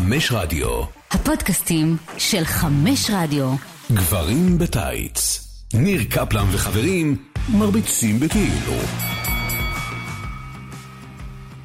חמש 0.00 0.32
רדיו. 0.32 0.82
הפודקאסטים 1.10 1.96
של 2.18 2.44
חמש 2.44 3.10
רדיו. 3.14 3.54
גברים 3.92 4.58
בטייץ. 4.58 5.46
ניר 5.74 6.00
קפלן 6.10 6.44
וחברים 6.52 7.16
מרביצים 7.48 8.20
בכאילו. 8.20 8.72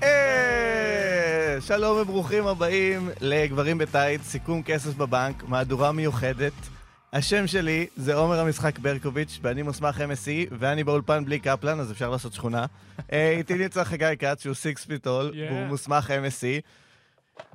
אה, 0.04 1.58
שלום 1.62 1.98
וברוכים 1.98 2.48
הבאים 2.48 3.10
לגברים 3.22 3.78
בטייץ, 3.78 4.22
סיכום 4.22 4.64
כסף 4.64 4.96
בבנק, 4.96 5.44
מהדורה 5.48 5.92
מיוחדת. 5.92 6.54
השם 7.14 7.48
שלי 7.48 7.86
זה 7.98 8.16
עומר 8.16 8.40
המשחק 8.40 8.80
ברקוביץ', 8.80 9.40
ואני 9.42 9.62
מוסמך 9.62 9.98
MSC, 9.98 10.54
ואני 10.60 10.84
באולפן 10.84 11.26
בלי 11.26 11.40
קפלן, 11.40 11.80
אז 11.80 11.92
אפשר 11.92 12.10
לעשות 12.10 12.34
שכונה. 12.34 12.66
אה, 13.14 13.32
איתי 13.38 13.54
נמצא 13.54 13.84
חגי 13.84 14.14
כץ, 14.20 14.44
שהוא 14.44 14.56
סיקס 14.56 14.86
פיטול, 14.86 15.32
Yeah. 15.32 15.54
והוא 15.54 15.68
מוסמך 15.68 16.10
MSC. 16.10 16.62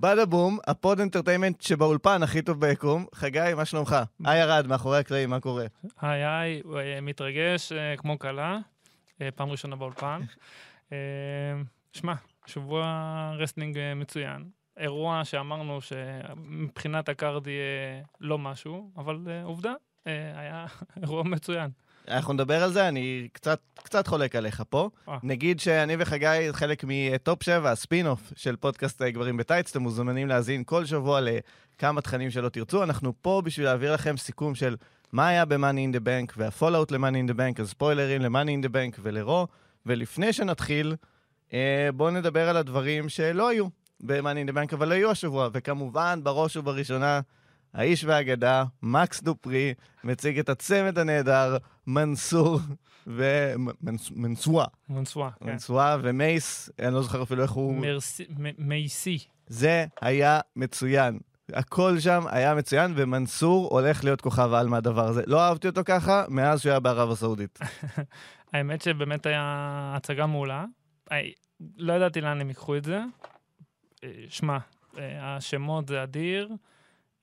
בדה 0.00 0.26
בום, 0.26 0.58
ה 0.66 0.75
pod 0.75 1.00
entertainment 1.00 1.60
שבאולפן 1.60 2.22
הכי 2.22 2.42
טוב 2.42 2.60
ביקום. 2.60 3.06
חגי, 3.14 3.54
מה 3.56 3.64
שלומך? 3.64 3.96
היי 4.24 4.40
ירד, 4.40 4.66
מאחורי 4.66 4.98
הקלעים, 4.98 5.30
מה 5.30 5.40
קורה? 5.40 5.66
היי 6.00 6.24
היי, 6.24 6.62
אה, 6.76 7.00
מתרגש 7.00 7.72
אה, 7.72 7.96
כמו 7.96 8.18
כלה, 8.18 8.58
אה, 9.20 9.30
פעם 9.30 9.50
ראשונה 9.50 9.76
באולפן. 9.76 10.20
שמע, 11.92 12.14
שבוע 12.46 12.84
wrestling 13.38 13.78
מצוין. 13.96 14.44
אירוע 14.76 15.24
שאמרנו 15.24 15.78
שמבחינת 15.80 17.08
ה 17.08 17.16
card 17.16 17.46
יהיה 17.46 18.02
לא 18.20 18.38
משהו, 18.38 18.90
אבל 18.96 19.18
עובדה, 19.44 19.72
היה 20.06 20.66
אירוע 21.02 21.22
מצוין. 21.22 21.70
אנחנו 22.10 22.32
נדבר 22.32 22.62
על 22.62 22.72
זה, 22.72 22.88
אני 22.88 23.28
קצת, 23.32 23.60
קצת 23.74 24.06
חולק 24.06 24.36
עליך 24.36 24.62
פה. 24.68 24.90
אה. 25.08 25.18
נגיד 25.22 25.60
שאני 25.60 25.96
וחגי 25.98 26.48
חלק 26.52 26.84
מטופ 26.86 27.42
7, 27.42 27.70
הספין-אוף 27.70 28.32
של 28.36 28.56
פודקאסט 28.56 29.02
גברים 29.02 29.36
בטייץ, 29.36 29.70
אתם 29.70 29.82
מוזמנים 29.82 30.28
להאזין 30.28 30.64
כל 30.64 30.84
שבוע 30.84 31.20
לכמה 31.20 32.00
תכנים 32.00 32.30
שלא 32.30 32.48
תרצו. 32.48 32.82
אנחנו 32.82 33.12
פה 33.22 33.42
בשביל 33.44 33.66
להעביר 33.66 33.94
לכם 33.94 34.16
סיכום 34.16 34.54
של 34.54 34.76
מה 35.12 35.28
היה 35.28 35.44
ב-Money 35.44 35.92
in 35.92 35.96
the 35.96 36.00
Bank 36.00 36.34
והפולאאוט 36.36 36.92
ל-Money 36.92 37.28
in 37.28 37.30
the 37.30 37.34
Bank, 37.34 37.60
אז 37.60 37.70
ספוילרים 37.70 38.22
ל-Money 38.22 38.62
in 38.62 38.66
the 38.66 38.70
Bank 38.72 39.00
ולרו. 39.02 39.46
ולפני 39.86 40.32
שנתחיל, 40.32 40.96
אה, 41.52 41.88
בואו 41.94 42.10
נדבר 42.10 42.48
על 42.48 42.56
הדברים 42.56 43.08
שלא 43.08 43.48
היו 43.48 43.66
ב-Money 44.00 44.48
in 44.48 44.50
the 44.50 44.54
Bank, 44.54 44.74
אבל 44.74 44.92
היו 44.92 45.10
השבוע. 45.10 45.48
וכמובן, 45.52 46.20
בראש 46.22 46.56
ובראשונה, 46.56 47.20
האיש 47.74 48.04
והאגדה, 48.04 48.64
מקס 48.82 49.22
דופרי, 49.22 49.74
מציג 50.04 50.38
את 50.38 50.48
הצמד 50.48 50.98
הנהדר, 50.98 51.56
מנסור 51.94 52.60
ומנסואה. 53.06 54.66
מונסווה, 54.88 55.30
כן. 55.40 55.46
מנסואה 55.46 55.96
ומייס, 56.02 56.70
אני 56.78 56.94
לא 56.94 57.02
זוכר 57.02 57.22
אפילו 57.22 57.42
איך 57.42 57.50
הוא... 57.50 57.80
מרסי- 57.80 58.26
מייסי. 58.58 59.18
זה 59.46 59.84
היה 60.00 60.40
מצוין. 60.56 61.18
הכל 61.52 61.98
שם 62.00 62.22
היה 62.28 62.54
מצוין, 62.54 62.92
ומנסור 62.96 63.68
הולך 63.70 64.04
להיות 64.04 64.20
כוכב 64.20 64.52
על 64.52 64.68
מהדבר 64.68 65.06
הזה. 65.08 65.22
לא 65.26 65.40
אהבתי 65.40 65.68
אותו 65.68 65.80
ככה 65.84 66.24
מאז 66.28 66.60
שהוא 66.60 66.70
היה 66.70 66.80
בערב 66.80 67.10
הסעודית. 67.10 67.58
האמת 68.52 68.82
שבאמת 68.82 69.26
היה 69.26 69.42
הצגה 69.96 70.26
מעולה. 70.26 70.64
לא 71.76 71.92
ידעתי 71.92 72.20
לאן 72.20 72.40
הם 72.40 72.48
ייקחו 72.48 72.76
את 72.76 72.84
זה. 72.84 73.00
אה, 74.04 74.10
שמע, 74.28 74.58
אה, 74.98 75.36
השמות 75.36 75.88
זה 75.88 76.02
אדיר. 76.02 76.48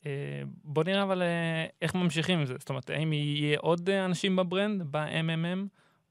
אה, 0.08 0.44
בוא 0.64 0.84
נראה 0.84 1.04
אבל 1.04 1.22
אה, 1.22 1.66
איך 1.82 1.96
ממשיכים 1.96 2.40
עם 2.40 2.46
זה. 2.46 2.54
זאת 2.60 2.70
אומרת, 2.70 2.90
האם 2.90 3.14
יהיה 3.14 3.58
עוד 3.60 3.90
אה, 3.90 4.06
אנשים 4.06 4.36
בברנד, 4.36 4.84
ב-MMM, 4.92 5.68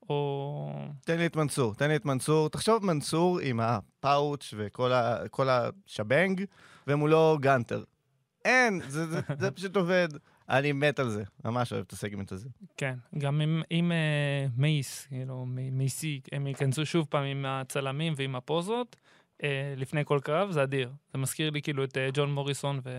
או... 0.08 0.70
תן 1.04 1.18
לי 1.18 1.26
את 1.26 1.36
מנסור, 1.36 1.74
תן 1.74 1.88
לי 1.88 1.96
את 1.96 2.04
מנסור. 2.04 2.48
תחשוב 2.48 2.84
מנסור 2.84 3.38
עם 3.40 3.60
הפאוץ' 3.60 4.54
וכל 4.56 4.92
ה, 4.92 5.68
השבנג, 5.86 6.44
ומולו 6.86 7.38
גאנטר. 7.40 7.84
אין, 8.44 8.80
זה, 8.88 9.06
זה, 9.06 9.20
זה 9.38 9.50
פשוט 9.50 9.76
עובד. 9.76 10.08
אני 10.48 10.72
מת 10.72 10.98
על 10.98 11.08
זה, 11.08 11.22
ממש 11.44 11.72
אוהב 11.72 11.84
את 11.86 11.92
הסגמנט 11.92 12.32
הזה. 12.32 12.48
כן, 12.76 12.94
גם 13.18 13.40
עם, 13.40 13.62
עם 13.70 13.92
אה, 13.92 14.46
מייס, 14.56 15.06
כאילו, 15.06 15.44
מייסי, 15.46 16.20
הם 16.32 16.46
ייכנסו 16.46 16.86
שוב 16.86 17.06
פעם 17.10 17.24
עם 17.24 17.44
הצלמים 17.46 18.12
ועם 18.16 18.36
הפוזות, 18.36 18.96
אה, 19.42 19.74
לפני 19.76 20.02
כל 20.04 20.18
קרב, 20.24 20.50
זה 20.50 20.62
אדיר. 20.62 20.92
זה 21.12 21.18
מזכיר 21.18 21.50
לי 21.50 21.62
כאילו 21.62 21.84
את 21.84 21.98
ג'ון 22.14 22.32
מוריסון 22.32 22.80
ו... 22.84 22.90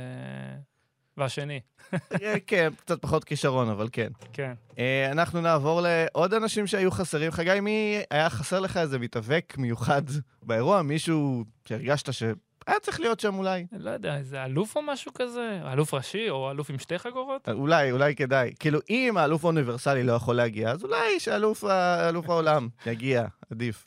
והשני. 1.18 1.60
אה, 1.94 2.40
כן, 2.48 2.70
קצת 2.80 3.02
פחות 3.02 3.24
כישרון, 3.24 3.70
אבל 3.70 3.90
כן. 3.92 4.12
כן. 4.34 4.54
אה, 4.80 5.12
אנחנו 5.12 5.42
נעבור 5.42 5.82
לעוד 5.84 6.34
אנשים 6.34 6.68
שהיו 6.68 6.92
חסרים. 6.92 7.32
חגי, 7.32 7.60
מי 7.60 8.02
היה 8.12 8.30
חסר 8.30 8.60
לך 8.60 8.78
איזה 8.78 9.00
מתאבק 9.00 9.54
מיוחד 9.58 10.02
באירוע? 10.44 10.82
מישהו 10.82 11.44
שהרגשת 11.66 12.14
שהיה 12.14 12.80
צריך 12.82 13.00
להיות 13.00 13.20
שם 13.20 13.38
אולי? 13.38 13.66
לא 13.72 13.90
יודע, 13.90 14.18
איזה 14.18 14.46
אלוף 14.46 14.76
או 14.76 14.82
משהו 14.82 15.12
כזה? 15.14 15.60
אלוף 15.74 15.94
ראשי 15.94 16.30
או 16.30 16.52
אלוף 16.52 16.70
עם 16.70 16.80
שתי 16.80 17.00
חגורות? 17.00 17.50
אולי, 17.50 17.92
אולי 17.92 18.16
כדאי. 18.16 18.54
כאילו, 18.60 18.80
אם 18.90 19.18
האלוף 19.18 19.44
האוניברסלי 19.46 20.04
לא 20.04 20.14
יכול 20.14 20.36
להגיע, 20.36 20.72
אז 20.72 20.84
אולי 20.84 21.20
שאלוף 21.20 21.64
אלוף 22.10 22.30
העולם 22.30 22.68
יגיע, 22.86 23.26
עדיף. 23.52 23.86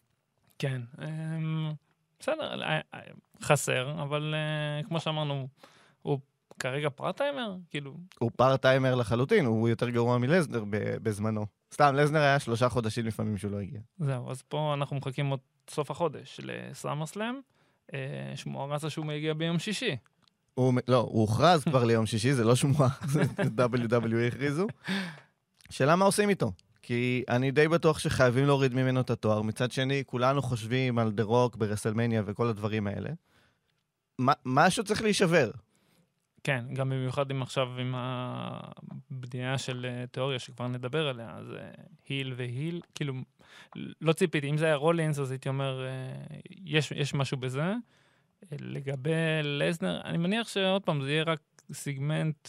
כן. 0.59 0.81
אמ, 1.03 1.73
בסדר, 2.21 2.63
אה, 2.63 2.81
חסר, 3.43 4.03
אבל 4.03 4.35
כמו 4.89 5.01
שאמרנו, 5.01 5.49
כרגע 6.61 6.89
part-timer? 6.91 7.57
כאילו, 7.71 7.95
הוא 8.19 8.31
part-timer 8.37 8.95
לחלוטין, 8.95 9.45
הוא 9.47 9.69
יותר 9.69 9.91
גרוע 9.91 10.19
מלסנר 10.19 10.65
בזמנו. 11.03 11.47
סתם, 11.75 11.95
לזנר 11.95 12.21
היה 12.21 12.39
שלושה 12.39 12.69
חודשים 12.69 13.07
לפעמים 13.07 13.39
שהוא 13.39 13.53
לא 13.53 13.59
הגיע. 13.61 13.81
זהו, 13.99 14.31
אז 14.31 14.43
פה 14.43 14.75
אנחנו 14.75 14.97
מחכים 14.97 15.27
עוד 15.27 15.41
סוף 15.71 15.91
החודש 15.91 16.41
לסאמרסלאם. 16.43 17.35
אה, 17.95 17.99
שמועה 18.37 18.67
רצה 18.75 18.91
שהוא 18.91 19.07
מגיע 19.07 19.35
ביום 19.35 19.59
שישי. 19.59 19.97
הוא, 20.55 20.75
לא, 20.89 20.97
הוא 20.97 21.21
הוכרז 21.21 21.65
כבר 21.65 21.85
ליום 21.85 22.07
שישי, 22.07 22.33
זה 22.33 22.45
לא 22.45 22.55
שמועה, 22.57 22.89
זה 23.07 23.23
WWE 23.59 24.27
הכריזו. 24.29 24.67
שאלה 25.71 25.97
מה 25.97 26.05
עושים 26.05 26.29
איתו? 26.29 26.53
כי 26.83 27.25
אני 27.29 27.51
די 27.51 27.69
בטוח 27.69 27.99
שחייבים 27.99 28.47
להוריד 28.47 28.75
ממנו 28.75 29.01
את 29.01 29.11
התואר. 29.11 29.43
מצד 29.43 29.73
שני, 29.73 30.03
כולנו 30.07 30.43
חושבים 30.43 30.99
על 30.99 31.13
דה 31.13 31.23
רוק 31.23 31.57
ברסלמניה 31.57 32.23
וכל 32.27 32.47
הדברים 32.49 32.87
האלה. 32.87 33.11
מה- 34.19 34.33
משהו 34.45 34.85
צריך 34.85 35.03
להישבר. 35.03 35.51
כן, 36.45 36.65
גם 36.75 36.91
במיוחד 36.91 37.31
עם 37.31 37.43
עכשיו 37.43 37.69
עם 37.79 37.95
הבנייה 37.97 39.59
של 39.59 39.87
אה, 39.89 40.07
תיאוריה 40.07 40.39
שכבר 40.39 40.69
נדבר 40.69 41.09
עליה, 41.09 41.31
אז 41.37 41.53
אה, 41.53 41.71
heel 42.09 42.35
ו 42.37 42.44
heel, 42.44 42.81
כאילו, 42.95 43.15
לא 44.01 44.13
ציפיתי, 44.13 44.51
אם 44.51 44.59
זה 44.59 44.67
היה 44.67 44.75
רולינס 44.75 45.19
אז 45.19 45.31
הייתי 45.31 45.49
אומר, 45.49 45.87
אה, 45.87 46.37
יש, 46.65 46.93
יש 46.93 47.15
משהו 47.15 47.37
בזה. 47.37 47.75
לגבי 48.53 49.11
לסנר, 49.43 50.01
אני 50.05 50.19
מניח 50.19 50.49
שעוד 50.49 50.83
פעם, 50.83 51.03
זה 51.03 51.11
יהיה 51.11 51.23
רק 51.23 51.41
סיגמנט, 51.73 52.49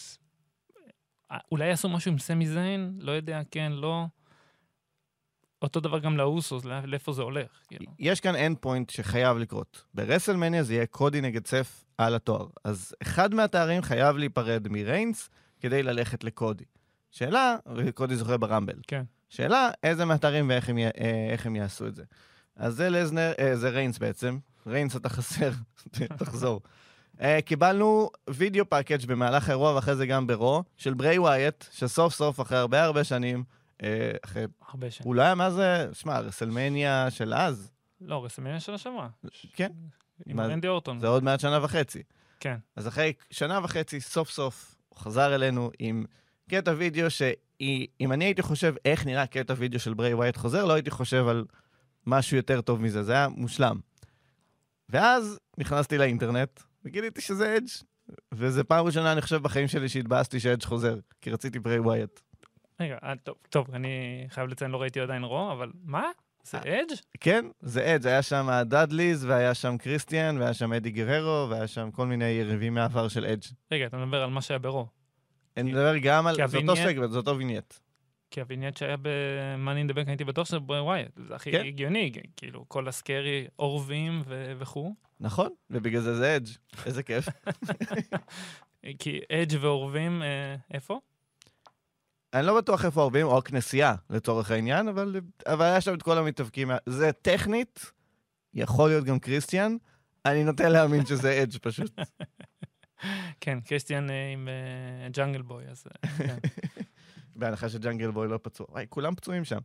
אולי 1.52 1.68
יעשו 1.68 1.90
משהו 1.90 2.12
עם 2.12 2.18
סמי 2.18 2.48
זיין, 2.48 2.98
לא 3.00 3.12
יודע, 3.12 3.42
כן, 3.52 3.72
לא. 3.72 4.06
אותו 5.62 5.80
דבר 5.80 6.00
גם 6.00 6.18
לאוסוס, 6.18 6.66
לא- 6.66 6.86
לאיפה 6.86 7.14
זה 7.14 7.22
הולך, 7.22 7.48
כאילו. 7.68 7.86
יש 8.00 8.20
כאן 8.20 8.36
end 8.36 8.58
point 8.58 8.90
שחייב 8.90 9.38
לקרות. 9.38 9.84
ברסלמניה 9.94 10.64
זה 10.64 10.74
יהיה 10.74 10.86
קודי 10.86 11.22
נגד 11.22 11.48
סת' 11.48 11.84
על 11.98 12.16
התואר. 12.16 12.48
אז 12.64 12.96
אחד 13.02 13.34
מהתארים 13.34 13.82
חייב 13.82 14.18
להיפרד 14.18 14.68
מריינס 14.68 15.30
כדי 15.60 15.84
ללכת 15.84 16.24
לקודי. 16.24 16.64
שאלה, 17.12 17.56
וקודי 17.76 18.16
זוכה 18.16 18.38
ברמבל. 18.38 18.76
כן. 18.88 19.04
שאלה, 19.30 19.70
איזה 19.84 20.06
מהתארים 20.06 20.50
ואיך 20.50 20.70
הם, 20.70 20.78
אה, 20.78 20.90
איך 21.32 21.46
הם 21.46 21.56
יעשו 21.56 21.88
את 21.88 21.96
זה. 21.96 22.04
אז 22.56 22.76
זה 22.76 22.90
לסנר, 22.90 23.32
אה, 23.40 23.56
זה 23.56 23.70
ריינס 23.70 23.98
בעצם. 23.98 24.38
ריינס 24.68 24.96
אתה 24.96 25.10
חסר, 25.10 25.52
תחזור. 26.18 26.62
אה, 27.22 27.42
קיבלנו 27.42 28.10
video 28.30 28.70
package 28.70 29.06
במהלך 29.06 29.50
האירוע 29.50 29.76
ואחרי 29.76 29.96
זה 29.96 30.06
גם 30.06 30.28
ברו, 30.28 30.64
של 30.78 30.94
בריי 30.94 31.20
ווייט, 31.20 31.66
שסוף 31.72 32.14
סוף 32.14 32.42
אחרי 32.42 32.58
הרבה 32.58 32.84
הרבה 32.84 33.04
שנים, 33.04 33.44
אחרי, 34.22 34.46
הרבה 34.68 34.92
שנים. 34.92 35.20
היה 35.20 35.36
מה 35.36 35.52
זה, 35.52 35.90
שמע, 35.94 36.20
רסלמניה 36.20 37.12
של 37.12 37.34
אז, 37.34 37.72
לא, 38.02 38.26
רסלמניה 38.26 38.60
של 38.60 38.74
השבוע. 38.74 39.08
כן. 39.54 39.72
עם 40.26 40.40
רנדי 40.40 40.68
אורטון. 40.68 41.00
זה 41.00 41.08
עוד 41.08 41.24
מעט 41.24 41.40
שנה 41.40 41.64
וחצי. 41.64 42.04
כן. 42.40 42.56
אז 42.76 42.88
אחרי 42.88 43.14
שנה 43.30 43.60
וחצי, 43.64 44.02
סוף 44.02 44.30
סוף, 44.30 44.76
הוא 44.90 45.00
חזר 45.00 45.36
אלינו 45.36 45.72
עם 45.80 46.06
קטע 46.50 46.74
וידאו 46.78 47.10
שאם 47.10 48.12
אני 48.12 48.26
הייתי 48.26 48.42
חושב 48.42 48.74
איך 48.86 49.06
נראה 49.06 49.28
קטע 49.28 49.54
וידאו 49.58 49.80
של 49.80 49.94
בריי 49.94 50.14
ווייט 50.14 50.38
חוזר, 50.38 50.66
לא 50.66 50.74
הייתי 50.74 50.92
חושב 50.92 51.28
על 51.28 51.46
משהו 52.08 52.38
יותר 52.38 52.62
טוב 52.62 52.82
מזה, 52.82 53.04
זה 53.04 53.14
היה 53.14 53.28
מושלם. 53.28 53.80
ואז 54.90 55.40
נכנסתי 55.58 55.98
לאינטרנט, 55.98 56.60
וגיליתי 56.86 57.22
שזה 57.22 57.58
אדג', 57.58 57.68
וזה 58.32 58.64
פעם 58.64 58.86
ראשונה, 58.86 59.12
אני 59.12 59.22
חושב, 59.22 59.38
בחיים 59.38 59.68
שלי 59.68 59.90
שהתבאסתי 59.90 60.40
שאדג' 60.40 60.64
חוזר, 60.64 61.00
כי 61.22 61.30
רציתי 61.30 61.60
בריי 61.60 61.80
ווייט. 61.80 62.20
רגע, 62.82 62.98
אה, 63.04 63.14
טוב, 63.24 63.36
טוב, 63.50 63.68
אני 63.74 64.26
חייב 64.30 64.50
לציין, 64.50 64.72
לא 64.72 64.82
ראיתי 64.82 65.00
עדיין 65.00 65.24
רו, 65.24 65.52
אבל 65.52 65.72
מה? 65.84 66.06
זה 66.44 66.58
אדג'? 66.58 66.96
כן, 67.20 67.46
זה 67.62 67.96
אדג', 67.96 68.08
היה 68.08 68.22
שם 68.22 68.50
הדאדליז, 68.50 69.26
והיה 69.26 69.54
שם 69.54 69.78
קריסטיאן, 69.78 70.38
והיה 70.38 70.54
שם 70.54 70.74
אדי 70.74 70.92
גררו, 70.92 71.50
והיה 71.50 71.68
שם 71.68 71.92
כל 71.92 72.06
מיני 72.06 72.26
יריבים 72.26 72.74
מהעבר 72.74 73.08
של 73.08 73.26
אדג'. 73.26 73.44
רגע, 73.72 73.86
אתה 73.86 73.98
מדבר 73.98 74.24
על 74.24 74.30
מה 74.30 74.42
שהיה 74.42 74.60
ברו. 74.60 74.88
אני 75.58 75.72
מדבר 75.72 75.98
גם 75.98 76.28
על... 76.28 76.36
זה 76.48 76.58
אותו 76.58 76.76
סגמנט, 76.76 77.12
זה 77.12 77.18
אותו 77.18 77.38
vignette. 77.38 77.74
כי 78.32 78.42
ה 78.42 78.46
vignette 78.46 78.78
שהיה 78.78 78.98
ב-Money 78.98 79.90
in 79.90 79.92
the 79.92 79.96
Bank, 79.96 80.08
הייתי 80.08 80.24
בטוח 80.24 80.48
שזה 80.48 80.60
בריי 80.60 80.80
ווייט. 80.80 81.20
זה 81.28 81.36
הכי 81.36 81.52
כן. 81.52 81.66
הגיוני, 81.66 82.12
כאילו, 82.38 82.66
כל 82.68 82.88
ה 82.88 82.98
scary 82.98 83.48
עורבים 83.60 84.22
ו- 84.26 84.54
וכו'. 84.60 84.94
נכון, 85.20 85.50
ובגלל 85.70 86.02
זה 86.02 86.16
זה 86.16 86.36
אדג'. 86.36 86.48
איזה 86.86 87.04
כיף. 87.04 87.26
כי 89.00 89.20
אדג' 89.32 89.58
ועורבים, 89.62 90.22
אה, 90.24 90.56
איפה? 90.74 91.00
אני 92.34 92.46
לא 92.46 92.58
בטוח 92.58 92.86
איפה 92.86 93.02
העורב, 93.02 93.24
או 93.24 93.38
הכנסייה, 93.38 93.96
לצורך 94.10 94.52
העניין, 94.52 94.88
אבל, 94.88 95.16
אבל 95.46 95.66
היה 95.66 95.82
שם 95.82 95.94
את 95.94 96.02
כל 96.02 96.18
המתאבקים. 96.18 96.72
זה 96.86 97.12
טכנית, 97.12 97.92
יכול 98.54 98.90
להיות 98.90 99.04
גם 99.06 99.20
קריסטיאן. 99.20 99.78
אני 100.26 100.44
נוטה 100.44 100.70
להאמין 100.70 101.06
שזה 101.06 101.44
אדג' 101.44 101.58
פשוט. 101.62 102.00
כן, 103.42 103.60
קריסטיאן 103.60 104.10
אה, 104.10 104.32
עם 104.34 104.48
אה, 104.48 105.10
ג'אנגל 105.10 105.42
בוי, 105.42 105.64
אז 105.68 105.84
אה, 105.88 106.10
כן. 106.10 106.38
בהנחה 107.36 107.70
שג'אנגל 107.70 108.12
בוי 108.12 108.28
לא 108.28 108.40
פצוע. 108.42 108.68
וואי, 108.70 108.86
כולם 108.90 109.16
פצועים 109.16 109.44
שם. 109.46 109.60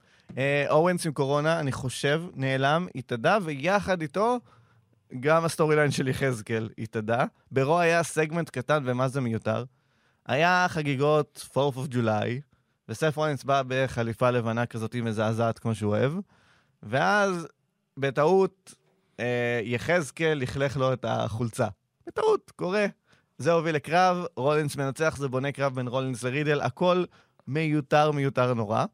אוונס 0.69 1.07
עם 1.07 1.13
קורונה, 1.13 1.61
אני 1.61 1.73
חושב, 1.73 2.23
נעלם, 2.35 2.87
התאדה, 2.95 3.39
ויחד 3.45 4.03
איתו 4.03 4.39
גם 5.21 5.45
ה 5.45 5.77
storyline 5.77 5.91
של 5.91 6.09
יחזקאל 6.09 6.69
התאדה. 6.79 7.25
ברו 7.51 7.79
היה 7.79 8.03
סגמנט 8.03 8.51
קטן, 8.51 8.83
ומה 8.87 9.09
זה 9.09 9.21
מיותר. 9.21 9.65
היה 10.27 10.67
חגיגות 10.69 11.47
4th 11.53 11.77
of 11.77 11.93
July, 11.93 12.41
וסף 12.89 13.17
רולינס 13.17 13.45
בא 13.45 13.63
בחליפה 13.69 14.31
לבנה 14.31 14.67
כזאת 14.67 14.95
מזעזעת 14.95 15.59
כמו 15.59 15.75
שהוא 15.75 15.91
אוהב, 15.97 16.13
ואז 16.83 17.49
בטעות 17.97 18.75
אה, 19.21 19.61
יחזקאל 19.65 20.39
לכלך 20.39 20.77
לו 20.77 20.93
את 20.93 21.05
החולצה. 21.09 21.69
בטעות, 22.07 22.53
קורה. 22.57 22.87
זה 23.39 23.53
הוביל 23.53 23.75
לקרב, 23.75 24.25
רולינס 24.37 24.77
מנצח, 24.77 25.17
זה 25.17 25.29
בונה 25.29 25.53
קרב 25.53 25.75
בין 25.75 25.89
רולינס 25.89 26.23
לרידל, 26.23 26.61
הכל 26.61 27.05
מיותר, 27.47 28.11
מיותר 28.11 28.55
נורא. 28.55 28.85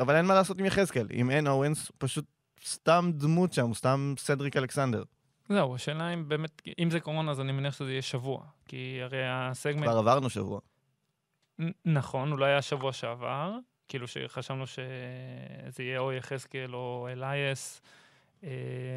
אבל 0.00 0.16
אין 0.16 0.26
מה 0.26 0.34
לעשות 0.34 0.58
עם 0.58 0.64
יחזקאל. 0.64 1.06
אם 1.12 1.30
אין 1.30 1.46
אורנס, 1.46 1.92
פשוט 1.98 2.24
סתם 2.66 3.10
דמות 3.14 3.52
שם, 3.52 3.66
הוא 3.66 3.74
סתם 3.74 4.14
סדריק 4.18 4.56
אלכסנדר. 4.56 5.02
זהו, 5.48 5.74
השאלה 5.74 6.14
אם 6.14 6.28
באמת, 6.28 6.62
אם 6.78 6.90
זה 6.90 7.00
קורונה, 7.00 7.30
אז 7.30 7.40
אני 7.40 7.52
מניח 7.52 7.74
שזה 7.74 7.90
יהיה 7.90 8.02
שבוע. 8.02 8.44
כי 8.64 8.98
הרי 9.02 9.18
הסגמנט... 9.28 9.84
כבר 9.84 9.98
עברנו 9.98 10.30
שבוע. 10.30 10.60
נכון, 11.84 12.32
אולי 12.32 12.50
היה 12.50 12.62
שבוע 12.62 12.92
שעבר, 12.92 13.58
כאילו 13.88 14.06
שחשבנו 14.08 14.66
שזה 14.66 15.82
יהיה 15.82 15.98
או 15.98 16.12
יחזקאל 16.12 16.74
או 16.74 17.08
אלייאס. 17.12 17.82
אה, 18.44 18.48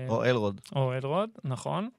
או 0.10 0.24
אלרוד. 0.25 0.62
או 0.75 0.94
אלרוד, 0.94 1.30
נכון. 1.44 1.89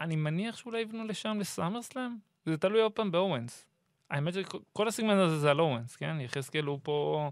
אני 0.00 0.16
מניח 0.16 0.56
שאולי 0.56 0.80
יבנו 0.80 1.06
לשם 1.06 1.36
לסאמרסלאם? 1.40 2.16
זה 2.46 2.56
תלוי 2.56 2.80
עוד 2.80 2.92
פעם 2.92 3.10
באוונס. 3.10 3.66
האמת 4.10 4.34
שכל 4.34 4.88
הסגמנט 4.88 5.18
הזה 5.18 5.38
זה 5.38 5.50
על 5.50 5.60
אוונס, 5.60 5.96
כן? 5.96 6.20
יחזקאל 6.20 6.64
הוא 6.64 6.78
פה 6.82 7.30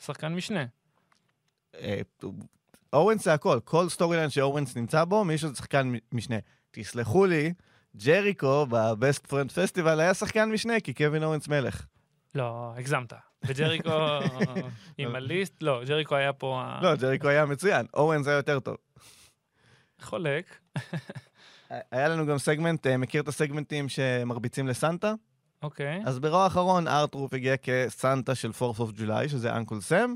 שחקן 0.00 0.34
משנה. 0.34 0.64
אה, 1.74 2.00
אוונס 2.92 3.24
זה 3.24 3.32
הכל, 3.32 3.58
כל 3.64 3.88
storyline 3.88 4.30
שאוונס 4.30 4.76
נמצא 4.76 5.04
בו, 5.04 5.24
מישהו 5.24 5.48
זה 5.48 5.56
שחקן 5.56 5.92
משנה. 6.12 6.36
תסלחו 6.70 7.26
לי, 7.26 7.52
ג'ריקו 7.96 8.66
ב 8.66 8.78
best 8.78 9.26
friend 9.26 9.52
festival 9.52 10.00
היה 10.00 10.14
שחקן 10.14 10.50
משנה, 10.52 10.80
כי 10.80 10.94
קווין 10.94 11.24
אוונס 11.24 11.48
מלך. 11.48 11.86
לא, 12.34 12.72
הגזמת. 12.76 13.12
וג'ריקו 13.44 13.90
עם 14.98 15.14
ה 15.14 15.21
list, 15.21 15.54
לא, 15.60 15.84
ג'ריקו 15.84 16.14
היה 16.14 16.32
פה 16.32 16.62
לא, 16.82 16.94
ג'ריקו 16.96 17.28
היה 17.28 17.46
מצוין, 17.46 17.86
אוונס 17.94 18.26
היה 18.26 18.36
יותר 18.36 18.60
טוב. 18.60 18.76
חולק. 20.00 20.58
היה 21.90 22.08
לנו 22.08 22.26
גם 22.26 22.38
סגמנט, 22.38 22.86
אה, 22.86 22.96
מכיר 22.96 23.22
את 23.22 23.28
הסגמנטים 23.28 23.88
שמרביצים 23.88 24.68
לסנטה? 24.68 25.14
אוקיי. 25.62 26.02
אז 26.06 26.18
ברו 26.18 26.44
האחרון 26.44 26.88
אר-טרות' 26.88 27.34
הגיע 27.34 27.56
כסנטה 27.56 28.34
של 28.34 28.50
4th 28.50 28.80
of 28.80 29.00
July, 29.00 29.28
שזה 29.28 29.56
Uncle 29.56 29.80
Sam, 29.80 30.14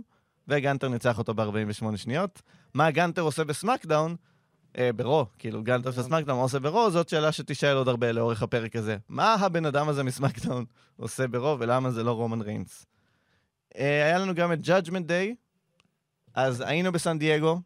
וגנטר 0.48 0.88
ניצח 0.88 1.18
אותו 1.18 1.34
ב-48 1.34 1.96
שניות. 1.96 2.42
מה 2.74 2.90
גנטר 2.90 3.22
עושה 3.22 3.44
ב 3.44 3.51
SmackDown? 3.51 4.16
אה, 4.78 4.92
bro, 4.92 5.26
כאילו 5.38 5.62
גנטר 5.62 5.90
של 5.90 6.02
SmackDown, 6.02 6.36
מה 6.36 6.42
עושה 6.42 6.58
bro? 6.58 6.90
זאת 6.90 7.08
שאלה 7.08 7.32
שתישאל 7.32 7.76
עוד 7.76 7.88
הרבה 7.88 8.12
לאורך 8.12 8.42
הפרק 8.42 8.76
הזה. 8.76 8.96
מה 9.08 9.34
הבן 9.34 9.66
אדם 9.66 9.88
הזה 9.88 10.02
מ 10.02 10.09
SmackDown 10.09 10.64
עושה 10.96 11.26
bro, 11.26 11.56
ולמה 11.58 11.90
זה 11.90 12.02
לא 12.02 12.12
רומן 12.12 12.40
ריינס? 12.40 12.86
אה, 13.78 14.04
היה 14.04 14.18
לנו 14.18 14.34
גם 14.34 14.52
את 14.52 14.58
Judgment 14.64 15.08
Day, 15.08 15.34
אז 16.34 16.60
היינו 16.60 16.92
בסן 16.92 17.18
דייגו, 17.18 17.60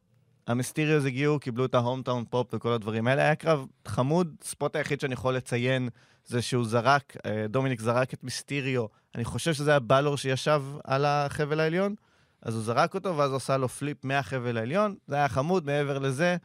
המסטיריוס 0.47 1.05
הגיעו, 1.05 1.39
קיבלו 1.39 1.65
את 1.65 1.75
ה 1.75 1.80
hometown 1.80 2.25
pop 2.31 2.55
וכל 2.55 2.73
הדברים 2.73 3.07
האלה. 3.07 3.23
היה 3.23 3.35
קרב 3.35 3.67
חמוד, 3.87 4.35
spot 4.43 4.77
היחיד 4.77 5.01
שאני 5.01 5.15
יכול 5.15 5.35
לציין 5.37 5.89
זה 6.25 6.43
שהוא 6.43 6.65
זרק, 6.65 7.17
אה, 7.27 7.47
דומיניק 7.49 7.81
זרק 7.81 8.15
את 8.15 8.25
מיסטיריו, 8.25 8.87
אני 9.15 9.25
חושב 9.25 9.55
שזה 9.55 9.71
היה 9.71 9.81
בלור 9.81 10.17
שישב 10.17 10.63
על 10.85 11.05
החבל 11.05 11.61
העליון, 11.61 11.95
אז 12.43 12.55
הוא 12.55 12.63
זרק 12.63 12.95
אותו, 12.95 13.17
ואז 13.17 13.31
הוא 13.31 13.37
עשה 13.37 13.57
לו 13.57 13.69
flip 13.69 14.05
מהחבל 14.05 14.57
העליון, 14.59 14.95
זה 15.07 15.15
היה 15.15 15.29
חמוד, 15.29 15.67
מעבר 15.67 15.99
לזה, 15.99 16.37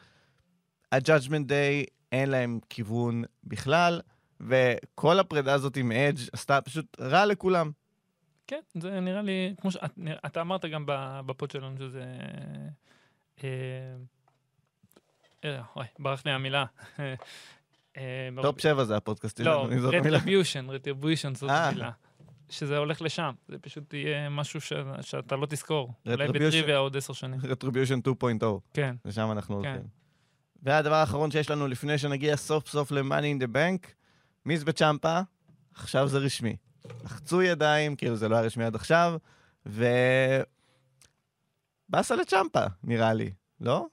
ה-Judgment 0.93 1.47
Day 1.49 1.89
אין 2.11 2.29
להם 2.29 2.59
כיוון 2.69 3.23
בכלל, 3.43 4.01
וכל 4.41 5.19
הפרידה 5.19 5.53
הזאת 5.53 5.77
עם 5.77 5.91
אדג' 5.91 6.19
עשתה 6.33 6.61
פשוט 6.61 6.85
רע 6.99 7.25
לכולם. 7.25 7.71
כן, 8.47 8.59
זה 8.73 8.99
נראה 8.99 9.21
לי, 9.21 9.53
כמו 9.61 9.71
שאתה 9.71 10.41
אמרת 10.41 10.65
גם 10.65 10.85
ב 11.25 11.32
pod 11.32 11.51
שלנו 11.51 11.77
שזה... 11.77 12.03
אה, 13.43 13.49
אה, 15.45 15.61
וואי, 15.75 15.87
ברח 15.99 16.25
לי 16.25 16.31
המילה. 16.31 16.65
Top 18.41 18.61
7 18.61 18.83
זה 18.83 18.97
הפודקאסט 18.97 19.39
לא, 19.39 19.45
שלנו, 19.45 19.87
המילה. 19.91 19.99
Retribution, 19.99 20.69
Retribution 20.69 21.35
זאת 21.35 21.49
אה. 21.49 21.67
המילה. 21.69 21.91
שזה 22.49 22.77
הולך 22.77 23.01
לשם, 23.01 23.31
זה 23.47 23.59
פשוט 23.59 23.93
יהיה 23.93 24.29
משהו 24.29 24.61
ש- 24.61 24.73
שאתה 25.01 25.35
לא 25.35 25.45
תזכור. 25.45 25.93
אולי. 26.05 26.27
בטריוויה 26.27 26.77
עוד 26.77 26.97
עשר 26.97 27.13
שנים. 27.13 27.39
Retribution 27.39 28.09
2.0, 28.41 28.45
כן, 28.73 28.95
לשם 29.05 29.31
אנחנו 29.31 29.61
כן. 29.61 29.67
הולכים. 29.69 30.02
והדבר 30.63 30.95
האחרון 30.95 31.31
שיש 31.31 31.49
לנו 31.49 31.67
לפני 31.67 31.97
שנגיע 31.97 32.35
סוף 32.35 32.67
סוף 32.67 32.91
ל-Money 32.91 33.39
in 33.39 33.43
the 33.43 33.47
Bank, 33.55 33.87
מיז 34.45 34.63
וצ'מפה, 34.63 35.19
עכשיו 35.75 36.07
זה 36.07 36.17
רשמי. 36.17 36.55
לחצו 37.03 37.41
ידיים, 37.41 37.95
כאילו 37.95 38.15
זה 38.15 38.29
לא 38.29 38.35
היה 38.35 38.45
רשמי 38.45 38.63
עד 38.63 38.75
עכשיו, 38.75 39.17
ו... 39.65 39.85
באסה 41.89 42.15
לצ'מפה, 42.15 42.65
נראה 42.83 43.13
לי, 43.13 43.31
לא? 43.61 43.85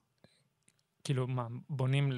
כאילו, 1.04 1.26
מה, 1.26 1.46
בונים 1.68 2.12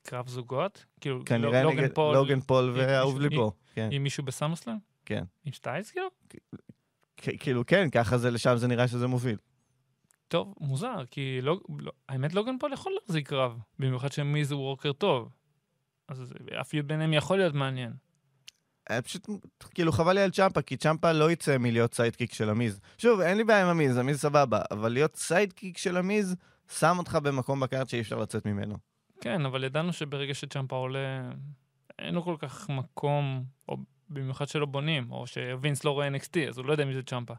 לקרב 0.00 0.28
זוגות? 0.28 0.84
כאילו, 1.00 1.24
כנראה 1.24 1.62
לא- 1.62 1.70
נגד 1.70 1.80
לוגן 1.80 1.94
פול 1.94 2.14
לוגן 2.14 2.40
פול 2.40 2.72
ואהוב 2.76 3.20
ליבו. 3.20 3.52
כן, 3.74 3.88
עם 3.92 4.02
מישהו 4.02 4.24
ב 4.24 4.28
SummerSlam? 4.28 4.76
כן. 5.04 5.24
עם 5.44 5.52
סטיילס 5.52 5.90
כאילו? 5.90 6.08
כאילו 7.16 7.66
כן, 7.66 7.90
ככה 7.90 8.18
זה, 8.18 8.30
לשם 8.30 8.56
זה 8.56 8.66
נראה 8.66 8.88
שזה 8.88 9.06
מוביל. 9.06 9.36
טוב, 10.28 10.54
מוזר, 10.60 11.04
כי 11.10 11.38
לא, 11.42 11.60
לא, 11.78 11.92
האמת 12.08 12.34
לוגן 12.34 12.58
פול 12.58 12.72
יכול 12.72 12.92
להחזיק 13.00 13.28
קרב, 13.28 13.58
במיוחד 13.78 14.12
שמיז 14.12 14.52
הוא 14.52 14.60
worker 14.60 14.92
טוב. 14.92 15.28
אז 16.08 16.34
ה 16.60 16.65
feud 16.65 16.86
ביניהם 16.86 17.12
יכול 17.12 17.38
להיות 17.38 17.54
מעניין. 17.54 17.92
היה 18.88 19.02
פשוט, 19.02 19.28
כאילו 19.74 19.92
חבל 19.92 20.12
לי 20.12 20.20
על 20.20 20.30
צ'מפה, 20.30 20.62
כי 20.62 20.76
צ'מפה 20.76 21.12
לא 21.12 21.30
יצא 21.30 21.58
מלהיות 21.58 21.94
sidekick 21.94 22.34
של 22.34 22.50
המיז. 22.50 22.80
שוב, 22.98 23.20
אין 23.20 23.36
לי 23.36 23.44
בעיה 23.44 23.62
עם 23.62 23.68
המיז, 23.68 23.96
המיז 23.96 24.20
סבבה, 24.20 24.62
אבל 24.70 24.92
להיות 24.92 25.16
sidekick 25.16 25.78
של 25.78 25.96
המיז, 25.96 26.36
שם 26.78 26.96
אותך 26.98 27.18
במקום 27.22 27.60
ב 27.60 27.66
card 27.66 27.88
שאי 27.88 28.00
אפשר 28.00 28.18
לצאת 28.18 28.46
ממנו. 28.46 28.76
כן, 29.20 29.46
אבל 29.46 29.64
ידענו 29.64 29.92
שברגע 29.92 30.34
שצ'מפה 30.34 30.76
עולה, 30.76 31.30
אין 31.98 32.14
לו 32.14 32.22
כל 32.22 32.36
כך 32.38 32.70
מקום, 32.70 33.44
או 33.68 33.76
במיוחד 34.10 34.48
שלא 34.48 34.66
בונים, 34.66 35.12
או 35.12 35.26
שווינס 35.26 35.84
לא 35.84 35.90
רואה 35.90 36.08
NXT, 36.08 36.48
אז 36.48 36.58
הוא 36.58 36.66
לא 36.66 36.72
יודע 36.72 36.84
מי 36.84 36.94
זה 36.94 37.02
צ'מפה. 37.02 37.34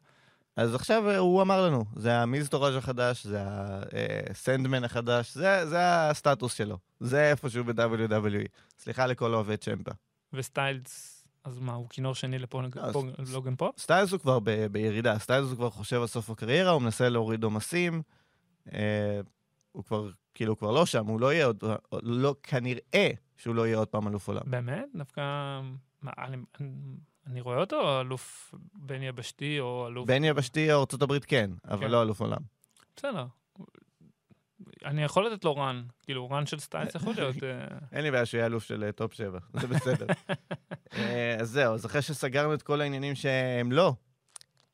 אז 0.55 0.75
עכשיו 0.75 1.09
אה, 1.09 1.17
הוא 1.17 1.41
אמר 1.41 1.67
לנו, 1.67 1.85
זה 1.95 2.17
ה 2.17 2.50
Miztourage 2.50 2.75
החדש, 2.75 3.25
זה 3.25 3.43
הסנדאו 4.29 4.84
החדש, 4.83 5.33
זה, 5.33 5.65
זה 5.65 6.09
הסטטוס 6.09 6.53
שלו. 6.53 6.77
זה 7.00 7.31
איפשהו 7.31 7.63
ב-WWE. 7.63 8.47
סליחה 8.79 9.05
לכל 9.05 9.33
אוהבי 9.33 9.57
צ'מפה. 9.57 9.91
וסטיילס, 10.33 11.25
אז 11.43 11.59
מה, 11.59 11.74
הוא 11.74 11.89
כינור 11.89 12.15
שני 12.15 12.39
לפול 12.39 12.61
לוגן 12.61 12.81
לוגן 13.33 13.55
פול? 13.55 13.71
סטיילס 13.77 14.12
הוא 14.12 14.19
כבר 14.19 14.39
ב- 14.39 14.65
בירידה, 14.65 15.19
סטיילס 15.19 15.47
הוא 15.47 15.55
כבר 15.55 15.69
חושב 15.69 16.01
על 16.01 16.07
סוף 16.07 16.29
הקריירה, 16.29 16.71
הוא 16.71 16.81
מנסה 16.81 17.09
להוריד 17.09 17.43
עומסים. 17.43 18.01
אה, 18.74 19.19
הוא 19.71 19.83
כבר, 19.83 20.09
כאילו, 20.33 20.51
הוא 20.53 20.57
כבר 20.57 20.71
לא 20.71 20.85
שם, 20.85 21.05
הוא 21.05 21.19
לא 21.19 21.33
יהיה 21.33 21.45
עוד, 21.45 21.63
לא, 22.03 22.35
כנראה 22.43 23.09
שהוא 23.38 23.55
לא 23.55 23.67
יהיה 23.67 23.77
עוד 23.77 23.88
פעם 23.88 24.07
אלוף 24.07 24.27
עולם. 24.27 24.41
באמת? 24.45 24.85
דווקא... 24.95 25.21
מה, 26.01 26.12
אני, 26.17 26.38
אני, 27.27 27.41
רואה 27.41 27.58
אותו 27.58 28.01
אלוף 28.01 28.53
בין 28.74 29.03
יבשתי, 29.03 29.60
או 29.60 29.88
אלוף... 29.88 30.08
בין 30.08 30.24
יבשתי 30.24 30.74
או 30.74 30.79
ארצות 30.79 31.01
הברית 31.01 31.25
כן, 31.25 31.51
אבל 31.67 31.79
כן. 31.79 31.91
לא 31.91 32.01
אלוף 32.01 32.22
עולם. 32.22 32.41
בסדר. 32.96 33.25
אני 34.86 35.03
יכול 35.03 35.27
לתת 35.27 35.46
לו 35.46 35.55
run, 35.55 35.84
כאילו 36.03 36.29
run 36.29 36.45
של 36.46 36.60
סטיילס 36.60 36.96
יכול 36.96 37.13
להיות... 37.17 37.44
אה, 37.44 37.77
אין 37.91 38.03
לי 38.03 38.12
בעיה 38.12 38.25
שהוא 38.25 38.38
יהיה 38.38 38.46
אלוף 38.46 38.63
של 38.63 38.84
אה, 38.84 38.91
Top 38.91 39.13
7, 39.13 39.39
זה 39.62 39.67
בסדר. 39.67 40.05
אה, 40.98 41.36
אז 41.39 41.50
זהו, 41.50 41.74
אז 41.74 41.86
אחרי 41.86 42.01
שסגרנו 42.01 42.53
את 42.53 42.62
כל 42.62 42.82
העניינים 42.82 43.15
שהם 43.15 43.72
לא 43.72 43.94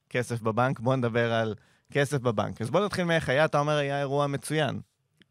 כסף 0.09 0.41
בבנק, 0.41 0.79
בואו 0.79 0.95
נדבר 0.95 1.33
על 1.33 1.55
כסף 1.91 2.17
בבנק. 2.17 2.61
אז 2.61 2.69
בואו 2.69 2.85
נתחיל 2.85 3.05
מאיך 3.05 3.29
היה, 3.29 3.45
אתה 3.45 3.59
אומר 3.59 3.77
היה 3.77 3.99
אירוע 3.99 4.27
מצוין. 4.27 4.81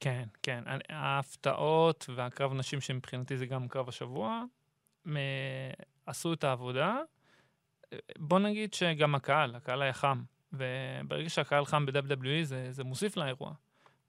כן, 0.00 0.25
כן. 0.43 0.65
ההפתעות 0.89 2.11
והקרב 2.15 2.53
נשים 2.53 2.81
שמבחינתי 2.81 3.37
זה 3.37 3.47
גם 3.47 3.69
קרב 3.69 3.89
השבוע, 3.89 4.43
עשו 6.11 6.33
את 6.33 6.45
העבודה. 6.45 6.97
בוא 8.19 8.38
נגיד 8.38 8.75
שגם 8.75 9.14
הקהל, 9.14 9.55
הקהל 9.55 9.83
היה 9.83 9.93
חם. 9.93 10.23
וברגע 10.52 11.29
שהקהל 11.29 11.64
חם 11.64 11.87
ב-WWE 11.87 12.45
זה, 12.45 12.73
זה 12.73 12.85
מוסיף 12.85 13.17
לאירוע. 13.17 13.52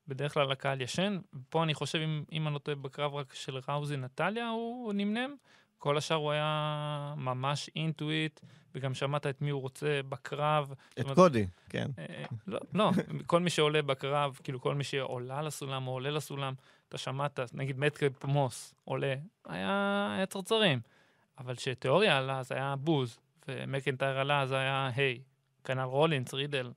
בדרך 0.08 0.34
כלל 0.34 0.52
הקהל 0.52 0.82
ישן, 0.82 1.20
פה 1.50 1.64
אני 1.64 1.74
חושב, 1.74 2.00
אם, 2.00 2.24
אם 2.32 2.48
אני 2.48 2.54
לא 2.54 2.60
טועה, 2.60 2.76
בקרב 2.76 3.16
רק 3.16 3.34
של 3.34 3.60
ראוזי 3.70 3.98
נטליה 3.98 4.50
הוא, 4.50 4.94
נמנם, 4.94 5.36
כל 5.78 5.98
השאר 5.98 6.18
הוא 6.18 6.32
היה 6.32 7.14
ממש 7.18 7.70
אינטואיט, 7.76 8.40
וגם 8.76 8.94
שמעת 8.94 9.28
את 9.28 9.42
מי 9.42 9.50
הוא 9.50 9.62
רוצה 9.62 10.00
בקרב. 10.10 10.74
את 11.00 11.06
קודי, 11.16 11.48
כן. 11.70 11.92
אה, 12.00 12.24
לא, 12.48 12.60
לא, 12.74 12.92
כל 13.26 13.40
מי 13.40 13.50
שעולה 13.50 13.82
בקרב, 13.82 14.40
כאילו 14.44 14.62
כל 14.62 14.76
מי 14.76 14.84
שעולה 14.84 15.42
לסולם 15.42 15.88
או 15.88 15.92
עולה 15.92 16.12
לסולם, 16.12 16.54
אתה 16.90 16.98
שמעת, 16.98 17.40
נגיד 17.54 17.80
מטקאפ 17.80 18.26
מוס 18.26 18.74
עולה, 18.84 19.16
היה, 19.46 20.14
היה 20.16 20.26
צרצרים. 20.26 20.80
אבל 21.42 21.56
כשתיאוריה 21.56 22.18
עלה, 22.18 22.40
אז 22.40 22.52
היה 22.52 22.76
בוז, 22.76 23.18
ומקנטייר 23.48 24.20
עלה, 24.20 24.42
אז 24.42 24.52
היה 24.52 24.90
היי. 24.96 25.22
כנ"ל 25.64 25.82
רולינס, 25.82 26.34
רידל. 26.34 26.72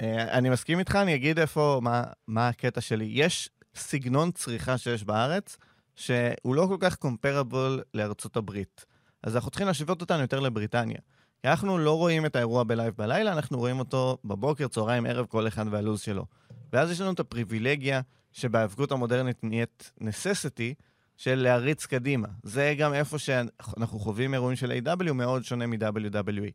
אה, 0.00 0.38
אני 0.38 0.50
מסכים 0.50 0.78
איתך, 0.78 0.96
אני 0.96 1.14
אגיד 1.14 1.38
איפה, 1.38 1.80
מה, 1.82 2.04
מה 2.26 2.48
הקטע 2.48 2.80
שלי. 2.80 3.04
יש 3.04 3.50
סגנון 3.74 4.30
צריכה 4.30 4.78
שיש 4.78 5.04
בארץ, 5.04 5.56
שהוא 5.96 6.54
לא 6.54 6.66
כל 6.68 6.76
כך 6.80 6.96
קומפרבול 6.96 7.82
לארצות 7.94 8.36
הברית. 8.36 8.84
אז 9.22 9.36
אנחנו 9.36 9.50
צריכים 9.50 9.66
להשוות 9.66 10.00
אותנו 10.00 10.20
יותר 10.20 10.40
לבריטניה. 10.40 10.98
כי 11.42 11.48
אנחנו 11.48 11.78
לא 11.78 11.96
רואים 11.96 12.26
את 12.26 12.36
האירוע 12.36 12.64
בלייב 12.64 12.94
בלילה, 12.96 13.32
אנחנו 13.32 13.58
רואים 13.58 13.78
אותו 13.78 14.18
בבוקר, 14.24 14.68
צהריים, 14.68 15.06
ערב, 15.06 15.26
כל 15.26 15.48
אחד 15.48 15.64
והלו"ז 15.70 16.00
שלו. 16.00 16.26
ואז 16.72 16.90
יש 16.90 17.00
לנו 17.00 17.12
את 17.12 17.20
הפריבילגיה 17.20 18.00
שבהאבקות 18.32 18.92
המודרנית 18.92 19.44
נהיית 19.44 19.92
נססיטי 20.00 20.74
של 21.16 21.34
להריץ 21.34 21.86
קדימה. 21.86 22.28
זה 22.42 22.74
גם 22.78 22.94
איפה 22.94 23.18
שאנחנו 23.18 23.98
חווים 23.98 24.34
אירועים 24.34 24.56
של 24.56 24.72
A.W. 24.72 25.12
מאוד 25.12 25.44
שונה 25.44 25.66
מ-WWE. 25.66 26.50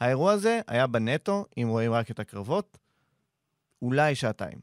האירוע 0.00 0.32
הזה 0.32 0.60
היה 0.66 0.86
בנטו, 0.86 1.46
אם 1.58 1.68
רואים 1.68 1.92
רק 1.92 2.10
את 2.10 2.18
הקרבות, 2.18 2.78
אולי 3.82 4.14
שעתיים. 4.14 4.58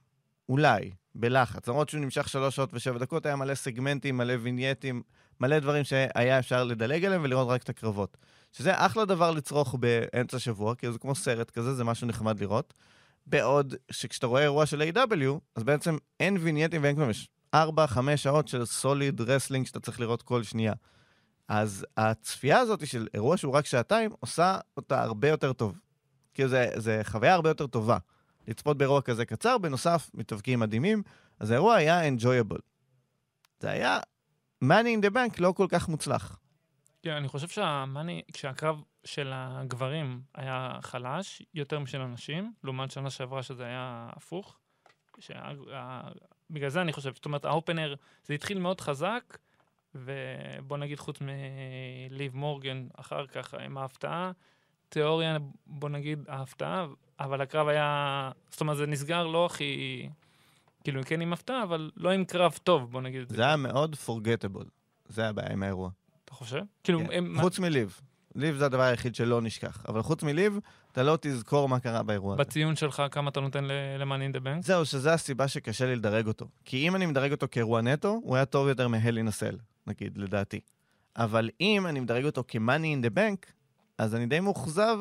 אולי, 0.49 0.91
בלחץ. 1.15 1.67
למרות 1.67 1.89
שהוא 1.89 2.01
נמשך 2.01 2.29
שלוש 2.29 2.55
שעות 2.55 2.69
ושבע 2.73 2.97
דקות, 2.97 3.25
היה 3.25 3.35
מלא 3.35 3.55
סגמנטים, 3.55 4.17
מלא 4.17 4.33
וינייטים, 4.41 5.01
מלא 5.39 5.59
דברים 5.59 5.83
שהיה 5.83 6.39
אפשר 6.39 6.63
לדלג 6.63 7.05
עליהם 7.05 7.21
ולראות 7.23 7.47
רק 7.47 7.63
את 7.63 7.69
הקרבות. 7.69 8.17
שזה 8.51 8.71
אחלה 8.85 9.05
דבר 9.05 9.31
לצרוך 9.31 9.75
באמצע 9.75 10.39
שבוע, 10.39 10.75
כי 10.75 10.91
זה 10.91 10.99
כמו 10.99 11.15
סרט 11.15 11.51
כזה, 11.51 11.73
זה 11.73 11.83
משהו 11.83 12.07
נחמד 12.07 12.39
לראות. 12.39 12.73
בעוד 13.27 13.75
שכשאתה 13.91 14.27
רואה 14.27 14.41
אירוע 14.41 14.65
של 14.65 14.81
AEW, 14.81 15.39
אז 15.55 15.63
בעצם 15.63 15.97
אין 16.19 16.37
וינייטים 16.39 16.83
ואין 16.83 16.95
כלום, 16.95 17.09
יש 17.09 17.29
4-5 17.53 17.57
שעות 18.15 18.47
של 18.47 18.65
solid 18.65 19.21
wrestling 19.21 19.65
שאתה 19.65 19.79
צריך 19.79 19.99
לראות 19.99 20.21
כל 20.21 20.43
שנייה. 20.43 20.73
אז 21.47 21.85
הצפייה 21.97 22.59
הזאת 22.59 22.87
של 22.87 23.07
אירוע 23.13 23.37
שהוא 23.37 23.53
רק 23.53 23.65
שעתיים, 23.65 24.11
עושה 24.19 24.57
אותה 24.77 25.03
הרבה 25.03 25.29
יותר 25.29 25.53
טוב. 25.53 25.79
כאילו, 26.33 26.49
זה 26.75 27.01
חוויה 27.03 27.33
הרבה 27.33 27.49
יותר 27.49 27.67
טובה. 27.67 27.97
לצפות 28.47 28.77
באירוע 28.77 29.01
כזה 29.01 29.25
קצר, 29.25 29.57
בנוסף, 29.57 30.09
מתאבקים 30.13 30.59
מדהימים, 30.59 31.03
אז 31.39 31.51
האירוע 31.51 31.75
היה 31.75 32.09
enjoyable. 32.09 32.59
זה 33.59 33.69
היה 33.69 33.99
money 34.63 34.67
in 34.67 35.05
the 35.05 35.13
bank 35.13 35.35
לא 35.39 35.51
כל 35.51 35.67
כך 35.69 35.89
מוצלח. 35.89 36.39
כן, 37.01 37.11
אני 37.11 37.27
חושב 37.27 37.47
שהמאני, 37.47 38.21
כשהקרב 38.33 38.83
של 39.03 39.31
הגברים 39.33 40.21
היה 40.35 40.77
חלש 40.81 41.41
יותר 41.53 41.79
משל 41.79 42.01
הנשים, 42.01 42.53
לעומת 42.63 42.91
שנה 42.91 43.09
שעברה 43.09 43.43
שזה 43.43 43.65
היה 43.65 44.09
הפוך. 44.13 44.59
בגלל 46.53 46.69
זה 46.69 46.81
אני 46.81 46.93
חושב, 46.93 47.13
זאת 47.15 47.25
אומרת, 47.25 47.45
האופנר, 47.45 47.95
זה 48.25 48.33
התחיל 48.33 48.59
מאוד 48.59 48.81
חזק, 48.81 49.37
ובוא 49.95 50.77
נגיד 50.77 50.99
חוץ 50.99 51.17
מליב 51.21 52.35
מורגן 52.35 52.87
אחר 52.95 53.27
כך 53.27 53.53
עם 53.53 53.77
ההפתעה, 53.77 54.31
תיאוריה, 54.89 55.37
בוא 55.67 55.89
נגיד, 55.89 56.19
ההפתעה, 56.27 56.85
אבל 57.19 57.41
הקרב 57.41 57.67
היה, 57.67 58.31
זאת 58.49 58.61
אומרת, 58.61 58.77
זה 58.77 58.87
נסגר 58.87 59.27
לא 59.27 59.45
הכי, 59.45 60.09
כאילו, 60.83 61.01
כן 61.05 61.21
עם 61.21 61.33
הפתעה, 61.33 61.63
אבל 61.63 61.91
לא 61.95 62.09
עם 62.09 62.25
קרב 62.25 62.59
טוב, 62.63 62.91
בוא 62.91 63.01
נגיד. 63.01 63.29
זה 63.29 63.45
היה 63.45 63.55
מאוד 63.55 63.95
פורגטבול, 63.95 64.65
זה 65.07 65.29
הבעיה 65.29 65.51
עם 65.51 65.63
האירוע. 65.63 65.89
אתה 66.25 66.33
חושב? 66.33 66.61
כאילו, 66.83 66.99
כן. 66.99 67.11
הם... 67.11 67.37
חוץ 67.41 67.59
מליב. 67.59 68.01
ליב 68.35 68.55
זה 68.55 68.65
הדבר 68.65 68.81
היחיד 68.81 69.15
שלא 69.15 69.41
נשכח. 69.41 69.85
אבל 69.87 70.01
חוץ 70.01 70.23
מליב, 70.23 70.59
אתה 70.91 71.03
לא 71.03 71.17
תזכור 71.21 71.69
מה 71.69 71.79
קרה 71.79 72.03
באירוע 72.03 72.33
הזה. 72.33 72.43
בציון 72.43 72.75
שלך, 72.75 73.03
כמה 73.11 73.29
אתה 73.29 73.39
נותן 73.39 73.63
ל-Money 73.63 74.33
in 74.33 74.37
the 74.37 74.39
Bank? 74.39 74.61
זהו, 74.65 74.85
שזו 74.85 75.09
הסיבה 75.09 75.47
שקשה 75.47 75.85
לי 75.85 75.95
לדרג 75.95 76.27
אותו. 76.27 76.47
כי 76.65 76.87
אם 76.87 76.95
אני 76.95 77.05
מדרג 77.05 77.31
אותו 77.31 77.47
כאירוע 77.51 77.81
נטו, 77.81 78.19
הוא 78.23 78.35
היה 78.35 78.45
טוב 78.45 78.67
יותר 78.67 78.87
מהל 78.87 79.17
ינסל, 79.17 79.57
נגיד, 79.87 80.17
לדעתי. 80.17 80.59
אבל 81.15 81.49
אם 81.61 81.87
אני 81.87 81.99
מדרג 81.99 82.25
אותו 82.25 82.43
כ-Money 82.47 83.01
in 83.01 83.05
the 83.05 83.17
Bank, 83.17 83.51
אז 83.97 84.15
אני 84.15 84.25
די 84.25 84.39
מאוכזב 84.39 84.97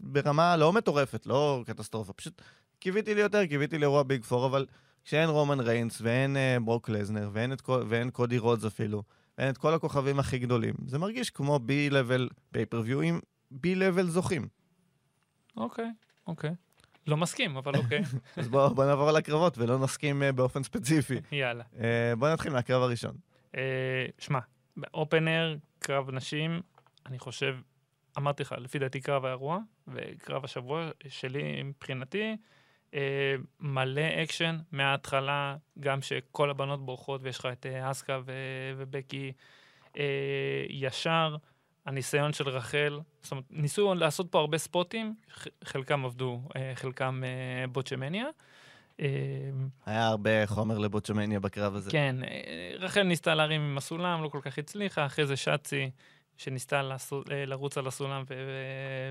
ברמה 0.00 0.56
לא 0.56 0.72
מטורפת, 0.72 1.26
לא 1.26 1.62
קטסטרופה. 1.66 2.12
פשוט 2.12 2.42
קיוויתי 2.80 3.14
לי 3.14 3.20
יותר, 3.20 3.46
קיוויתי 3.46 3.78
לאירוע 3.78 4.02
Big 4.02 4.24
Four, 4.24 4.46
אבל 4.46 4.66
כשאין 5.04 5.28
רומן 5.28 5.60
ריינס 5.60 6.00
ואין 6.00 6.36
אה, 6.36 6.64
ברוק 6.64 6.88
לזנר 6.88 7.30
ואין, 7.32 7.52
כל, 7.62 7.82
ואין 7.88 8.10
קודי 8.10 8.38
רודס 8.38 8.64
אפילו, 8.64 9.02
ואין 9.40 9.50
את 9.50 9.58
כל 9.58 9.74
הכוכבים 9.74 10.18
הכי 10.18 10.38
גדולים, 10.38 10.74
זה 10.86 10.98
מרגיש 10.98 11.30
כמו 11.30 11.58
B-level 11.58 12.28
pay-per-view 12.52 13.00
עם 13.00 13.20
B-level 13.50 14.06
זוכים. 14.06 14.48
אוקיי, 15.56 15.90
אוקיי. 16.26 16.50
לא 17.06 17.16
מסכים, 17.16 17.56
אבל 17.56 17.76
אוקיי. 17.76 18.02
אז 18.36 18.48
בואו 18.48 18.74
בוא 18.74 18.84
נעבור 18.84 19.10
לקרבות 19.10 19.58
ולא 19.58 19.78
נסכים 19.78 20.22
אה, 20.22 20.32
באופן 20.32 20.62
ספציפי. 20.62 21.20
יאללה. 21.32 21.64
אה, 21.72 21.76
בואו 22.18 22.32
נתחיל 22.32 22.52
מהקרב 22.52 22.82
הראשון. 22.82 23.14
אה, 23.52 23.56
שמע, 24.18 24.38
ב 24.76 24.86
opener, 24.86 25.56
קרב 25.78 26.10
נשים, 26.10 26.60
אני 27.06 27.18
חושב 27.18 27.56
אמרתי 28.18 28.42
לך, 28.42 28.54
לפי 28.58 28.78
דעתי 28.78 29.00
קרב 29.00 29.24
האירוע, 29.24 29.58
וקרב 29.88 30.44
השבוע 30.44 30.90
שלי 31.08 31.62
מבחינתי, 31.62 32.36
אה, 32.94 33.34
מלא 33.60 34.22
אקשן 34.22 34.58
מההתחלה, 34.72 35.56
גם 35.80 36.02
שכל 36.02 36.50
הבנות 36.50 36.84
בורחות 36.84 37.20
ויש 37.24 37.38
לך 37.38 37.48
את 37.52 37.66
אה, 37.66 37.90
אסקה 37.90 38.20
ו- 38.24 38.72
ובקי 38.76 39.32
אה, 39.98 40.64
ישר. 40.68 41.36
הניסיון 41.86 42.32
של 42.32 42.48
רקל, 42.48 43.00
זאת 43.22 43.32
אומרת, 43.32 43.44
ניסו 43.50 43.94
לעשות 43.94 44.26
פה 44.30 44.38
הרבה 44.38 44.58
ספוטים, 44.58 45.14
חלקם 45.64 46.04
עבדו, 46.04 46.40
אה, 46.56 46.72
חלקם 46.74 47.22
אה, 47.24 47.66
botchamania. 47.66 48.26
אה, 49.00 49.06
היה 49.86 50.06
הרבה 50.06 50.46
חומר 50.46 50.78
לבוטשמניה 50.78 51.40
בקרב 51.40 51.74
הזה. 51.74 51.90
כן, 51.90 52.16
אה, 52.24 52.72
רחל 52.78 53.02
ניסתה 53.02 53.34
להרים 53.34 53.60
עם 53.60 53.78
הסולם, 53.78 54.22
לא 54.22 54.28
כל 54.28 54.40
כך 54.42 54.58
הצליחה, 54.58 55.06
אחרי 55.06 55.26
זה 55.26 55.36
שצי 55.36 55.90
שניסתה 56.36 56.80
אה, 56.80 57.44
לרוץ 57.46 57.78
על 57.78 57.86
הסולם 57.86 58.22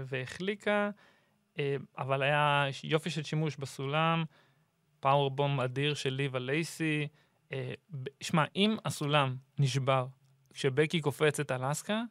והחליקה, 0.06 0.90
אבל 1.98 2.22
היה 2.22 2.66
יופי 2.84 3.10
של 3.10 3.24
שימוש 3.24 3.58
בסולם, 3.58 4.24
פאורבום 5.00 5.60
אדיר 5.60 5.94
של 5.94 6.10
ליבה 6.10 6.40
לייסי. 6.40 7.08
אה, 7.54 7.74
שמע, 8.22 8.44
אם 8.56 8.78
הסולם 8.86 9.36
נשבר 9.60 10.08
כשבקי 10.54 11.02
קופצת 11.02 11.52
על 11.52 11.72
אסקה, 11.72 12.02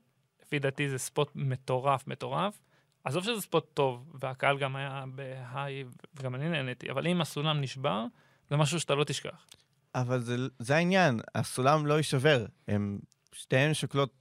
לפי 0.43 0.59
דעתי 0.59 0.89
זה 0.89 0.99
ספוט 0.99 1.31
מטורף, 1.35 2.07
מטורף. 2.07 2.61
עזוב 3.05 3.25
שזה 3.25 3.41
ספוט 3.41 3.75
טוב, 3.75 4.17
והקהל 4.21 4.59
גם 4.59 4.77
היה 4.77 5.05
בהיי, 5.15 5.85
וגם 6.15 6.35
אני 6.35 6.49
נהניתי, 6.49 6.91
אבל 6.91 7.07
אם 7.07 7.21
הסולם 7.21 7.61
נשבר, 7.61 8.05
זה 8.51 8.57
משהו 8.57 8.81
שאתה 8.81 8.95
לא 8.95 9.05
תשכח. 9.05 9.47
אבל 9.95 10.21
זה, 10.21 10.37
זה 10.59 10.77
העניין, 10.77 11.21
הסולם 11.35 11.87
לא 11.87 11.95
יישבר. 11.95 12.47
הם 12.69 12.99
שתיהן 13.33 13.75
שוקלות 13.75 14.15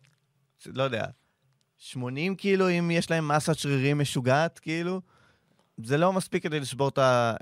לא 0.65 0.83
יודע, 0.83 1.05
80 1.77 2.35
כאילו, 2.35 2.69
אם 2.69 2.91
יש 2.91 3.11
להם 3.11 3.27
מסת 3.27 3.57
שרירים 3.57 3.99
משוגעת, 3.99 4.59
כאילו, 4.59 5.01
זה 5.83 5.97
לא 5.97 6.13
מספיק 6.13 6.43
כדי 6.43 6.59
לשבור 6.59 6.91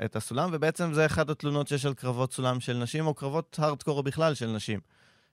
את 0.06 0.16
הסולם, 0.16 0.50
ובעצם 0.54 0.94
זה 0.94 1.06
אחת 1.06 1.30
התלונות 1.30 1.68
שיש 1.68 1.86
על 1.86 1.94
קרבות 1.94 2.34
סולם 2.34 2.60
של 2.60 2.78
נשים, 2.78 3.08
או 3.08 3.14
קרבות 3.14 3.60
הארדקור 3.60 4.04
בכלל 4.04 4.34
של 4.34 4.48
נשים, 4.52 4.80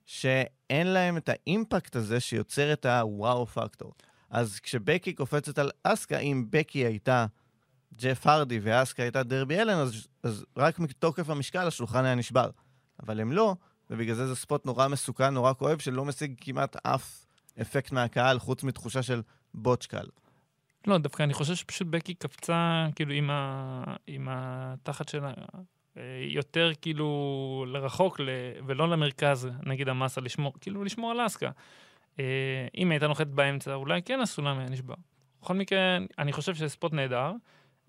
שאין 0.07 0.87
להם 0.87 1.17
את 1.17 1.29
האימפקט 1.29 1.97
הזה 1.97 2.21
שיוצר 2.21 2.73
את 2.73 2.87
הוואו 2.87 3.47
פקטור. 3.47 3.93
אז 4.31 4.61
כשבקי 4.61 5.13
קופצת 5.13 5.59
על 5.59 5.71
אסקה, 5.83 6.19
אם 6.19 6.47
בקי 6.51 6.79
הייתה 6.79 7.27
ג'ף 7.97 8.27
הרדי 8.27 8.59
ואסקה 8.63 9.03
הייתה 9.03 9.23
דרבי 9.23 9.61
אלן, 9.61 9.79
אז, 9.79 10.07
אז 10.23 10.45
רק 10.57 10.79
מתוקף 10.79 11.31
המשקל 11.31 11.67
השולחן 11.67 12.05
היה 12.05 12.15
נשבר. 12.15 12.51
אבל 13.03 13.21
הם 13.21 13.33
לא, 13.33 13.55
ובגלל 13.91 14.15
זה 14.15 14.27
זה 14.27 14.37
ספוט 14.37 14.67
נורא 14.67 14.89
מסוכן, 14.89 15.35
נורא 15.35 15.53
כואב, 15.53 15.79
שלא 15.79 16.05
משיג 16.05 16.35
כמעט 16.41 16.77
אף 16.87 17.25
אפקט 17.61 17.93
מהקהל, 17.93 18.39
חוץ 18.39 18.63
מתחושה 18.63 19.03
של 19.03 19.23
בוטש 19.55 19.87
קל. 19.87 20.07
לא, 20.87 20.99
דווקא 20.99 21.23
אני 21.23 21.35
חושב 21.35 21.55
שפשוט 21.55 21.87
בקי 21.91 22.15
קפצה, 22.15 22.87
כאילו, 22.95 23.13
עם, 23.13 23.31
ה... 23.31 23.85
עם 24.07 24.29
התחת 24.31 25.09
שלה, 25.09 25.33
אה, 25.97 26.03
יותר 26.29 26.71
כאילו 26.81 27.65
לרחוק 27.69 28.21
ל... 28.21 28.29
ולא 28.67 28.89
למרכז, 28.89 29.49
נגיד 29.67 29.89
המסה, 29.89 30.21
לשמור, 30.21 30.53
כאילו 30.61 30.85
לשמור 30.85 31.11
על 31.11 31.27
אסקה. 31.27 31.51
אה, 32.21 32.67
אם 32.77 32.91
הייתה 32.91 33.09
נוחתת 33.09 33.31
באמצע, 33.31 33.75
אולי 33.75 34.03
כן 34.03 34.21
הסולם 34.21 34.59
היה 34.59 34.69
נשבר. 34.69 34.95
בכל 35.43 35.55
מקרה, 35.55 35.99
אני 36.19 36.33
חושב 36.33 36.55
שזה 36.55 36.69
ספוט 36.69 36.93
נהדר. 36.93 37.33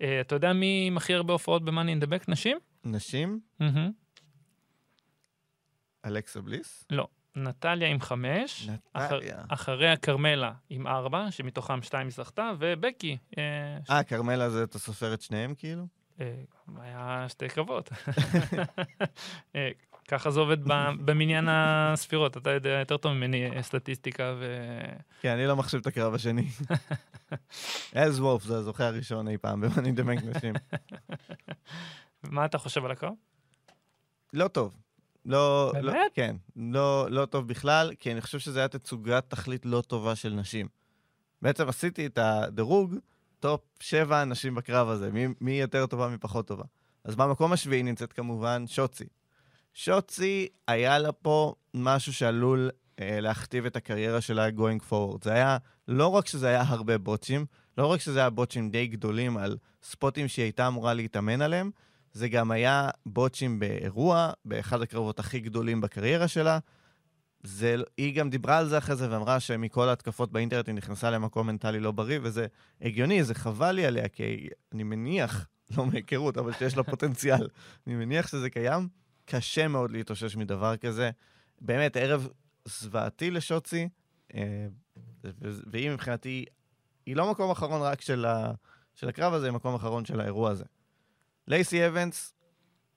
אה, 0.02 0.20
אתה 0.20 0.34
יודע 0.34 0.52
מי 0.52 0.84
עם 0.86 0.96
הכי 0.96 1.14
הרבה 1.14 1.32
הופעות 1.32 1.64
ב-Money 1.64 1.72
in 1.72 2.04
the 2.04 2.06
Back? 2.06 2.24
נשים? 2.28 2.58
נשים? 2.84 3.40
אלכסה 6.04 6.40
בליס? 6.40 6.84
לא. 6.90 7.06
נטליה 7.36 7.88
עם 7.88 8.00
חמש, 8.00 8.68
אחר, 8.92 9.16
נטליה. 9.16 9.38
אחריה 9.48 9.96
כרמלה 9.96 10.52
עם 10.70 10.86
ארבע, 10.86 11.30
שמתוכם 11.30 11.82
שתיים 11.82 12.06
היא 12.06 12.14
זכתה, 12.14 12.52
ובקי, 12.58 13.16
אה, 13.38 13.96
אה, 13.96 14.02
כרמלה 14.02 14.50
זה, 14.50 14.62
אתה 14.62 14.78
סופר 14.78 15.14
את 15.14 15.22
שניהם 15.22 15.54
כאילו? 15.54 15.86
אה, 16.20 16.34
היה 16.80 17.26
שתי 17.28 17.48
קרבות. 17.48 17.90
אה, 19.56 19.70
ככה 20.08 20.30
זה 20.30 20.40
עובד 20.40 20.58
במניין 21.04 21.48
הספירות, 21.48 22.36
אתה 22.36 22.50
יודע 22.50 22.70
יותר 22.70 22.96
טוב 22.96 23.12
ממני 23.12 23.62
סטטיסטיקה 23.62 24.34
ו... 24.38 24.58
כן, 25.20 25.32
אני 25.32 25.46
לא 25.46 25.56
מחשיב 25.56 25.80
את 25.80 25.86
הקרב 25.86 26.14
השני. 26.14 26.48
אז 27.94 28.20
וולף 28.20 28.42
זה 28.42 28.56
הזוכה 28.56 28.86
הראשון 28.86 29.28
אי 29.28 29.38
פעם 29.38 29.60
ב 29.94 29.98
Money 29.98 30.20
נשים. 30.26 30.54
מה 32.22 32.44
אתה 32.44 32.58
חושב 32.58 32.84
על 32.84 32.90
הקרב? 32.90 33.12
לא 34.32 34.48
טוב. 34.48 34.76
לא, 35.26 35.72
לא, 35.74 35.92
באמת? 35.92 36.12
כן, 36.14 36.36
לא, 36.56 37.06
לא 37.10 37.26
טוב 37.26 37.48
בכלל, 37.48 37.92
כי 38.00 38.12
אני 38.12 38.20
חושב 38.20 38.38
שזה 38.38 38.58
היה 38.58 38.68
תצוגת 38.68 39.24
תכלית 39.28 39.66
לא 39.66 39.80
טובה 39.86 40.14
של 40.14 40.32
נשים. 40.32 40.68
בעצם 41.42 41.68
עשיתי 41.68 42.06
את 42.06 42.18
הדירוג, 42.18 42.94
top 43.40 43.60
שבע 43.80 44.24
נשים 44.24 44.54
בקרב 44.54 44.88
הזה, 44.88 45.12
מי, 45.12 45.26
מי 45.40 45.60
יותר 45.60 45.86
טובה, 45.86 46.08
מי 46.08 46.18
פחות 46.18 46.46
טובה. 46.46 46.64
אז 47.04 47.16
במקום 47.16 47.52
השביעי 47.52 47.82
נמצאת 47.82 48.12
כמובן 48.12 48.64
שוצי. 48.66 49.04
שוצי, 49.74 50.48
היה 50.68 50.98
לה 50.98 51.12
פה 51.12 51.54
משהו 51.74 52.12
שעלול 52.12 52.70
אה, 53.00 53.20
להכתיב 53.20 53.66
את 53.66 53.76
הקריירה 53.76 54.20
שלה 54.20 54.48
going 54.48 54.90
forward. 54.90 55.24
זה 55.24 55.32
היה, 55.32 55.56
לא 55.88 56.08
רק 56.08 56.26
שזה 56.26 56.48
היה 56.48 56.62
הרבה 56.66 56.98
בוטשים, 56.98 57.46
לא 57.78 57.86
רק 57.86 58.00
שזה 58.00 58.18
היה 58.18 58.30
בוטשים 58.30 58.70
די 58.70 58.86
גדולים 58.86 59.36
על 59.36 59.56
ספוטים 59.82 60.28
שהיא 60.28 60.42
הייתה 60.42 60.66
אמורה 60.66 60.94
להתאמן 60.94 61.42
עליהם, 61.42 61.70
זה 62.14 62.28
גם 62.28 62.50
היה 62.50 62.88
בוטשים 63.06 63.58
באירוע, 63.58 64.30
באחד 64.44 64.82
הקרבות 64.82 65.18
הכי 65.18 65.40
גדולים 65.40 65.80
בקריירה 65.80 66.28
שלה. 66.28 66.58
זה, 67.42 67.76
היא 67.96 68.14
גם 68.14 68.30
דיברה 68.30 68.58
על 68.58 68.68
זה 68.68 68.78
אחרי 68.78 68.96
זה 68.96 69.10
ואמרה 69.10 69.40
שמכל 69.40 69.88
ההתקפות 69.88 70.32
באינטרנט 70.32 70.66
היא 70.66 70.74
נכנסה 70.74 71.10
למקום 71.10 71.46
מנטלי 71.46 71.80
לא 71.80 71.92
בריא, 71.92 72.18
וזה 72.22 72.46
הגיוני, 72.80 73.24
זה 73.24 73.34
חבל 73.34 73.72
לי 73.72 73.86
עליה, 73.86 74.08
כי 74.08 74.48
אני 74.72 74.82
מניח, 74.82 75.46
לא 75.76 75.86
מהיכרות, 75.86 76.38
אבל 76.38 76.52
שיש 76.52 76.76
לה 76.76 76.82
פוטנציאל, 76.82 77.48
אני 77.86 77.94
מניח 77.94 78.28
שזה 78.28 78.50
קיים. 78.50 78.88
קשה 79.24 79.68
מאוד 79.68 79.90
להתאושש 79.90 80.36
מדבר 80.36 80.76
כזה. 80.76 81.10
באמת, 81.60 81.96
ערב 81.96 82.28
זוועתי 82.64 83.30
לשוצי, 83.30 83.88
אה, 84.34 84.66
והיא 85.42 85.90
מבחינתי, 85.90 86.44
היא 87.06 87.16
לא 87.16 87.30
מקום 87.30 87.50
אחרון 87.50 87.82
רק 87.82 88.00
של, 88.00 88.26
של 88.94 89.08
הקרב 89.08 89.34
הזה, 89.34 89.46
היא 89.46 89.52
מקום 89.52 89.74
אחרון 89.74 90.04
של 90.04 90.20
האירוע 90.20 90.50
הזה. 90.50 90.64
לייסי 91.48 91.86
אבנס 91.86 92.34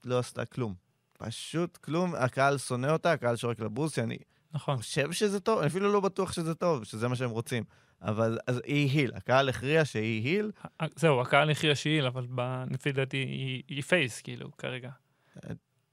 לא 0.05 0.19
עשתה 0.19 0.45
כלום. 0.45 0.73
פשוט 1.17 1.77
כלום, 1.77 2.15
הקהל 2.15 2.57
שונא 2.57 2.87
אותה, 2.87 3.11
הקהל 3.11 3.35
שורק 3.35 3.59
לבוסי, 3.59 4.01
אני 4.01 4.17
נכון. 4.51 4.77
חושב 4.77 5.11
שזה 5.11 5.39
טוב, 5.39 5.59
אני 5.59 5.67
אפילו 5.67 5.93
לא 5.93 5.99
בטוח 5.99 6.31
שזה 6.33 6.55
טוב, 6.55 6.83
שזה 6.83 7.07
מה 7.07 7.15
שהם 7.15 7.29
רוצים. 7.29 7.63
אבל 8.01 8.37
אז 8.47 8.61
היא 8.65 8.89
היל, 8.99 9.11
הקהל 9.15 9.49
הכריע 9.49 9.85
שהיא 9.85 10.23
היל, 10.23 10.51
ה- 10.79 10.85
זהו, 10.95 11.21
הקהל 11.21 11.49
הכריע 11.49 11.75
שהיל, 11.75 12.05
אבל 12.05 12.27
ב- 12.35 12.63
לפי 12.71 12.91
דעתי 12.91 13.17
היא- 13.17 13.63
היא 13.67 13.83
פייס, 13.83 14.21
כאילו, 14.21 14.51
כרגע. 14.57 14.89
אה. 15.43 15.49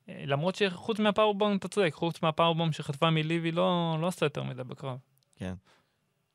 אה, 0.08 0.22
למרות 0.26 0.54
שחוץ 0.54 0.98
מהפאורבום, 0.98 1.56
אתה 1.56 1.68
צודק, 1.68 1.94
חוץ 1.94 2.22
מהפאורבום 2.22 2.72
שחטפה 2.72 3.10
מליבי, 3.10 3.52
לא 3.52 3.96
לא 4.00 4.06
עשתה 4.06 4.26
יותר 4.26 4.42
מדי 4.42 4.64
בקרב. 4.64 4.98
Uh, 5.38 5.42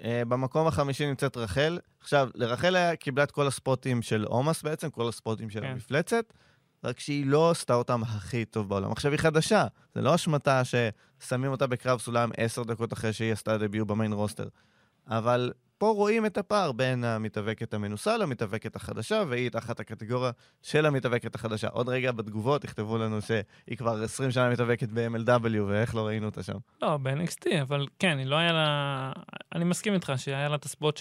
במקום 0.02 0.68
החמישי 0.68 1.08
נמצאת 1.08 1.38
רחל. 1.38 1.80
עכשיו, 2.02 2.30
לרחל 2.36 2.76
היה, 2.76 2.96
קיבלה 2.96 3.24
את 3.24 3.32
כל 3.32 3.48
הספוטים 3.48 4.02
של 4.02 4.24
עומס 4.24 4.62
בעצם, 4.62 4.90
כל 4.90 5.10
הספוטים 5.10 5.50
של 5.50 5.60
כן. 5.62 5.66
המפלצת, 5.66 6.34
רק 6.84 7.00
שהיא 7.00 7.26
לא 7.26 7.52
עשתה 7.52 7.74
אותם 7.74 8.04
הכי 8.04 8.46
טוב 8.46 8.70
בעולם. 8.70 8.92
עכשיו 8.92 9.12
היא 9.12 9.20
חדשה, 9.20 9.66
זה 9.96 10.02
לא 10.02 10.16
אשמתה 10.16 10.62
ששמים 10.64 11.52
אותה 11.52 11.68
בקרב 11.68 12.00
סולם 12.00 12.30
עשר 12.38 12.64
דקות 12.64 12.94
אחרי 12.94 13.14
שהיא 13.14 13.34
עשתה 13.34 13.58
דביוט 13.58 13.88
במיין 13.88 14.14
רוסטר. 14.14 14.48
אבל 15.08 15.52
פה 15.80 15.88
רואים 15.88 16.26
את 16.26 16.38
הפער 16.38 16.72
בין 16.72 17.04
המתאבקת 17.04 17.74
המנוסה 17.74 18.18
למתאבקת 18.18 18.76
החדשה, 18.76 19.24
והיא 19.28 19.50
תחת 19.50 19.80
הקטגוריה 19.80 20.32
של 20.62 20.86
המתאבקת 20.86 21.36
החדשה. 21.36 21.68
עוד 21.68 21.90
רגע 21.90 22.12
בתגובות 22.12 22.64
יכתבו 22.64 22.98
לנו 22.98 23.22
שהיא 23.22 23.78
כבר 23.78 24.04
20 24.04 24.32
שנה 24.32 24.50
מתאבקת 24.50 24.90
ב-MLW, 24.90 25.62
ואיך 25.68 25.96
לא 25.96 26.08
ראינו 26.08 26.26
אותה 26.26 26.44
שם. 26.44 26.58
לא, 26.82 26.98
ב-NXT, 26.98 27.62
אבל 27.62 27.88
כן, 28.00 28.18
היא 28.18 28.26
לא 28.26 28.36
היה 28.36 28.52
לה... 28.52 29.12
אני 29.56 29.66
מסכים 29.66 29.94
איתך 29.94 30.14
שהיה 30.18 30.50
לה 30.50 30.56
את 30.56 30.66
הספוט 30.66 30.98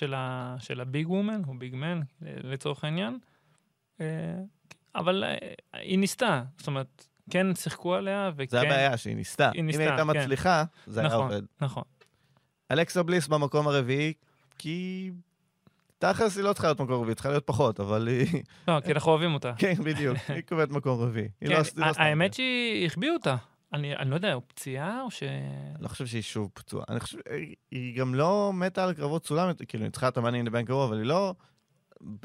של 0.58 0.80
הביג 0.80 1.10
וומן, 1.10 1.42
או 1.48 1.58
ביג 1.58 1.74
מן, 1.74 2.00
לצורך 2.22 2.84
העניין. 2.84 3.18
אה, 4.00 4.06
אבל 4.94 5.24
אה, 5.24 5.36
היא 5.72 5.98
ניסתה, 5.98 6.42
זאת 6.58 6.66
אומרת, 6.66 7.06
כן 7.30 7.54
שיחקו 7.54 7.94
עליה, 7.94 8.30
וכן... 8.36 8.50
זה 8.50 8.60
הבעיה, 8.60 8.96
שהיא 8.96 9.16
ניסתה. 9.16 9.50
היא 9.54 9.60
אם 9.60 9.66
ניסתה, 9.66 9.82
היא 9.82 9.90
הייתה 9.90 10.12
כן. 10.12 10.18
מצליחה, 10.18 10.64
זה 10.86 11.00
היה 11.00 11.08
נכון. 11.08 11.22
עובד. 11.22 11.42
נכון. 11.60 11.82
אלכסה 12.70 13.02
בליס 13.02 13.28
במקום 13.28 13.68
הרביעי, 13.68 14.12
כי... 14.58 15.10
תכלס 15.98 16.36
היא 16.36 16.44
לא 16.44 16.52
צריכה 16.52 16.68
להיות 16.68 16.80
מקום 16.80 17.00
רביעי, 17.00 17.14
צריכה 17.14 17.28
להיות 17.28 17.46
פחות, 17.46 17.80
אבל 17.80 18.08
היא... 18.08 18.42
לא, 18.68 18.80
כי 18.84 18.92
אנחנו 18.92 19.10
אוהבים 19.10 19.34
אותה. 19.34 19.52
כן, 19.58 19.74
בדיוק, 19.84 20.18
היא 20.28 20.42
קובעת 20.48 20.70
מקום 20.70 21.00
רביעי. 21.00 21.28
היא 21.40 21.48
כן, 21.48 21.54
לא 21.54 21.60
היא 21.76 21.86
לא 21.86 21.92
האמת 21.96 22.34
שהיא 22.34 22.86
החביאו 22.86 23.14
אותה. 23.14 23.36
אני 23.72 23.96
אני 23.96 24.10
לא 24.10 24.14
יודע, 24.14 24.32
הוא 24.32 24.42
פציעה 24.46 25.02
או 25.02 25.10
ש... 25.10 25.22
אני 25.22 25.82
לא 25.82 25.88
חושב 25.88 26.06
שהיא 26.06 26.22
שוב 26.22 26.50
פצועה. 26.54 26.84
אני 26.88 27.00
חושב, 27.00 27.18
היא 27.70 27.98
גם 27.98 28.14
לא 28.14 28.52
מתה 28.54 28.84
על 28.84 28.94
קרבות 28.94 29.26
סולם, 29.26 29.50
כאילו, 29.68 29.84
היא 29.84 29.92
צריכה 29.92 30.08
את 30.08 30.16
המאני 30.16 30.38
אין 30.38 30.44
דה 30.44 30.50
בנק 30.50 30.70
אבל 30.70 30.98
היא 30.98 31.06
לא 31.06 31.34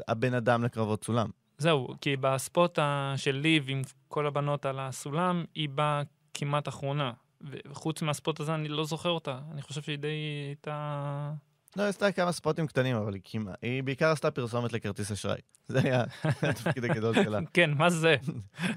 הבן 0.07 0.33
אדם 0.33 0.63
לקרבות 0.63 1.03
סולם. 1.03 1.29
זהו, 1.57 1.87
כי 2.01 2.17
בספוט 2.17 2.79
של 3.15 3.35
ליב 3.35 3.65
עם 3.67 3.81
כל 4.07 4.27
הבנות 4.27 4.65
על 4.65 4.79
הסולם, 4.79 5.45
היא 5.55 5.69
באה 5.69 6.01
כמעט 6.33 6.67
אחרונה. 6.67 7.11
וחוץ 7.41 8.01
מהספוט 8.01 8.39
הזה 8.39 8.55
אני 8.55 8.67
לא 8.67 8.85
זוכר 8.85 9.09
אותה. 9.09 9.39
אני 9.51 9.61
חושב 9.61 9.81
שהיא 9.81 9.97
די 9.97 10.07
הייתה... 10.47 11.31
לא, 11.77 11.83
היא 11.83 11.89
עשתה 11.89 12.11
כמה 12.11 12.31
ספוטים 12.31 12.67
קטנים, 12.67 12.95
אבל 12.95 13.13
היא 13.13 13.21
כמעט... 13.25 13.55
היא 13.61 13.83
בעיקר 13.83 14.11
עשתה 14.11 14.31
פרסומת 14.31 14.73
לכרטיס 14.73 15.11
אשראי. 15.11 15.39
זה 15.67 15.79
היה 15.83 16.03
התפקיד 16.41 16.85
הגדול 16.85 17.15
שלה. 17.23 17.39
כן, 17.53 17.71
מה 17.77 17.89
זה? 17.89 18.15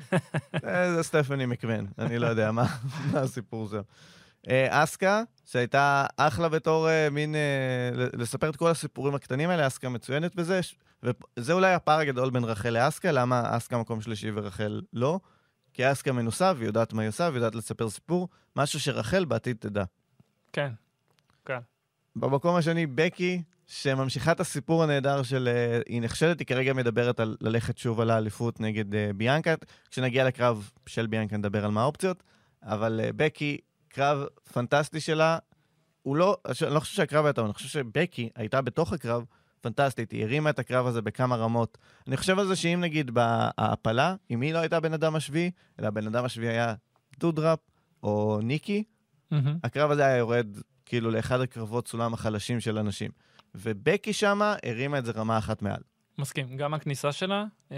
אה, 0.65 0.95
זה 0.95 1.03
סטפני 1.03 1.47
מקמן, 1.47 1.85
אני 1.99 2.19
לא 2.19 2.27
יודע 2.27 2.53
מה 2.53 2.67
הסיפור 3.15 3.69
שם. 3.69 3.81
אה, 4.51 4.83
אסקה, 4.85 5.23
שהייתה 5.45 6.07
אחלה 6.17 6.49
בתור 6.49 6.89
אה, 6.89 7.11
מין... 7.11 7.35
לספר 8.13 8.51
את 8.51 8.57
כל 8.57 8.71
הסיפורים 8.71 9.15
הקטנים 9.15 9.51
האלה, 9.51 9.67
אסקה 9.67 9.89
מצוינת 9.89 10.35
בזה, 10.35 10.61
וזה 11.03 11.53
אולי 11.53 11.75
הפער 11.75 11.99
הגדול 11.99 12.31
בין 12.31 12.45
רחל 12.45 12.71
לאסקה, 12.71 13.13
למה 13.13 13.57
אסקה 13.57 13.79
מקום 13.79 14.01
שלישי 14.01 14.31
ורחל 14.35 14.81
לא? 14.93 15.21
כי 15.73 15.93
אסקה 15.93 16.13
מנוסה 16.13 16.53
והיא 16.57 16.67
יודעת 16.67 16.93
מה 16.93 17.03
היא 17.03 17.09
עושה, 17.09 17.25
והיא 17.25 17.37
יודעת 17.37 17.55
לספר 17.55 17.91
סיפור, 17.91 18.29
משהו 18.57 18.81
שרחל 18.81 19.25
בעתיד 19.25 19.57
תדע. 19.61 19.85
כן. 20.53 20.71
במקום 22.17 22.57
השני, 22.57 22.87
בקי, 22.87 23.43
שממשיכה 23.67 24.33
את 24.33 24.41
הסיפור 24.41 24.83
הנהדר 24.83 25.23
של... 25.23 25.49
אה, 25.53 25.81
היא 25.87 26.03
נכשלת, 26.03 26.39
היא 26.39 26.47
כרגע 26.47 26.73
מדברת 26.73 27.21
על 27.21 27.37
ללכת 27.41 27.79
שוב 27.79 28.01
על 28.01 28.11
האליפות 28.11 28.61
נגד 28.61 28.95
אה, 28.95 29.11
ביאנקה. 29.17 29.55
כשנגיע 29.91 30.25
לקרב 30.25 30.71
של 30.87 31.07
ביאנקה 31.07 31.37
נדבר 31.37 31.65
על 31.65 31.71
מה 31.71 31.83
האופציות, 31.83 32.23
אבל 32.63 33.01
אה, 33.05 33.11
בקי, 33.17 33.59
קרב 33.89 34.25
פנטסטי 34.53 35.01
שלה. 35.01 35.39
הוא 36.03 36.17
לא, 36.17 36.37
אני 36.63 36.75
לא 36.75 36.81
חושב 36.81 36.95
שהקרב 36.95 37.25
היה 37.25 37.33
טוב, 37.33 37.45
אני 37.45 37.55
חושב 37.55 37.69
שבקי 37.69 38.29
הייתה 38.37 38.61
בתוך 38.61 38.93
הקרב 38.93 39.25
פנטסטית, 39.61 40.11
היא 40.11 40.25
הרימה 40.25 40.51
את 40.51 40.59
הקרב 40.59 40.87
הזה 40.87 41.03
בכמה 41.03 41.37
רמות. 41.37 41.79
אני 42.09 42.17
חושב 42.17 42.39
על 42.39 42.47
זה 42.47 42.57
שאם 42.57 42.81
נגיד 42.81 43.11
בהעפלה, 43.11 44.15
אם 44.31 44.41
היא 44.41 44.55
לא 44.55 44.59
הייתה 44.59 44.81
בן 44.81 44.93
אדם 44.93 45.17
השביעי, 45.17 45.51
אלא 45.81 45.87
הבן 45.87 46.07
אדם 46.07 46.25
השביעי 46.25 46.53
היה 46.53 46.75
דודראפ 47.21 47.59
או 48.03 48.41
ניקי, 48.43 48.85
מהמם. 49.31 49.59
הקרב 49.65 49.91
הזה 49.91 50.07
היה 50.07 50.17
יורד 50.17 50.47
כאילו 50.87 51.11
לאחד 51.11 51.41
הקרבות 51.41 51.89
סולם 51.89 52.15
החלשים 52.15 52.61
של 52.61 52.79
אנשים. 52.79 53.11
ובקי 53.55 54.13
שמה 54.13 54.55
הרימה 54.65 54.99
את 54.99 55.05
זה 55.05 55.13
רמה 55.13 55.39
אחת 55.39 55.63
מעל. 55.63 55.81
מסכים. 56.19 56.57
גם 56.57 56.75
הכניסה 56.75 57.13
שלה, 57.13 57.45
אה, 57.73 57.77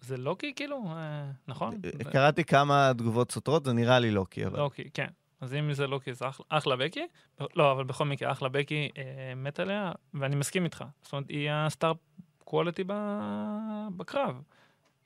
זה 0.00 0.16
לוקי 0.16 0.52
כאילו? 0.56 0.84
אה, 0.86 1.30
נכון? 1.48 1.80
זה- 1.82 2.10
קראתי 2.12 2.44
כמה 2.44 2.92
תגובות 2.98 3.32
סותרות, 3.32 3.64
זה 3.64 3.72
נראה 3.72 3.98
לי 3.98 4.10
לוקי, 4.10 4.46
אבל... 4.46 4.58
לוקי, 4.58 4.90
כן. 4.94 5.06
אז 5.40 5.54
אם 5.54 5.72
זה 5.72 5.86
לוקי, 5.86 6.14
זה 6.14 6.28
אחלה- 6.28 6.46
אחלה 6.48 6.76
בקי. 6.76 7.06
לא, 7.56 7.72
אבל 7.72 7.84
בכל 7.84 8.04
מקרה, 8.04 8.32
אחלה 8.32 8.48
בקי 8.48 8.88
אה, 8.98 9.02
מת 9.36 9.60
עליה, 9.60 9.92
ואני 10.14 10.36
מסכים 10.36 10.64
איתך. 10.64 10.84
זאת 11.02 11.12
אומרת, 11.12 11.28
היא 11.28 11.50
ה 11.52 11.60
star 11.60 11.92
quality 12.44 12.84
ב- 12.86 12.92
בקרב. 13.96 14.42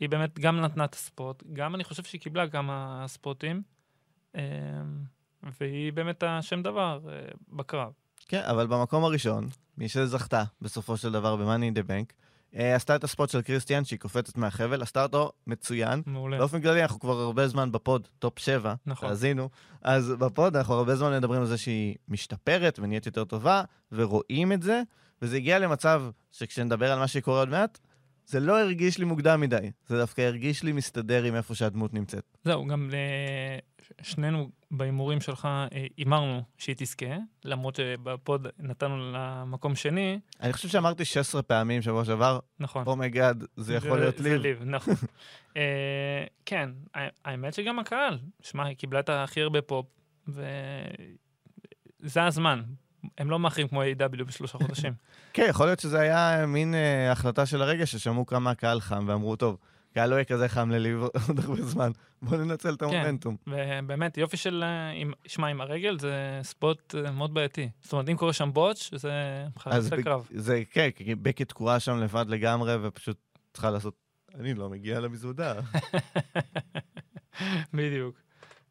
היא 0.01 0.09
באמת 0.09 0.39
גם 0.39 0.61
נתנה 0.61 0.85
את 0.85 0.95
ה 0.95 1.03
spot, 1.03 1.43
גם 1.53 1.75
אני 1.75 1.85
חושב 1.85 2.03
שהיא 2.05 2.21
קיבלה 2.21 2.49
כמה 2.49 3.05
ספוטים, 3.09 3.63
אה, 4.37 4.43
והיא 5.61 5.93
באמת 5.93 6.23
השם 6.27 6.63
דבר 6.63 7.01
אה, 7.09 7.21
בקרב. 7.49 7.93
כן, 8.29 8.43
אבל 8.45 8.67
במקום 8.67 9.05
הראשון, 9.05 9.49
מי 9.79 9.89
שזכתה 9.89 10.45
בסופו 10.61 10.97
של 10.97 11.13
דבר 11.13 11.37
ב-Money 11.37 11.75
in 11.75 11.79
the 11.79 11.89
Bank, 11.89 12.13
אה, 12.57 12.75
עשתה 12.75 12.97
את 12.97 13.05
ה 13.05 13.10
spot 13.10 13.31
של 13.31 13.43
קריסטיאן, 13.43 13.85
שהיא 13.85 13.99
קופצת 13.99 14.37
מהחבל, 14.37 14.83
עשתה 14.83 15.03
אותו 15.03 15.33
מצוין. 15.47 16.03
מעולה. 16.07 16.39
באופן 16.39 16.63
כללי, 16.63 16.83
אנחנו 16.83 17.01
כבר 17.01 17.21
הרבה 17.21 17.49
זמן 17.49 17.73
ב 17.73 17.80
pod, 17.80 18.09
Top 18.19 18.39
7, 18.39 18.75
נכון. 18.87 19.09
תאזינו, 19.09 19.49
אז 19.83 20.11
ב 20.19 20.28
pod 20.28 20.57
אנחנו 20.57 20.75
הרבה 20.75 20.97
זמן 20.97 21.17
מדברים 21.17 21.41
על 21.41 21.47
זה 21.47 21.59
שהיא 21.59 21.97
משתפרת 22.09 22.79
ונהיית 22.79 23.07
יותר 23.07 23.25
טובה, 23.25 23.63
ורואים 23.93 24.53
את 24.53 24.63
זה, 24.63 24.83
וזה 25.23 25.37
הגיע 25.37 25.59
למצב 25.59 26.03
שכשנדבר 26.33 26.93
על 26.93 26.99
מה 26.99 27.09
שקורה 27.09 27.39
עוד 27.39 27.49
מעט, 27.49 27.79
זה 28.27 28.41
לא 28.41 28.61
הרגיש 28.61 28.99
לי 28.99 29.05
מוקדם 29.05 29.41
מדי, 29.41 29.71
זה 29.87 29.99
דווקא 29.99 30.21
הרגיש 30.23 30.63
לי 30.63 30.73
מסתדר 30.73 31.25
עם 31.25 31.35
איפה 31.35 31.55
שהדמות 31.55 31.95
נמצאת. 31.95 32.25
זהו, 32.45 32.67
גם 32.67 32.91
אה, 32.93 33.59
שנינו 34.03 34.51
בהימורים 34.71 35.21
שלך 35.21 35.45
אה, 35.45 35.87
הימרנו 35.97 36.43
שהיא 36.59 36.75
תזכה, 36.79 37.17
למרות 37.45 37.77
שב 37.77 38.13
pod 38.13 38.49
נתנו 38.59 39.13
לה 39.13 39.45
מקום 39.47 39.75
שני, 39.75 40.21
אני 40.41 40.53
חושב 40.53 40.69
שאמרתי 40.69 41.05
16 41.05 41.43
פעמים 41.43 41.83
שבוע 41.83 42.05
שעבר, 42.05 42.39
נכון. 42.61 42.87
Oh 42.87 43.01
my 43.01 43.16
God, 43.16 43.45
זה 43.57 43.75
יכול 43.75 43.99
להיות 44.01 44.19
זה 44.19 44.29
לי. 44.29 44.39
ליב, 44.39 44.63
נכון. 44.65 44.95
אה, 45.57 46.25
כן, 46.47 46.71
האמת 47.25 47.55
שגם 47.55 47.79
הקהל, 47.79 48.19
שמע, 48.43 48.65
היא 48.65 48.77
קיבלה 48.77 49.01
את 49.01 49.09
הכי 49.09 49.41
הרבה 49.41 49.63
פופ, 49.63 49.87
וזה 50.29 52.25
הזמן. 52.25 52.63
הם 53.19 53.31
לא 53.31 53.39
מאחרים 53.39 53.69
כמו 53.69 53.83
A.W. 53.83 54.25
בשלושה 54.25 54.59
חודשים. 54.59 54.93
כן, 55.35 55.47
יכול 55.49 55.67
להיות 55.67 55.81
שזה 55.81 56.01
היה 56.01 56.47
מין 56.47 56.75
אה, 56.75 57.13
החלטה 57.13 57.47
של 57.47 57.63
הרגע 57.63 57.87
ששמעו 57.87 58.27
כמה 58.27 58.51
הקהל 58.51 58.81
חם 58.81 59.05
ואמרו, 59.09 59.37
טוב, 59.37 59.57
קהל 59.95 60.11
לא 60.11 60.15
יהיה 60.15 60.25
כזה 60.25 60.49
חם 60.49 60.71
לליב 60.71 61.03
עוד 61.29 61.39
הרבה 61.39 61.63
זמן, 61.63 61.91
בואו 62.23 62.45
ננצל 62.45 62.75
את 62.75 62.83
המומנטום. 62.83 63.37
ובאמת, 63.47 64.19
יופי 64.19 64.37
של... 64.37 64.65
אה, 64.67 65.03
שמע, 65.27 65.47
עם 65.47 65.61
הרגל 65.61 65.99
זה 65.99 66.41
ספוט 66.43 66.95
אה, 66.95 67.11
מאוד 67.11 67.35
בעייתי. 67.35 67.69
זאת 67.83 67.93
אומרת, 67.93 68.09
אם 68.09 68.17
קורה 68.17 68.33
שם 68.33 68.53
בוטש, 68.53 68.95
זה 68.95 69.13
אז 69.65 69.87
את 69.87 69.99
הקרב. 69.99 70.29
זה, 70.35 70.63
כן, 70.71 70.89
כי 70.97 71.15
בקי 71.15 71.45
תקועה 71.45 71.81
שם 71.81 71.99
לבד 71.99 72.25
לגמרי, 72.29 72.77
ופשוט 72.83 73.17
צריכה 73.53 73.71
לעשות, 73.71 73.95
אני 74.35 74.55
לא 74.55 74.71
מגיע 74.71 75.01
למזוודה. 75.01 75.55
בדיוק. 77.75 78.17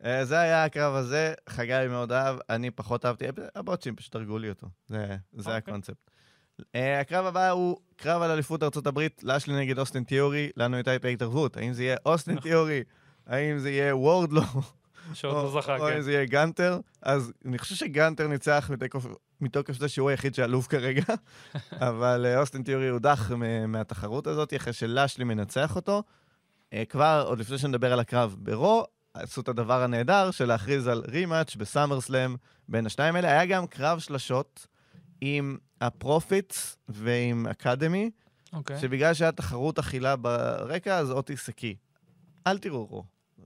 אה, 0.05 0.25
זה 0.25 0.39
היה 0.39 0.63
הקרב 0.63 0.95
הזה, 0.95 1.33
חגי 1.49 1.85
מאוד 1.89 2.11
אהב, 2.11 2.37
אני 2.49 2.71
פחות 2.71 3.05
אהבתי, 3.05 3.25
הבוטשים 3.55 3.95
פשוט 3.95 4.15
הרגו 4.15 4.37
לי 4.37 4.49
אותו, 4.49 4.67
זה, 4.87 5.15
זה 5.33 5.39
אוקיי. 5.39 5.57
הקונספט. 5.57 6.11
אה, 6.75 6.99
הקרב 6.99 7.25
הבא 7.25 7.49
הוא 7.49 7.77
קרב 7.95 8.21
על 8.21 8.31
אליפות 8.31 8.63
ארצות 8.63 8.87
הברית, 8.87 9.23
לשלי 9.23 9.55
נגד 9.55 9.79
אוסטין 9.79 10.03
תיאורי, 10.03 10.49
לנו 10.57 10.75
הייתה 10.75 10.91
פה 11.01 11.07
התערבות, 11.07 11.57
האם 11.57 11.73
זה 11.73 11.83
יהיה 11.83 11.97
אוסטין 12.05 12.35
נכון. 12.35 12.49
תיאורי, 12.49 12.83
האם 13.27 13.59
זה 13.59 13.69
יהיה 13.69 13.95
וורדלו, 13.95 14.41
שעוד 15.13 15.35
או 15.35 15.43
לא 15.43 15.61
זכה, 15.61 15.77
או 15.77 15.85
כן. 15.87 15.95
אם 15.95 16.01
זה 16.01 16.11
יהיה 16.11 16.25
גנטר, 16.25 16.79
אז 17.01 17.33
אני 17.45 17.57
חושב 17.57 17.75
שגנטר 17.75 18.27
ניצח 18.27 18.69
מתוקף, 18.73 19.05
מתוקף 19.41 19.73
זה 19.73 19.89
שהוא 19.89 20.09
היחיד 20.09 20.35
שאלוף 20.35 20.67
כרגע, 20.67 21.03
אבל 21.89 22.25
אה, 22.25 22.39
אוסטין 22.39 22.63
תיאורי 22.63 22.89
הודח 22.89 23.31
מהתחרות 23.67 24.27
הזאת, 24.27 24.53
אחרי 24.55 24.73
שלשלי 24.73 25.23
מנצח 25.23 25.75
אותו. 25.75 26.03
כבר, 26.89 27.23
עוד 27.27 27.39
לפני 27.39 27.57
שנדבר 27.57 27.93
על 27.93 27.99
הקרב 27.99 28.35
ב 28.39 28.48
Raw, 28.48 28.85
עשו 29.13 29.41
את 29.41 29.47
הדבר 29.47 29.83
הנהדר 29.83 30.31
של 30.31 30.45
להכריז 30.45 30.87
על 30.87 31.03
rematch 31.07 31.55
ב 31.55 32.01
SummerSlam 32.01 32.35
בין 32.69 32.85
השניים 32.85 33.15
האלה. 33.15 33.31
היה 33.31 33.45
גם 33.45 33.67
קרב 33.67 33.99
שלשות 33.99 34.67
עם 35.21 35.57
ה 35.81 35.93
Profits 35.93 36.77
ועם 36.89 37.47
Academy, 37.47 38.11
אוקיי. 38.53 38.79
שבגלל 38.79 39.13
שהיה 39.13 39.31
תחרות 39.31 39.79
אכילה 39.79 40.15
ברקע, 40.15 40.97
אז 40.97 41.11
אוטיס 41.11 41.49
הקיא. 41.49 41.75
אל 42.47 42.57
תראו 42.57 42.85
Raw, 42.85 43.03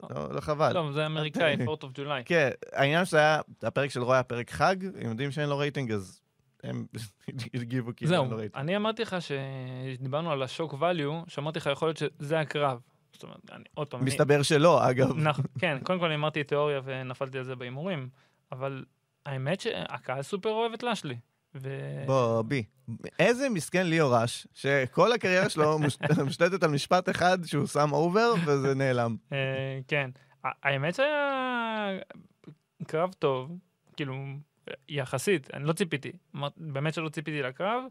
לא, 0.09 0.35
לא 0.35 0.41
חבל. 0.41 0.73
לא, 0.73 0.91
זה 0.93 1.05
אמריקאי, 1.05 1.55
4th 1.55 1.81
of 1.81 1.99
July. 1.99 2.23
כן, 2.25 2.49
העניין 2.73 3.05
שזה 3.05 3.17
היה, 3.17 3.41
הפרק 3.63 3.89
של 3.89 4.03
Raw 4.03 4.15
היה 4.15 4.23
פרק 4.23 4.51
חג, 4.51 4.75
הם 5.01 5.09
יודעים 5.09 5.31
שאין 5.31 5.49
לו 5.49 5.57
רייטינג, 5.57 5.91
אז 5.91 6.21
הם 6.63 6.85
הגיבו 7.61 7.91
כאילו 7.95 8.11
אין 8.11 8.21
לו 8.21 8.27
זהו, 8.27 8.37
רייטינג. 8.37 8.61
אני 8.61 8.75
אמרתי 8.75 9.01
לך 9.01 9.15
שדיברנו 9.19 10.31
על 10.31 10.43
ה 10.43 10.48
shock 10.48 10.73
value, 10.73 11.13
שאמרתי 11.27 11.59
לך, 11.59 11.69
יכול 11.71 11.87
להיות 11.87 11.97
שזה 11.97 12.39
הקרב. 12.39 12.79
זאת 13.15 13.23
אומרת, 13.23 13.51
אני, 13.51 13.63
עוד 13.73 13.87
פעם, 13.87 13.99
אני- 14.01 14.09
מסתבר 14.09 14.41
שלא, 14.41 14.89
אגב. 14.89 15.17
נכון, 15.17 15.45
כן, 15.59 15.77
קודם 15.83 15.99
כל 15.99 16.05
אני 16.05 16.15
אמרתי 16.15 16.43
תיאוריה 16.43 16.81
ונפלתי 16.83 17.37
על 17.37 17.43
זה 17.43 17.55
בהימורים, 17.55 18.09
אבל 18.51 18.85
האמת 19.25 19.61
שהקהל 19.61 20.21
סופר 20.21 20.49
אוהב 20.49 20.73
את 20.73 20.83
לשלי. 20.83 21.15
ו... 21.55 21.69
בוא, 22.05 22.41
בי. 22.41 22.63
איזה 23.19 23.49
מסכן 23.49 23.87
ליאו 23.87 24.15
ראש, 24.15 24.47
שכל 24.53 25.11
הקריירה 25.11 25.49
שלו 25.49 25.79
מוש- 25.79 25.97
מושתתת 26.25 26.63
על 26.63 26.71
משפט 26.71 27.09
אחד 27.09 27.37
שהוא 27.45 27.67
שם 27.67 27.89
over, 27.93 28.33
וזה 28.45 28.75
נעלם. 28.75 29.15
אה, 29.33 29.79
כן. 29.87 30.09
האמת 30.43 30.95
שהיה 30.95 31.99
קרב 32.87 33.13
טוב, 33.19 33.51
כאילו, 33.97 34.15
יחסית, 34.89 35.53
אני 35.53 35.63
לא 35.63 35.73
ציפיתי, 35.73 36.11
באמת 36.57 36.93
שלא 36.93 37.09
ציפיתי 37.09 37.41
לקרב. 37.41 37.83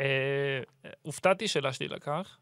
אה, 0.00 0.60
הופתעתי 1.02 1.48
שלשלי 1.48 1.88
לקח. 1.88 2.38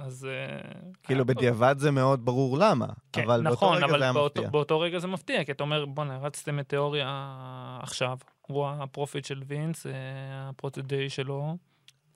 אה, 0.00 0.06
אז... 0.06 0.24
אה, 0.30 0.58
כאילו, 1.02 1.24
טוב. 1.24 1.26
בדיעבד 1.32 1.74
זה 1.78 1.90
מאוד 1.90 2.24
ברור 2.24 2.58
למה, 2.58 2.86
כן, 3.12 3.22
אבל 3.22 3.42
באותו 3.42 3.54
נכון, 3.54 3.76
רגע 3.76 3.86
אבל 3.86 3.98
זה 3.98 4.04
היה 4.04 4.12
באותו. 4.12 4.42
באותו 4.50 4.80
רגע 4.80 4.98
זה 4.98 5.06
מפתיע, 5.06 5.44
כי 5.44 5.52
אתה 5.52 5.62
אומר, 5.64 5.86
בואנה, 5.86 6.18
הרצתם 6.18 6.58
את 6.60 6.68
תיאורי 6.68 7.06
עכשיו, 7.82 8.18
הוא 8.42 8.66
ה 8.68 8.75
protégé 8.75 9.24
של 9.24 9.42
וינס, 9.46 9.86
אה, 9.86 9.92
ה 10.48 10.56
protégé 10.56 11.10
שלו, 11.10 11.56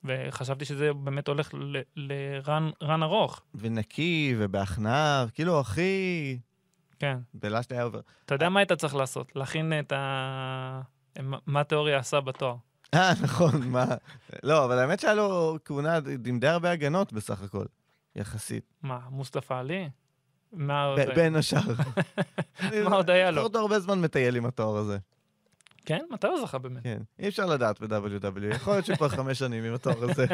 וחשבתי 0.05 0.65
שזה 0.65 0.93
באמת 0.95 1.29
הולך 1.29 1.51
לרן 1.97 2.71
ארוך. 3.03 3.41
ונקי, 3.55 4.35
ובהכנעה, 4.39 5.25
כאילו, 5.35 5.61
הכי... 5.61 6.39
כן. 6.99 7.19
בלשתי 7.35 7.75
היה 7.75 7.83
עובר. 7.83 8.01
אתה 8.25 8.35
יודע 8.35 8.49
מה 8.49 8.61
היית 8.61 8.73
צריך 8.73 8.95
לעשות? 8.95 9.37
להכין 9.37 9.73
את 9.81 9.93
ה... 9.93 10.81
מה- 11.23 11.39
מה 11.47 11.61
התיאוריה 11.61 11.99
עשה 11.99 12.21
בתואר. 12.21 12.55
אה, 12.95 13.13
נכון, 13.23 13.69
מה... 13.69 13.85
לא, 14.43 14.65
אבל 14.65 14.79
האמת 14.79 15.01
שהיה 15.01 15.15
לו 15.15 15.59
כהונה 15.65 15.99
עם 16.27 16.39
די 16.39 16.49
הרבה 16.49 16.71
הגנות 16.71 17.13
בסך 17.13 17.43
הכל, 17.43 17.65
יחסית. 18.17 18.65
מה, 18.83 18.99
מוסטפא 19.11 19.55
עלי? 19.55 19.89
מה 20.53 20.85
עוד 20.85 20.99
היה? 20.99 21.15
בין 21.15 21.37
השאר. 21.37 21.61
מה 22.89 22.97
עוד 22.97 23.11
היה 23.11 23.31
לו? 23.31 23.43
עוד 23.43 23.57
הרבה 23.57 23.81
זמן 23.81 24.01
מטייל 24.01 24.37
עם 24.37 24.47
התואר 24.47 24.77
הזה. 24.77 24.99
כן? 25.85 26.05
מתי 26.11 26.27
הוא 26.27 26.41
זכה 26.41 26.59
באמת? 26.59 26.83
כן, 26.83 26.99
אי 27.19 27.29
אפשר 27.29 27.47
לדעת 27.47 27.81
ב-WW, 27.81 28.55
יכול 28.55 28.73
להיות 28.73 28.87
שכבר 28.87 29.09
חמש 29.09 29.39
שנים 29.39 29.65
עם 29.65 29.75
התואר 29.75 30.11
הזה. 30.11 30.27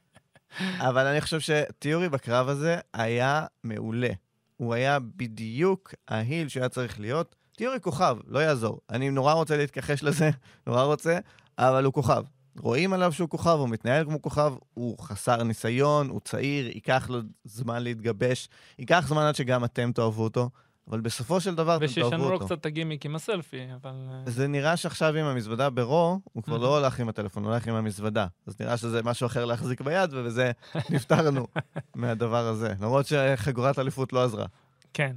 אבל 0.88 1.06
אני 1.06 1.20
חושב 1.20 1.40
שתיאורי 1.40 2.08
בקרב 2.08 2.48
הזה 2.48 2.78
היה 2.94 3.46
מעולה. 3.64 4.10
הוא 4.56 4.74
היה 4.74 4.98
בדיוק 4.98 5.94
ההיל 6.08 6.48
שהיה 6.48 6.68
צריך 6.68 7.00
להיות. 7.00 7.34
תיאורי 7.56 7.80
כוכב, 7.80 8.16
לא 8.26 8.38
יעזור. 8.38 8.80
אני 8.90 9.10
נורא 9.10 9.32
רוצה 9.32 9.56
להתכחש 9.56 10.02
לזה, 10.02 10.30
נורא 10.66 10.82
רוצה, 10.82 11.18
אבל 11.58 11.84
הוא 11.84 11.92
כוכב. 11.92 12.22
רואים 12.60 12.92
עליו 12.92 13.12
שהוא 13.12 13.28
כוכב, 13.28 13.56
הוא 13.58 13.68
מתנהל 13.68 14.04
כמו 14.04 14.22
כוכב, 14.22 14.54
הוא 14.74 14.98
חסר 14.98 15.42
ניסיון, 15.42 16.08
הוא 16.08 16.20
צעיר, 16.20 16.66
ייקח 16.66 17.10
לו 17.10 17.18
זמן 17.44 17.82
להתגבש, 17.82 18.48
ייקח 18.78 19.04
זמן 19.08 19.22
עד 19.22 19.34
שגם 19.34 19.64
אתם 19.64 19.92
תאהבו 19.92 20.24
אותו, 20.24 20.50
אבל 20.90 21.00
בסופו 21.00 21.40
של 21.40 21.54
דבר 21.54 21.76
אתם 21.76 21.86
תאהבו 21.86 22.00
אותו. 22.00 22.16
ושישנו 22.16 22.30
לו 22.30 22.38
קצת 22.38 22.52
את 22.52 22.66
הגימיק 22.66 23.06
עם 23.06 23.16
הסלפי, 23.16 23.66
אבל... 23.82 23.90
אה, 24.10 24.30
זה 24.30 24.48
נראה 24.48 24.76
שעכשיו 24.76 25.14
עם 25.16 25.26
המזוודה 25.26 25.70
ברו, 25.70 26.20
הוא 26.32 26.42
כבר. 26.42 26.58
לא 26.58 26.78
הולך 26.78 27.00
עם 27.00 27.08
הטלפון, 27.08 27.44
הוא 27.44 27.52
הולך 27.52 27.68
עם 27.68 27.74
המזוודה. 27.74 28.26
אז 28.46 28.60
נראה 28.60 28.76
שזה 28.76 29.02
משהו 29.02 29.26
אחר 29.26 29.44
להחזיק 29.44 29.80
ביד, 29.80 30.10
ובזה 30.12 30.52
נפטרנו 30.90 31.46
מהדבר 31.94 32.46
הזה. 32.46 32.74
למרות 32.80 33.06
שחגורת 33.06 33.78
אליפות 33.78 34.12
לא 34.12 34.24
עזרה. 34.24 34.46
כן, 34.92 35.16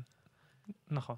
נכון. 0.92 1.16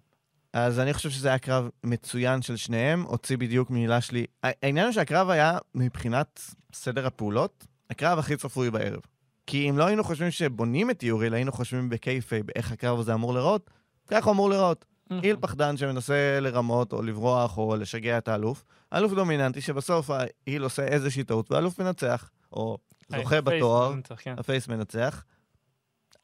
אז 0.54 0.80
אני 0.80 0.94
חושב 0.94 1.10
שזה 1.10 1.28
היה 1.28 1.40
קרב 1.40 1.70
מצוין 1.84 2.42
של 2.42 2.56
שניהם, 2.56 3.04
הוציא 3.04 3.38
בדיוק 3.38 3.70
מילה 3.70 4.02
שלי. 4.02 4.26
העניין 4.44 4.86
הוא 4.86 4.94
שהקרב 4.94 5.30
היה, 5.30 5.58
מבחינת 5.76 6.42
סדר 6.74 7.08
הפעולות, 7.08 7.68
הקרב 7.90 8.20
הכי 8.20 8.38
צפוי 8.38 8.72
בערב. 8.72 9.00
כי 9.48 9.70
אם 9.70 9.78
לא 9.78 9.86
היינו 9.86 10.04
חושבים 10.04 10.32
שבונים 10.32 10.90
את 10.90 11.04
תיאורי, 11.04 11.34
היינו 11.34 11.52
חושבים 11.52 11.90
ב 11.90 11.97
kayfabe 11.97 12.46
איך 12.56 12.72
הקרב 12.72 13.00
הזה 13.00 13.14
אמור 13.14 13.34
להיראות, 13.34 13.70
ככה 14.08 14.26
הוא 14.26 14.34
אמור 14.34 14.50
להיראות. 14.50 14.86
נכון. 15.06 15.24
heel 15.24 15.38
פחדן 15.40 15.78
שמנסה 15.78 16.40
לרמות 16.42 16.94
או 16.94 17.02
לברוח 17.02 17.58
או 17.58 17.76
לשגע 17.76 18.18
את 18.18 18.28
האלוף. 18.28 18.64
אלוף 18.94 19.14
דומיננטי 19.14 19.62
שבסוף 19.62 20.10
ה 20.10 20.21
heel 20.21 20.64
עושה 20.64 20.86
איזושהי 20.86 21.24
טעות 21.24 21.52
והאלוף 21.52 21.80
מנצח, 21.80 22.30
או 22.52 22.78
זוכה 23.10 23.36
ה 23.36 23.42
babyface 23.42 23.58
בתואר, 23.60 23.94
כן. 24.18 24.36
ה 24.38 24.44
face 24.44 24.68
מנצח. 24.68 25.24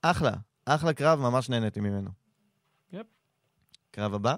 אחלה, 0.02 0.32
אחלה 0.66 0.94
קרב, 0.94 1.20
ממש 1.20 1.50
נהניתי 1.50 1.80
ממנו. 1.80 2.10
yep. 4.00 4.04
קרב 4.04 4.14
הבא? 4.14 4.36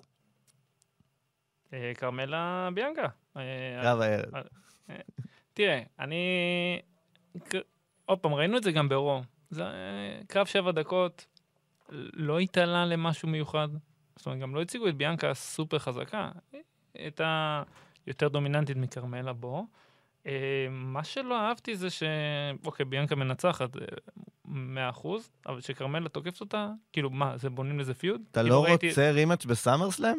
אה, 1.74 1.92
כרמלה 1.96 2.70
ביאנקה. 2.74 3.08
אה, 3.38 3.80
קרב 3.82 4.02
הערב. 4.02 4.44
תראה, 5.54 5.84
אני... 6.00 6.26
עוד 8.06 8.20
פעם, 8.20 8.34
ראינו 8.34 8.58
את 8.58 8.64
זה 8.64 8.72
גם 8.72 8.90
ב 8.90 8.96
Raw. 8.96 9.22
זה 9.50 9.64
אה, 9.64 10.22
קרב 10.28 10.46
שבע 10.46 10.72
דקות, 10.72 11.26
לא 12.14 12.40
התעלה 12.40 12.86
למשהו 12.86 13.28
מיוחד. 13.28 13.68
זאת 14.16 14.26
אומרת, 14.26 14.40
גם 14.42 14.56
לא 14.56 14.62
הציגו 14.62 14.88
את 14.88 14.96
ביאנקה 14.96 15.34
סופר 15.34 15.80
חזקה. 15.80 16.32
הייתה 16.94 17.64
יותר 18.08 18.28
דומיננטית 18.28 18.78
מכרמלה 18.78 19.34
בו. 19.34 19.66
אה, 20.28 20.68
מה 20.70 21.04
שלא 21.04 21.40
אהבתי 21.40 21.76
זה 21.76 21.90
ש... 21.90 22.04
אוקיי, 22.66 22.86
ביאנקה 22.86 23.16
מנצחת, 23.16 23.70
אה, 24.52 24.56
מאה 24.58 24.90
אחוז, 24.90 25.30
אבל 25.46 25.62
שכרמלה 25.62 26.10
תוקפת 26.10 26.42
אותה, 26.42 26.68
כאילו, 26.94 27.10
מה, 27.10 27.38
זה 27.38 27.50
בונים 27.50 27.80
לזה 27.80 27.94
פיוד? 27.94 28.22
אתה 28.32 28.42
כאילו, 28.42 28.56
לא 28.56 28.64
ראיתי- 28.64 28.90
רוצה 28.90 29.12
רימאץ' 29.12 29.46
בסאמרסלאם? 29.46 30.18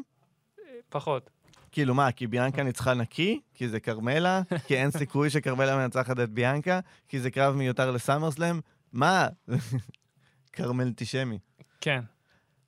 פחות. 0.89 1.31
כאילו 1.73 1.95
מה, 1.95 2.13
כי 2.13 2.27
ביאנקה 2.27 2.63
ניצחה 2.73 2.95
נקי? 2.95 3.41
כי 3.55 3.69
זה 3.69 3.81
כרמלה? 3.81 4.43
כי 4.67 4.77
אין 4.77 4.91
סיכוי 4.91 5.31
שכרמלה 5.31 5.77
מנצחת 5.77 6.21
את 6.21 6.31
ביאנקה? 6.31 6.81
כי 7.09 7.21
זה 7.21 7.31
קרב 7.31 7.55
מיותר 7.57 7.91
לסאמרסלאם? 7.91 8.61
מה? 8.93 9.29
כרמל 10.53 10.85
אנטישמי. 10.85 11.39
כן. 11.81 12.01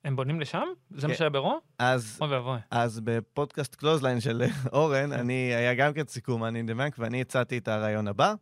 הם 0.03 0.15
בונים 0.15 0.39
לשם? 0.41 0.63
זה 0.91 1.07
מה 1.07 1.13
כן. 1.13 1.17
שהיה 1.17 1.29
ב 1.29 1.35
Raw? 1.35 1.59
אז 1.79 2.17
אוי 2.21 2.29
ואבוי. 2.29 2.59
אז 2.71 2.99
בפודקאסט 3.03 3.75
Clothesline 3.75 4.19
של 4.21 4.43
אורן, 4.73 5.11
אני, 5.11 5.33
היה 5.33 5.73
גם 5.73 5.93
כן 5.93 6.05
סיכום 6.07 6.45
Money 6.45 6.58
in 6.58 6.63
the 6.63 6.75
Bank, 6.75 6.95
ואני 6.99 7.21
הצעתי 7.21 7.57
את 7.57 7.67
הרעיון 7.67 8.07
הבא. 8.07 8.33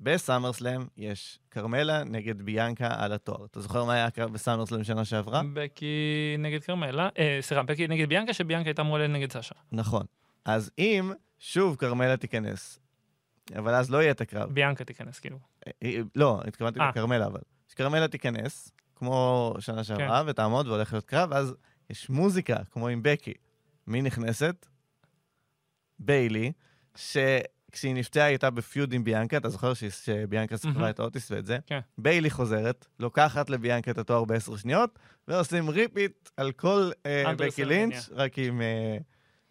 ב 0.00 0.08
SummerSlam 0.08 0.82
יש 0.96 1.38
כרמלה 1.50 2.04
נגד 2.04 2.42
ביאנקה 2.42 2.88
על 2.98 3.12
התואר. 3.12 3.44
אתה 3.44 3.60
זוכר 3.60 3.84
מה 3.84 3.94
היה 3.94 4.26
ב 4.32 4.37
SummerSlam 4.37 4.84
שנה 4.84 5.04
שעברה? 5.04 5.42
בקי 5.52 6.36
נגד 6.38 6.62
כרמלה, 6.62 7.08
אה, 7.18 7.38
סליחה, 7.40 7.62
בקי 7.62 7.88
נגד 7.88 8.08
ביאנקה, 8.08 8.32
שביאנקה 8.32 8.68
הייתה 8.68 8.82
אמורה 8.82 9.06
נגד 9.06 9.32
סשה. 9.32 9.54
נכון. 9.72 10.06
אז 10.44 10.70
אם 10.78 11.12
שוב 11.38 11.76
כרמלה 11.76 12.16
תיכנס, 12.16 12.78
אבל 13.56 13.74
אז 13.74 13.90
לא 13.90 13.98
יהיה 13.98 14.10
את 14.10 14.20
הקרב. 14.20 14.50
ביאנקה 14.50 14.84
תיכנס, 14.84 15.20
כאילו. 15.20 15.38
אה, 15.66 15.72
אה, 15.82 16.00
לא, 16.16 16.40
התכוונתי. 16.46 16.78
לכרמלה, 16.78 17.26
אבל. 17.26 17.40
שכרמלה 17.68 18.08
תיכנס, 18.08 18.72
כמו 18.96 19.54
שנה 19.58 19.84
שעברה, 19.84 20.22
ותעמוד 20.26 20.68
והולך 20.68 20.92
להיות 20.92 21.04
קרב, 21.04 21.32
אז 21.32 21.54
יש 21.90 22.10
מוזיקה, 22.10 22.56
כמו 22.70 22.88
עם 22.88 23.00
בקי. 23.02 23.34
מי 23.86 24.02
נכנסת? 24.02 24.66
ביילי, 25.98 26.52
שכשהיא 27.70 27.94
נפצעה 27.94 28.24
היא 28.24 28.30
הייתה 28.30 28.50
ב 28.50 28.58
feud 28.58 28.92
עם 28.92 29.04
ביאנקה, 29.04 29.36
אתה 29.36 29.48
זוכר 29.48 29.72
שביאנקה 29.74 30.56
סיפרה 30.56 30.72
מהמם. 30.72 30.90
את 30.90 31.00
האוטיס 31.00 31.30
ואת 31.30 31.46
זה? 31.46 31.58
כן. 31.66 31.80
ביילי 31.98 32.30
חוזרת, 32.30 32.86
לוקחת 32.98 33.50
לביאנקה 33.50 33.90
את 33.90 33.98
התואר 33.98 34.24
בעשר 34.24 34.56
שניות, 34.56 34.98
ועושים 35.28 35.70
repeat 35.70 36.28
על 36.36 36.52
כל 36.52 36.90
עד 37.26 37.42
בקי. 37.42 37.64
לינץ', 37.64 38.08
רק 38.12 38.38
עם, 38.38 38.60
אה, 38.60 38.96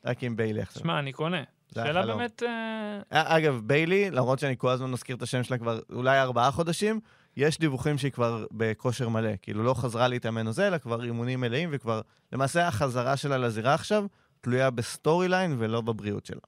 רק 0.06 0.24
עם 0.24 0.36
ביילי 0.36 0.62
עכשיו. 0.62 0.82
שמע, 0.82 1.00
אני 1.00 1.14
קונה. 1.14 1.44
שאלה. 1.74 2.06
באמת... 2.06 2.44
אה, 2.44 3.38
אגב, 3.38 3.62
ביילי, 3.66 4.12
למרות 4.12 4.40
שאני 4.40 4.56
כל 4.58 4.70
הזמן 4.70 4.92
מזכיר 4.92 5.16
את 5.16 5.22
השם 5.22 5.44
שלה 5.44 5.58
כבר 5.58 5.80
אולי 5.94 6.22
ארבעה 6.22 6.52
חודשים, 6.52 7.00
יש 7.38 7.60
דיווחים 7.60 7.98
שהיא 7.98 8.12
כבר 8.12 8.46
בכושר 8.52 9.10
מלא. 9.10 9.32
כאילו 9.42 9.64
לא 9.64 9.74
חזרה 9.74 10.08
להתאמן 10.08 10.48
או 10.48 10.52
זה, 10.52 10.68
אלא 10.68 10.78
כבר 10.78 11.04
אימונים 11.04 11.42
מלאים, 11.42 11.70
וכבר... 11.72 12.02
למעשה 12.34 12.68
החזרה 12.68 13.18
שלה 13.18 13.38
לזירה 13.38 13.74
עכשיו 13.74 14.06
תלויה 14.42 14.70
ב 14.70 15.28
storyline 15.28 15.56
ולא 15.60 15.82
בבריאות 15.82 16.26
שלה. 16.26 16.40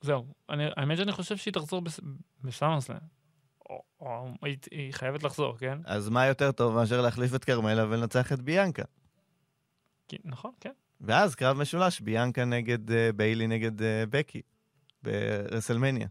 זהו. 0.00 0.26
אני- 0.50 0.66
האמת 0.76 0.96
שאני 0.98 1.12
חושב 1.12 1.36
שהיא 1.36 1.54
תחזור 1.54 1.80
בס- 1.80 2.00
ב 2.44 2.49
SummerSlam. 2.49 2.98
או- 3.70 3.82
או 4.00 4.28
היא- 4.42 4.56
היא 4.70 4.92
חייבת 4.94 5.22
לחזור, 5.22 5.56
כן? 5.58 5.78
אז 5.84 6.08
מה 6.08 6.26
יותר 6.26 6.52
טוב 6.52 6.74
מאשר 6.74 7.00
להחליף 7.00 7.34
את 7.34 7.44
כרמלה 7.44 7.84
ולנצח 7.88 8.32
את 8.32 8.40
ביאנקה? 8.42 8.82
כי- 10.08 10.18
נכון, 10.24 10.50
כן. 10.60 10.72
ואז 11.00 11.34
קרב 11.34 11.56
משולש, 11.56 12.00
ביאנקה 12.00 12.44
נגד 12.44 12.90
אה, 12.90 13.10
ביילי 13.16 13.46
נגד 13.46 13.82
אה, 13.82 14.04
בקי, 14.10 14.40
ב 15.02 15.09
WrestleMania. 15.09 16.06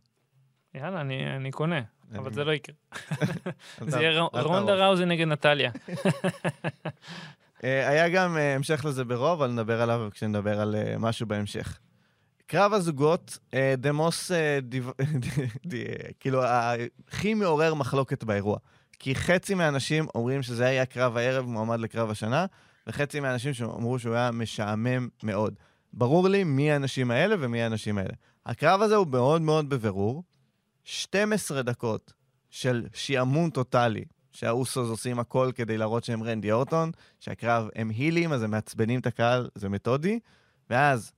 יאללה, 0.74 1.02
אני 1.02 1.36
אני 1.36 1.52
קונה. 1.52 1.82
אבל 2.12 2.26
אני- 2.26 2.34
זה 2.34 2.44
לא 2.44 2.52
יקרה. 2.52 2.76
זה 3.88 4.00
יהיה 4.02 4.22
רונדה. 4.22 4.74
ראוזי 4.88 5.06
נגד 5.06 5.28
נטליה. 5.28 5.72
אה, 7.64 7.90
היה 7.90 8.10
גם 8.10 8.38
המשך 8.38 8.86
לזה 8.86 9.04
ברוב, 9.06 9.42
אבל 9.42 9.52
נדבר 9.52 9.82
עליו 9.82 10.08
כשנדבר 10.12 10.60
על 10.62 10.76
משהו 11.00 11.28
בהמשך. 11.28 11.80
קרב 12.52 12.74
הזוגות, 12.74 13.38
אה, 13.54 13.74
דמוס, 13.78 14.32
אה, 14.32 14.60
דיו- 14.62 14.92
ד- 15.68 15.76
כאילו, 16.20 16.42
הכי 17.08 17.34
מעורר 17.34 17.74
מחלוקת 17.74 18.24
באירוע. 18.24 18.58
כי 19.00 19.16
חצי 19.16 19.54
מהאנשים 19.56 20.08
אומרים 20.16 20.42
שזה 20.44 20.66
היה 20.66 20.86
קרב 20.86 21.18
הערב 21.18 21.46
מועמד 21.46 21.80
לקרב 21.80 22.10
השנה, 22.10 22.46
וחצי 22.88 23.20
מהאנשים 23.20 23.54
שאמרו 23.54 24.00
שהוא 24.00 24.16
היה 24.16 24.32
משעמם 24.32 25.08
מאוד. 25.24 25.54
ברור 25.94 26.30
לי 26.30 26.44
מי 26.44 26.72
האנשים 26.72 27.12
האלה 27.12 27.36
ומי 27.40 27.62
האנשים 27.62 27.98
האלה. 27.98 28.14
הקרב 28.46 28.82
הזה 28.82 28.96
הוא 28.96 29.08
מאוד 29.08 29.42
מאוד 29.42 29.70
בבירור. 29.70 30.24
12 30.84 31.62
דקות 31.62 32.14
של 32.50 32.86
שעמום 32.94 33.50
טוטאלי, 33.50 34.04
שהאוסוס 34.32 34.90
עושים 34.90 35.20
הכל 35.20 35.52
כדי 35.56 35.78
להראות 35.78 36.04
שהם 36.04 36.24
רנדי 36.24 36.52
אורטון, 36.52 36.92
שהקרב 37.20 37.68
הם 37.76 37.90
הילים, 37.90 38.34
אז 38.34 38.44
הם 38.44 38.52
מעצבנים 38.52 39.00
את 39.00 39.08
הקהל, 39.08 39.50
זה 39.56 39.70
מתודי, 39.70 40.20
ואז 40.70 41.12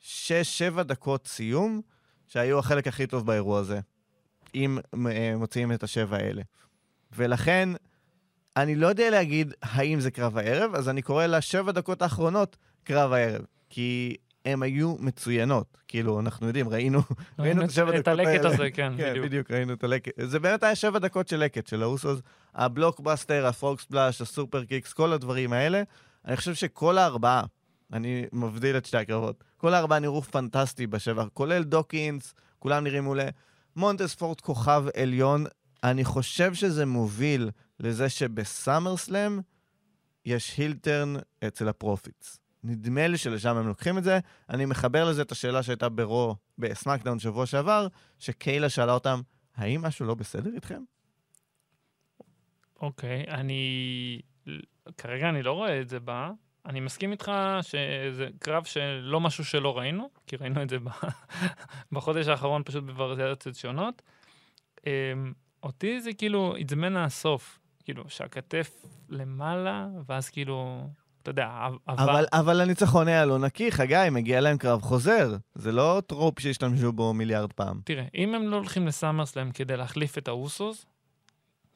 6-7 0.00 0.82
דקות 0.82 1.26
סיום, 1.26 1.80
שהיו 2.26 2.58
החלק 2.58 2.86
הכי 2.86 3.06
טוב 3.06 3.26
באירוע 3.26 3.60
הזה, 3.60 3.80
אם 4.54 4.78
אה, 5.06 5.36
מוציאים 5.36 5.72
את 5.72 5.82
השבע 5.82 6.16
האלה. 6.16 6.42
ולכן, 7.16 7.68
אני 8.56 8.74
לא 8.74 8.86
יודע 8.86 9.10
להגיד 9.10 9.54
האם 9.62 10.00
זה 10.00 10.10
קרב 10.10 10.38
הערב, 10.38 10.74
אז 10.74 10.88
אני 10.88 11.02
קורא 11.02 11.26
לשבע 11.26 11.72
דקות 11.72 12.02
האחרונות 12.02 12.56
קרב 12.84 13.12
הערב, 13.12 13.44
כי 13.70 14.16
הן 14.44 14.62
היו 14.62 14.96
מצוינות. 14.98 15.78
כאילו, 15.88 16.20
אנחנו 16.20 16.46
יודעים, 16.46 16.68
ראינו, 16.68 17.00
ראינו 17.38 17.64
את 17.64 17.68
השבע 17.68 17.90
את 17.90 17.94
דקות 17.94 18.08
הלקט 18.08 18.28
האלה. 18.28 18.48
הזה, 18.48 18.70
כן, 18.70 18.92
כן, 18.96 19.10
בדיוק. 19.10 19.26
בדיוק, 19.26 19.50
ראינו 19.50 19.72
את 19.72 19.84
הלקט. 19.84 20.12
זה 20.22 20.40
באמת 20.40 20.62
היה 20.62 20.74
שבע 20.74 20.98
דקות 20.98 21.28
של 21.28 21.36
לקט, 21.36 21.66
של 21.66 21.82
האוסוס. 21.82 22.20
הבלוקבאסטר, 22.54 23.46
ה 23.46 23.53
frog 23.53 23.80
splash, 23.80 24.20
ה 24.20 24.64
superkicks, 24.64 24.92
כל 24.92 25.12
הדברים 25.12 25.52
האלה. 25.52 25.82
אני 26.24 26.36
חושב 26.36 26.54
שכל 26.54 26.98
הארבעה, 26.98 27.42
אני 27.92 28.26
מבדיל 28.32 28.76
את 28.76 28.86
שתי 28.86 28.96
הקרבות, 28.96 29.44
כל 29.56 29.74
הארבעה 29.74 29.98
נראו 29.98 30.22
פנטסטי 30.22 30.86
בשבע, 30.86 31.24
כולל 31.34 31.62
דוקינס, 31.62 32.34
כולם 32.58 32.84
נראים 32.84 33.04
מעולה. 33.04 33.28
מונטז 33.76 34.12
פורד 34.12 34.40
כוכב 34.40 34.84
עליון, 34.96 35.44
אני 35.84 36.04
חושב 36.04 36.54
שזה 36.54 36.86
מוביל 36.86 37.50
לזה 37.80 38.08
שב 38.08 38.38
SummerSlam 38.38 39.40
יש 40.24 40.56
heel 40.56 40.85
turn 40.85 41.14
אצל 41.46 41.68
ה 41.68 41.76
Profits. 41.76 42.38
נדמה 42.64 43.06
לי 43.06 43.18
שלשם 43.18 43.56
הם 43.56 43.68
לוקחים 43.68 43.98
את 43.98 44.04
זה. 44.04 44.18
אני 44.50 44.64
מחבר 44.64 45.10
לזה 45.10 45.22
את 45.22 45.32
השאלה 45.32 45.62
שהייתה 45.62 45.88
ב 45.88 45.98
Raw, 45.98 46.36
ב 46.58 46.64
SmackDown 46.64 47.18
שבוע 47.18 47.46
שעבר, 47.46 47.86
שקיילה 48.18 48.68
שאלה 48.68 48.92
אותם, 48.92 49.20
האם 49.56 49.82
משהו 49.82 50.06
לא 50.06 50.14
בסדר 50.14 50.50
איתכם? 50.54 50.82
אוקיי, 52.80 53.24
אני... 53.28 54.20
כרגע 54.98 55.28
אני 55.28 55.42
לא 55.42 55.52
רואה 55.52 55.80
את 55.80 55.88
זה 55.88 56.00
בא. 56.00 56.30
אני 56.68 56.80
מסכים 56.80 57.12
איתך 57.12 57.32
שזה 57.62 58.28
קרב 58.38 58.64
שלא 58.64 59.20
משהו 59.20 59.44
שלא 59.44 59.78
ראינו, 59.78 60.08
כי 60.26 60.36
ראינו 60.36 60.62
את 60.62 60.70
זה. 60.70 60.76
בחודש 61.92 62.28
האחרון 62.28 62.62
פשוט 62.64 62.84
בוורזיות 62.84 63.46
שונות. 63.54 64.02
אמ, 64.86 65.32
אותי 65.62 66.00
זה 66.00 66.12
כאילו 66.12 66.54
עצמן 66.58 66.96
הסוף, 66.96 67.58
כאילו 67.84 68.04
שהכתף 68.08 68.86
למעלה, 69.08 69.86
ואז 70.06 70.30
כאילו, 70.30 70.86
אתה 71.22 71.30
יודע. 71.30 71.68
אבל, 71.88 72.26
אבל 72.32 72.60
הניצחון 72.60 73.08
היה 73.08 73.24
לא 73.24 73.38
נקי, 73.38 73.72
חגי, 73.72 74.08
מגיע 74.10 74.40
להם 74.40 74.58
קרב 74.58 74.82
חוזר. 74.82 75.36
זה 75.54 75.72
לא 75.72 76.02
trope 76.06 76.40
שהשתמשו 76.40 76.92
בו 76.92 77.14
מיליארד 77.14 77.52
פעם. 77.52 77.80
תראה, 77.84 78.04
אם 78.14 78.34
הם 78.34 78.48
לא 78.48 78.56
הולכים 78.56 78.86
ל 78.86 78.92
SummerSlam 78.92 79.50
כדי 79.50 79.76
להחליף 79.76 80.18
את 80.18 80.28
האוסוס, 80.28 80.86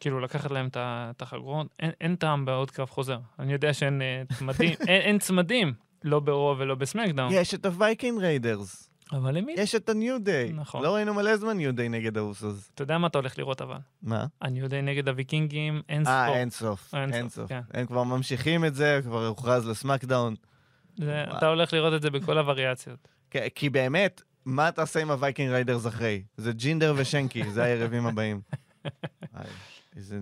כאילו 0.03 0.21
לקחת 0.21 0.51
להם 0.51 0.69
את 0.77 1.23
החגורות, 1.23 1.67
אין, 1.81 1.91
אין 2.01 2.17
טעם 2.17 2.45
בעוד 2.45 2.71
קרב 2.71 2.91
חוזר. 2.91 3.19
אני 3.39 3.53
יודע 3.53 3.75
שאין 3.75 4.03
אה, 4.03 4.23
צמדים, 4.39 4.71
אין, 4.89 5.01
אין 5.01 5.19
צמדים, 5.19 5.73
לא 6.05 6.21
ב 6.21 6.31
Raw 6.31 6.61
ולא 6.61 6.75
ב 6.75 6.80
SmackDown, 6.80 7.33
יש 7.33 7.55
את 7.55 7.67
ה 7.67 7.74
Viking 7.74 8.19
Raiders, 8.21 8.91
אבל 9.13 9.37
למי? 9.37 9.55
יש 9.57 9.75
את 9.75 9.89
ה 9.89 9.96
New 9.96 10.19
Day. 10.19 10.53
נכון. 10.53 10.83
לא 10.83 10.95
ראינו 10.95 11.15
מלא 11.15 11.37
זמן 11.37 11.57
New 11.57 11.75
Day 11.75 11.89
נגד 11.89 12.17
ה 12.19 12.28
Usos. 12.28 12.71
אתה 12.75 12.83
יודע 12.83 12.99
מה 12.99 13.07
אתה 13.07 13.19
הולך 13.19 13.39
לראות 13.39 13.63
אבל? 13.63 13.77
מה? 14.03 14.27
אני 14.43 14.61
יודע 14.61 14.81
נגד 14.81 15.09
הוויקינגים, 15.09 15.83
אין 15.89 16.05
ספור. 16.05 16.15
אה, 16.15 16.39
אין 16.39 16.51
סוף. 16.51 16.95
אין 16.95 17.23
סוף, 17.23 17.33
סוף. 17.33 17.49
כן. 17.49 17.61
הם 17.75 17.87
כבר 17.87 18.03
ממשיכים 18.03 18.65
את 18.65 18.75
זה, 18.75 19.01
כבר 19.05 19.27
הוכרז. 19.27 19.65
זה, 19.65 21.25
וואו. 21.27 21.39
אתה 21.39 21.47
הולך 21.49 21.73
לראות 21.73 21.95
את 21.95 22.03
זה 22.03 22.11
בכל 22.11 22.39
הווריאציות. 22.39 23.09
כי 23.55 23.71
באמת, 23.71 24.23
מה 24.45 24.71
תעשה 24.71 25.01
עם 25.01 25.11
ה 25.11 25.17
Viking 25.17 25.51
Raiders 25.51 25.87
אחרי? 25.87 26.23
זה 26.37 26.53
ג'ינדר 26.53 26.95
ושנקי, 26.97 27.51
זה 27.51 27.63
היריבים 27.63 28.07
הבאים. 28.07 28.41
איזה 29.97 30.21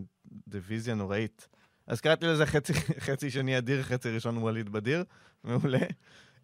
דיוויזיה 0.48 0.94
נוראית. 0.94 1.48
אז 1.86 2.00
קראתי 2.00 2.26
לזה 2.26 2.46
חצי, 2.46 2.72
חצי 3.06 3.30
שני 3.30 3.58
אדיר, 3.58 3.82
חצי 3.82 4.10
ראשון 4.10 4.36
ווליד 4.38 4.68
בדיר. 4.68 5.04
מעולה. 5.44 5.78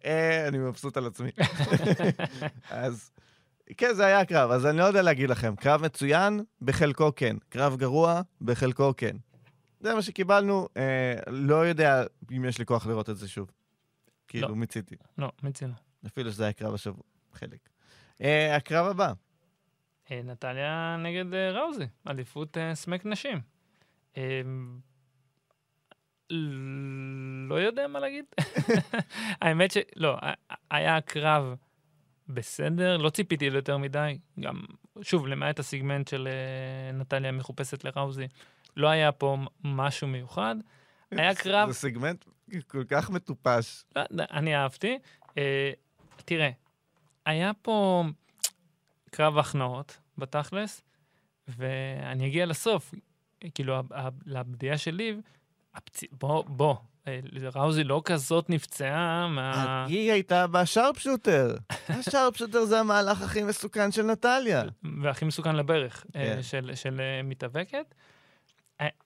אה, 0.05 0.47
אני 0.47 0.57
מבסוט 0.57 0.97
על 0.97 1.07
עצמי. 1.07 1.29
אז 2.69 3.11
כן, 3.77 3.93
זה 3.93 4.05
היה 4.05 4.25
קרב, 4.25 4.51
אז 4.51 4.65
אני 4.65 4.77
לא 4.77 4.83
יודע 4.83 5.01
להגיד 5.01 5.29
לכם. 5.29 5.55
קרב 5.55 5.81
מצוין, 5.81 6.43
בחלקו 6.61 7.11
כן. 7.15 7.35
קרב 7.49 7.75
גרוע, 7.75 8.21
בחלקו 8.41 8.93
כן. 8.97 9.15
זה 9.79 9.95
מה 9.95 10.01
שקיבלנו, 10.01 10.67
אה, 10.77 11.13
לא 11.27 11.67
יודע 11.67 12.03
אם 12.31 12.45
יש 12.45 12.59
לי 12.59 12.65
כוח 12.65 12.87
לראות 12.87 13.09
את 13.09 13.17
זה 13.17 13.27
שוב. 13.27 13.51
כאילו, 14.27 14.47
לא. 14.47 14.55
מיציתי. 14.55 14.95
לא, 15.17 15.31
מיצינו. 15.43 15.73
אפילו 16.07 16.31
שזה 16.31 16.43
היה 16.43 16.53
קרב 16.53 16.73
השבוע, 16.73 17.03
חלק. 17.33 17.69
אה, 18.21 18.55
הקרב 18.55 18.87
הבא, 18.87 19.13
נטליה 20.11 20.97
נגד 20.99 21.33
אה, 21.33 21.51
ראוזי, 21.51 21.85
אליפות 22.07 22.57
אה, 22.57 22.75
סמק 22.75 23.05
נשים. 23.05 23.41
אה, 24.17 24.41
לא 27.49 27.55
יודע 27.55 27.87
מה 27.87 27.99
להגיד. 27.99 28.25
האמת 29.41 29.71
שלא, 29.71 30.17
היה 30.71 31.01
קרב 31.01 31.55
בסדר, 32.29 32.97
לא 32.97 33.09
ציפיתי 33.09 33.49
ליותר 33.49 33.77
מדי. 33.77 34.17
גם, 34.39 34.61
שוב, 35.01 35.27
למעט 35.27 35.59
הסיגמנט 35.59 36.07
של 36.07 36.27
אה, 36.27 36.91
נטליה 36.91 37.31
מחופשת 37.31 37.83
לראוזי, 37.83 38.27
לא 38.77 38.87
היה 38.87 39.11
פה 39.11 39.37
משהו 39.63 40.07
מיוחד. 40.07 40.55
היה 41.11 41.35
קרב, 41.35 41.67
זה 41.71 41.73
סגמנט 41.73 42.25
כל 42.67 42.83
כך 42.87 43.09
מטופש. 43.09 43.83
לא, 43.95 44.03
אני 44.31 44.55
אהבתי. 44.55 44.99
אה, 45.37 45.71
תראה, 46.25 46.49
היה 47.25 47.51
פה 47.61 48.03
קרב 49.11 49.37
הכנעות 49.37 49.97
בתכלס, 50.17 50.81
ואני 51.47 52.27
אגיע 52.27 52.45
לסוף. 52.45 52.93
כאילו, 53.55 53.81
לבדיעה 54.25 54.77
של 54.77 54.95
ליב, 54.95 55.21
הפצ... 55.75 56.03
בוא, 56.11 56.43
בוא, 56.47 56.75
אה, 57.07 57.19
ראוזי 57.53 57.83
לא 57.83 58.01
כזאת 58.05 58.49
נפצעה 58.49 59.27
מה... 59.27 59.85
היא 59.85 60.11
הייתה 60.11 60.47
בשרפשוטר. 60.47 61.55
השרפשוטר 61.89 62.65
זה 62.65 62.79
המהלך 62.79 63.21
הכי 63.21 63.43
מסוכן 63.43 63.91
של 63.91 64.03
נטליה. 64.03 64.63
והכי 65.01 65.25
מסוכן 65.25 65.55
לברך 65.55 66.05
אה, 66.15 66.35
כן. 66.35 66.43
של, 66.43 66.71
של 66.75 67.01
אה, 67.01 67.23
מתאבקת. 67.23 67.95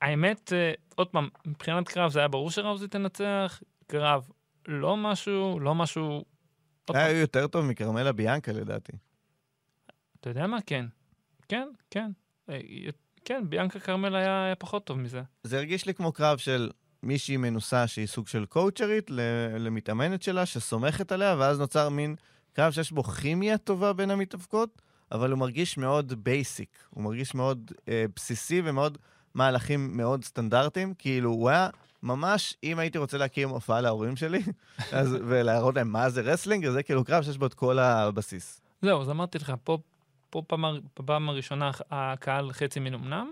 האמת, 0.02 0.54
עוד 0.96 1.08
פעם, 1.08 1.30
מבחינת 1.46 1.88
קרב 1.88 2.12
זה 2.12 2.20
היה 2.20 2.28
ברור 2.28 2.52
שראוזי 2.52 2.88
תנצח, 2.88 3.62
קרב 3.88 4.30
לא 4.68 4.98
משהו, 4.98 5.60
לא 5.60 5.76
משהו... 5.76 6.26
היה 6.90 7.20
יותר 7.20 7.48
טוב 7.48 7.66
מכרמלה 7.66 8.12
ביאנקה 8.12 8.52
לדעתי. 8.52 8.92
אתה 10.21 10.29
יודע 10.29 10.47
מה? 10.47 10.57
כן. 10.65 10.86
כן, 11.49 11.67
כן. 11.89 12.12
אה, 12.49 12.60
כן, 13.25 13.43
ביאנקה 13.49 13.79
כרמלה 13.80 14.15
היה, 14.15 14.45
היה 14.45 14.55
פחות 14.55 14.86
טוב 14.86 14.99
מזה. 14.99 15.21
זה 15.43 15.57
הרגיש 15.57 15.86
לי 15.86 15.93
כמו 15.93 16.12
קרב 16.12 16.38
של 16.38 16.69
מישהי 17.03 17.38
מנוסה 17.38 17.88
שהיא 17.88 18.07
סוג 18.07 18.27
של 18.27 18.45
קואוצ'רית 18.45 19.12
למתאמנת 19.60 20.23
שלה, 20.23 20.45
שסומכת 20.45 21.12
עליה, 21.12 21.36
ואז 21.39 21.60
נוצר 21.60 21.89
מין 21.89 22.15
קרב 22.53 22.71
שיש 22.71 22.91
בו 22.91 23.03
כימיה 23.03 23.57
טובה 23.57 23.93
בין 23.93 24.12
המתאבקות, 24.12 24.81
אבל 25.12 25.31
הוא 25.31 25.39
מרגיש 25.39 25.77
מאוד 25.77 26.23
basic. 26.24 26.78
הוא 26.89 27.03
מרגיש 27.03 27.36
מאוד 27.36 27.71
אה, 27.89 28.05
בסיסי 28.15 28.62
ומאוד 28.65 28.97
מהלכים 29.34 29.97
מאוד 29.97 30.23
סטנדרטיים. 30.23 30.93
כאילו, 30.97 31.29
הוא 31.29 31.49
היה 31.49 31.69
ממש, 32.03 32.57
אם 32.63 32.79
הייתי 32.79 32.97
רוצה 32.97 33.17
להקים 33.17 33.49
הופעה 33.49 33.81
להורים 33.81 34.15
שלי, 34.15 34.41
אז, 34.91 35.15
ולהראות 35.27 35.75
להם 35.75 35.91
מה 35.91 36.10
זה 36.10 36.21
wrestling, 36.21 36.65
אז 36.65 36.73
זה 36.73 36.84
כאילו 36.84 37.03
קרב 37.03 37.23
שיש 37.23 37.38
בו 37.38 37.45
את 37.45 37.53
כל 37.53 37.79
הבסיס. 37.79 38.62
זהו, 38.81 39.01
אז 39.01 39.10
אמרתי 39.10 39.38
לך, 39.38 39.53
פה, 39.63 39.77
פה 40.32 40.41
פעם, 40.48 40.65
בפעם 41.00 41.30
הראשונה 41.30 41.72
הקהל 41.91 42.54
חצי 42.54 42.80
מנומנם. 42.80 43.32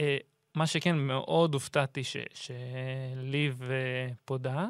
אה, 0.00 0.16
מה 0.54 0.66
שכן, 0.66 0.98
מאוד 0.98 1.54
הופתעתי 1.54 2.04
ש, 2.04 2.16
שליב 2.34 3.62
אה, 3.62 4.08
פודה, 4.24 4.66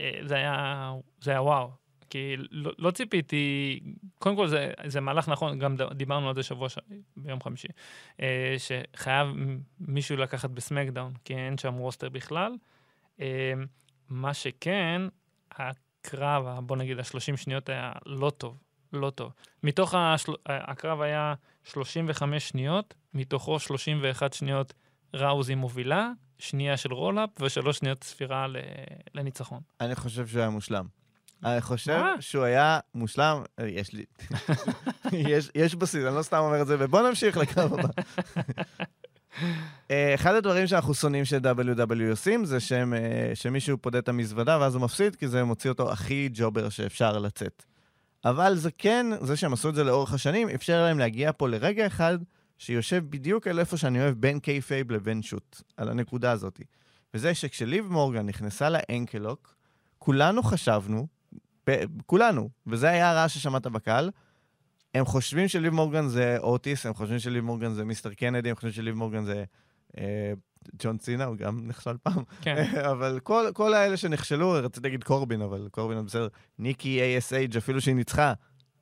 אה, 0.00 0.20
זה 0.22 0.34
היה, 0.34 0.92
זה 1.20 1.30
היה 1.30 1.42
וואו. 1.42 1.70
כי 2.10 2.34
לא, 2.50 2.72
לא 2.78 2.90
ציפיתי, 2.90 3.80
קודם 4.18 4.36
כל 4.36 4.48
זה, 4.48 4.72
זה 4.86 5.00
מהלך 5.00 5.28
נכון, 5.28 5.58
גם 5.58 5.76
דיברנו 5.94 6.28
על 6.28 6.34
זה 6.34 6.42
שבוע, 6.42 6.68
ש... 6.68 6.78
ביום 7.16 7.40
חמישי, 7.40 7.68
אה, 8.20 8.56
שחייב 8.58 9.28
מישהו 9.80 10.16
לקחת 10.16 10.50
בסמקדאון, 10.50 11.12
כי 11.24 11.34
אין 11.34 11.58
שם 11.58 11.74
רוסטר 11.74 12.08
בכלל. 12.08 12.52
מה 14.08 14.34
שכן, 14.34 15.02
הקרב, 15.50 16.60
בוא 16.66 16.76
נגיד, 16.76 16.98
ה-30 16.98 17.36
שניות 17.36 17.68
היה 17.68 17.92
לא 18.06 18.30
טוב. 18.30 18.58
לא 18.92 19.10
טוב. 19.10 19.32
מתוך 19.62 19.94
השל... 19.94 20.32
הקרב 20.46 21.00
היה 21.00 21.34
35 21.64 22.48
שניות, 22.48 22.94
מתוכו 23.14 23.58
31 23.58 24.32
שניות 24.32 24.72
ראוזי 25.14 25.54
מובילה, 25.54 26.10
שנייה 26.38 26.76
של 26.76 26.92
roll-up 26.92 27.30
ושלוש 27.40 27.78
שניות 27.78 28.04
ספירה. 28.04 28.46
לניצחון. 29.14 29.60
אני 29.80 29.94
חושב 29.94 30.26
שהוא 30.26 30.40
היה 30.40 30.50
מושלם. 30.50 30.86
אני 31.44 31.60
חושב 31.60 31.98
מה? 31.98 32.14
שהוא 32.20 32.44
היה 32.44 32.78
מושלם, 32.94 33.42
אה, 33.58 33.68
יש 33.68 33.92
לי, 33.92 34.04
יש, 35.32 35.50
יש 35.54 35.74
בסיס, 35.74 36.04
אני 36.06 36.14
לא 36.14 36.22
סתם 36.22 36.38
אומר 36.38 36.62
את 36.62 36.66
זה, 36.66 36.76
ובוא 36.78 37.08
נמשיך 37.08 37.36
לקרב 37.36 37.74
הבא. 37.74 37.88
אה, 39.90 40.14
אחד 40.14 40.34
הדברים 40.34 40.66
שאנחנו 40.66 40.94
שונאים 40.94 41.24
ש-WW 41.24 42.10
עושים 42.10 42.44
זה 42.44 42.60
שהם, 42.60 42.94
אה, 42.94 43.30
שמישהו 43.34 43.78
פודה 43.78 43.98
את 43.98 44.08
המזוודה 44.08 44.58
ואז 44.60 44.74
הוא 44.74 44.82
מפסיד, 44.82 45.16
כי 45.16 45.28
זה 45.28 45.44
מוציא 45.44 45.70
אותו 45.70 45.92
הכי 45.92 46.28
jobber 46.32 46.68
שאפשר 46.68 47.18
לצאת. 47.18 47.64
אבל 48.24 48.54
זה 48.56 48.70
כן, 48.70 49.06
זה 49.20 49.36
שהם 49.36 49.52
עשו 49.52 49.68
את 49.68 49.74
זה 49.74 49.84
לאורך 49.84 50.12
השנים, 50.12 50.48
אפשר 50.48 50.82
להם 50.82 50.98
להגיע 50.98 51.30
פה 51.36 51.48
לרגע 51.48 51.86
אחד 51.86 52.18
שיושב 52.58 53.04
בדיוק 53.10 53.46
על 53.46 53.58
איפה 53.58 53.76
שאני 53.76 54.02
אוהב 54.02 54.14
בין 54.14 54.40
kayfabe 54.40 54.90
לבין 54.90 55.22
shoot, 55.22 55.62
על 55.76 55.88
הנקודה 55.88 56.30
הזאת. 56.30 56.60
וזה 57.14 57.34
שכשליב 57.34 57.92
מורגן 57.92 58.26
נכנסה 58.26 58.68
ל 58.70 58.78
ankle 58.78 59.16
lock, 59.16 59.54
כולנו 59.98 60.42
חשבנו, 60.42 61.06
כולנו, 62.06 62.48
וזה 62.66 62.88
היה 62.88 63.10
הרעש 63.10 63.34
ששמעת 63.34 63.66
בקהל, 63.66 64.10
הם 64.94 65.04
חושבים 65.04 65.48
שליב 65.48 65.72
מורגן 65.72 66.08
זה 66.08 66.38
אוטיס, 66.38 66.86
הם 66.86 66.94
חושבים 66.94 67.18
שליב 67.18 67.44
מורגן 67.44 67.72
זה 67.72 67.84
מיסטר 67.84 68.14
קנדי, 68.14 68.50
הם 68.50 68.56
חושבים 68.56 68.72
שליב 68.72 68.94
מורגן 68.94 69.24
זה 69.24 69.44
אה, 69.98 70.32
ג'ון 70.82 70.98
סינה, 70.98 71.24
הוא 71.24 71.36
גם 71.36 71.60
נכשל 71.66 71.96
פעם. 72.02 72.22
כן, 72.40 72.64
אבל 72.92 73.20
כל, 73.22 73.46
כל 73.54 73.74
האלה 73.74 73.96
שנכשלו, 73.96 74.50
רציתי 74.52 74.88
להגיד 74.88 75.04
קורבין, 75.04 75.42
אבל 75.42 75.68
קורבין 75.70 76.06
בסדר. 76.06 76.28
ניקי 76.58 77.18
ASH, 77.18 77.58
אפילו 77.58 77.80
שהיא 77.80 77.94
ניצחה, 77.94 78.32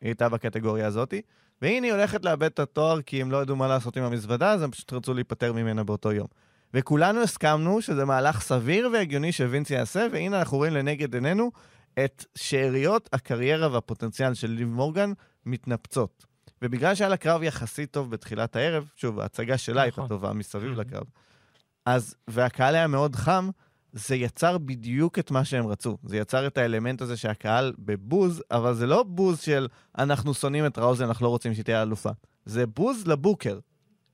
היא 0.00 0.08
הייתה 0.08 0.28
בקטגוריה 0.28 0.86
הזאת. 0.86 1.14
והנה 1.62 1.86
היא 1.86 1.92
הולכת 1.94 2.24
לאבד 2.24 2.46
את 2.46 2.58
התואר 2.58 3.02
כי 3.02 3.22
הם 3.22 3.30
לא 3.30 3.42
ידעו 3.42 3.56
מה 3.56 3.68
לעשות 3.68 3.96
עם 3.96 4.04
המזוודה, 4.04 4.52
אז 4.52 4.62
הם 4.62 4.70
פשוט 4.70 4.92
רצו 4.92 5.14
להיפטר 5.14 5.52
ממנה 5.52 5.84
באותו 5.84 6.12
יום. 6.12 6.26
וכולנו 6.74 7.22
הסכמנו 7.22 7.82
שזה 7.82 8.04
מהלך 8.04 8.40
סביר 8.40 8.90
והגיוני 8.92 9.32
שווינס 9.32 9.70
יעשה, 9.70 10.06
והנה 10.12 10.38
אנחנו 10.38 10.56
רואים 10.56 10.72
לנגד 10.72 11.14
עינינו 11.14 11.50
את 12.04 12.24
שאריות 12.34 13.08
הקריירה 13.12 13.72
והפוטנציאל 13.72 14.34
של 14.34 14.50
ליב 14.50 14.68
מורגן 14.68 15.12
מתנפצות. 15.46 16.26
ובגלל 16.62 16.94
שהיה 16.94 17.08
לה 17.08 17.16
קרב 17.16 17.42
יחסית 17.42 17.90
טוב 17.90 18.10
בתחילת 18.10 18.56
הערב, 18.56 18.88
שוב, 18.96 19.20
ההצגה 19.20 19.58
שלה 19.58 19.82
הייתה 19.82 19.96
נכון. 19.96 20.08
טובה 20.08 20.32
מסביב 20.32 20.72
Mhm. 20.72 20.80
לקרב, 20.80 21.04
אז, 21.88 22.14
והקהל 22.28 22.74
היה 22.74 22.86
מאוד 22.86 23.16
חם, 23.16 23.50
זה 23.92 24.16
יצר 24.16 24.58
בדיוק 24.58 25.18
את 25.18 25.30
מה 25.30 25.44
שהם 25.44 25.66
רצו. 25.66 25.96
זה 26.04 26.16
יצר 26.16 26.46
את 26.46 26.58
האלמנט 26.58 27.02
הזה 27.02 27.16
שהקהל 27.16 27.72
בבוז, 27.78 28.42
אבל 28.50 28.74
זה 28.74 28.86
לא 28.86 29.02
בוז 29.02 29.40
של 29.40 29.68
אנחנו 29.98 30.34
שונאים 30.34 30.66
את 30.66 30.78
ראוזי, 30.78 31.04
אנחנו 31.04 31.24
לא 31.26 31.30
רוצים 31.30 31.54
שהיא 31.54 31.64
תהיה 31.64 31.82
אלופה. 31.82 32.10
זה 32.44 32.66
בוז 32.66 33.06
לבוקר. 33.06 33.58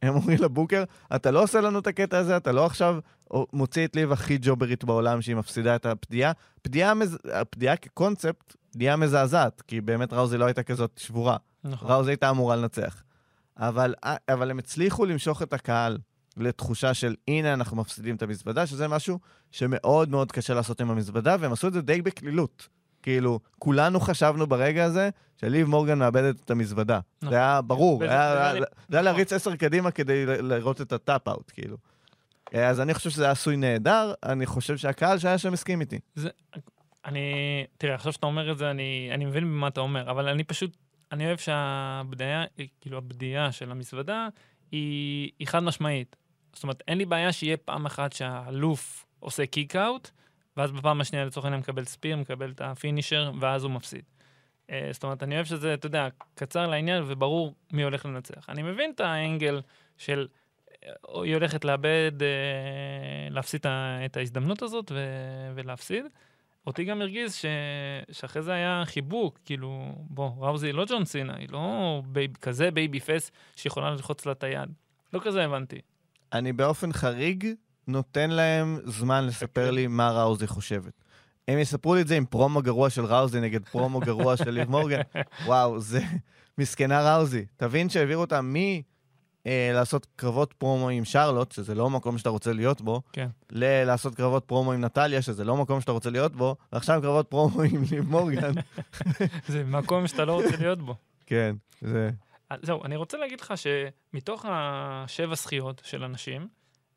הם 0.02 0.14
אומרים 0.14 0.38
לבוקר, 0.42 0.84
אתה 1.14 1.30
לא 1.30 1.42
עושה 1.42 1.60
לנו 1.60 1.78
את 1.78 1.86
הקטע 1.86 2.18
הזה, 2.18 2.36
אתה 2.36 2.52
לא 2.52 2.66
עכשיו 2.66 2.98
מוציא 3.52 3.84
את 3.84 3.96
ליב 3.96 4.12
הכי 4.12 4.38
ג'וברית 4.40 4.84
בעולם 4.84 5.22
שהיא 5.22 5.36
מפסידה 5.36 5.76
את 5.76 5.86
הפדיעה. 5.86 6.32
פדיעה, 6.62 6.94
מז... 6.94 7.18
הפדיעה 7.32 7.76
כקונספט, 7.76 8.56
פדיעה 8.72 8.96
מזעזעת, 8.96 9.62
כי 9.62 9.80
באמת 9.80 10.12
ראוזי 10.12 10.38
לא 10.38 10.44
הייתה 10.44 10.62
כזאת 10.62 10.98
שבורה. 10.98 11.36
נכון. 11.64 11.90
ראוזי 11.90 12.10
הייתה 12.10 12.30
אמורה 12.30 12.56
לנצח. 12.56 13.02
אבל, 13.56 13.94
אבל 14.28 14.50
הם 14.50 14.58
הצליחו 14.58 15.04
למשוך 15.04 15.42
את 15.42 15.52
הקהל 15.52 15.98
לתחושה 16.36 16.94
של 16.94 17.14
הנה 17.28 17.54
אנחנו 17.54 17.76
מפסידים 17.76 18.16
את 18.16 18.22
המזוודה, 18.22 18.66
שזה 18.66 18.88
משהו 18.88 19.18
שמאוד 19.50 20.08
מאוד 20.10 20.32
קשה 20.32 20.54
לעשות 20.54 20.80
עם 20.80 20.90
המזוודה, 20.90 21.36
והם 21.40 21.52
עשו 21.52 21.68
את 21.68 21.72
זה 21.72 21.82
די 21.82 22.02
בקלילות. 22.02 22.68
כאילו, 23.02 23.40
כולנו 23.58 24.00
חשבנו 24.00 24.46
ברגע 24.46 24.84
הזה 24.84 25.10
שליב 25.40 25.68
מורגן 25.68 25.98
מאבדת 25.98 26.44
את 26.44 26.50
המזוודה. 26.50 27.00
נכון. 27.22 27.30
זה 27.30 27.36
היה 27.36 27.60
ברור, 27.62 27.96
וזה- 27.96 28.10
היה- 28.10 28.50
היה- 28.50 28.64
זה 28.88 28.96
היה 28.96 29.02
להריץ 29.02 29.32
עשר 29.32 29.56
קדימה 29.56 29.90
כדי 29.90 30.26
לראות 30.26 30.80
את 30.80 30.92
ה 30.92 30.99
tap-out, 30.99 31.50
כאילו. 31.54 31.76
אז 32.52 32.80
אני 32.80 32.94
חושב 32.94 33.10
שזה 33.10 33.22
היה 33.24 33.32
עשוי 33.32 33.56
נהדר, 33.56 34.12
אני 34.22 34.46
חושב 34.46 34.76
שהקהל 34.76 35.18
שהיה 35.18 35.38
שם 35.38 35.52
הסכים 35.52 35.80
איתי. 35.80 35.98
אני, 37.04 37.20
תראה, 37.78 37.94
עכשיו 37.94 38.12
שאתה 38.12 38.26
אומר 38.26 38.52
את 38.52 38.58
זה, 38.58 38.70
אני, 38.70 39.10
אני 39.14 39.24
מבין 39.24 39.44
במה 39.44 39.68
אתה 39.68 39.80
אומר, 39.80 40.10
אבל 40.10 40.28
אני 40.28 40.44
פשוט, 40.44 40.76
אני 41.12 41.26
אוהב 41.26 41.38
שהפדיה, 41.38 42.44
כאילו 42.80 42.98
הפדייה 42.98 43.52
של 43.52 43.70
המזוודה 43.70 44.28
היא, 44.72 45.30
היא 45.38 45.46
חד 45.48 45.62
משמעית. 45.62 46.16
זאת 46.54 46.62
אומרת, 46.62 46.82
אין 46.88 46.98
לי 46.98 47.04
בעיה 47.04 47.32
שיהיה 47.32 47.56
פעם 47.56 47.86
אחת 47.86 48.12
שהאלוף 48.12 49.06
עושה 49.20 49.46
kick-out, 49.46 50.10
ואז 50.56 50.70
בפעם 50.70 51.00
השנייה 51.00 51.24
לצורך 51.24 51.44
העניין 51.46 51.60
מקבל 51.60 51.84
spear, 51.84 52.16
מקבל 52.16 52.50
את 52.50 52.60
ה 52.60 52.68
finisher, 52.68 53.32
ואז 53.40 53.64
הוא 53.64 53.72
מפסיד. 53.72 54.02
אה, 54.70 54.88
זאת 54.92 55.04
אומרת, 55.04 55.22
אני 55.22 55.34
אוהב 55.34 55.46
שזה, 55.46 55.74
אתה 55.74 55.86
יודע, 55.86 56.08
קצר 56.34 56.66
לעניין 56.66 57.02
וברור 57.06 57.54
מי 57.72 57.82
הולך 57.82 58.06
לנצח. 58.06 58.48
אני 58.48 58.62
מבין 58.62 58.90
את 58.94 59.00
ה 59.00 59.10
angle 59.10 59.60
של 59.98 60.28
אה, 60.84 61.22
היא 61.22 61.34
הולכת 61.34 61.64
לאבד, 61.64 62.12
אה, 62.22 63.30
להפסיד 63.30 63.60
את 64.04 64.16
ההזדמנות 64.16 64.62
הזאת 64.62 64.92
ו, 64.94 64.98
ולהפסיד. 65.54 66.06
אותי 66.66 66.84
גם 66.84 67.00
הרגיז 67.00 67.34
ש... 67.34 67.44
שאחרי 68.12 68.42
זה 68.42 68.52
היה 68.52 68.82
חיבוק, 68.84 69.38
כאילו, 69.44 69.92
בוא, 69.96 70.30
ראוזי 70.38 70.66
היא 70.66 70.74
לא 70.74 70.84
ג'ון 70.88 71.04
סינה, 71.04 71.36
היא 71.36 71.48
לא 71.50 72.02
babe... 72.06 72.36
כזה 72.36 72.70
babyface 72.70 73.30
שיכולה 73.56 73.90
ללחוץ 73.90 74.26
לה 74.26 74.32
את 74.32 74.44
היד. 74.44 74.68
לא 75.12 75.20
כזה 75.24 75.44
הבנתי. 75.44 75.80
אני 76.34 76.52
באופן 76.52 76.92
חריג 76.92 77.46
נותן 77.86 78.30
להם 78.30 78.78
זמן 78.84 79.26
לספר 79.26 79.70
לי 79.70 79.86
מה 79.86 80.10
ראוזי 80.10 80.46
חושבת. 80.46 80.92
הם 81.48 81.58
יספרו 81.58 81.94
לי 81.94 82.00
את 82.00 82.08
זה 82.08 82.16
עם 82.16 82.24
פרומו 82.24 82.62
גרוע 82.62 82.90
של 82.90 83.04
ראוזי 83.04 83.40
נגד 83.40 83.64
פרומו 83.64 84.00
גרוע 84.00 84.36
של 84.36 84.50
ליב 84.50 84.70
מורגן. 84.70 85.00
וואו, 85.46 85.80
זה 85.80 86.00
מסכנה 86.58 87.16
ראוזי. 87.16 87.44
תבין 87.56 87.88
שהעבירו 87.88 88.20
אותה 88.20 88.40
מ... 88.42 88.54
אה, 89.46 89.70
לעשות 89.74 90.06
קרבות 90.16 90.52
פרומו 90.52 90.88
עם 90.88 91.04
שרלוט, 91.04 91.52
שזה 91.52 91.74
לא 91.74 91.90
מקום 91.90 92.18
שאתה 92.18 92.28
רוצה 92.28 92.52
להיות 92.52 92.80
בו, 92.80 93.02
כן. 93.12 93.28
ללעשות 93.50 94.14
קרבות 94.14 94.44
פרומו 94.44 94.72
עם 94.72 94.84
נטליה, 94.84 95.22
שזה 95.22 95.44
לא 95.44 95.56
מקום 95.56 95.80
שאתה 95.80 95.92
רוצה 95.92 96.10
להיות 96.10 96.36
בו, 96.36 96.56
ועכשיו 96.72 97.00
קרבות 97.02 97.26
פרומו 97.26 97.62
עם 97.62 97.82
ליב 97.90 98.10
מורגן. 98.10 98.52
זה 99.48 99.64
מקום 99.64 100.06
שאתה 100.06 100.24
לא 100.24 100.32
רוצה 100.32 100.56
להיות 100.56 100.82
בו. 100.82 100.94
כן, 101.26 101.56
זה... 101.80 102.10
זהו, 102.62 102.84
אני 102.84 102.96
רוצה 102.96 103.18
להגיד 103.18 103.40
לך 103.40 103.54
שמתוך 103.56 104.46
השבע 104.48 105.34
זכיות 105.34 105.82
של 105.84 106.04
אנשים, 106.04 106.48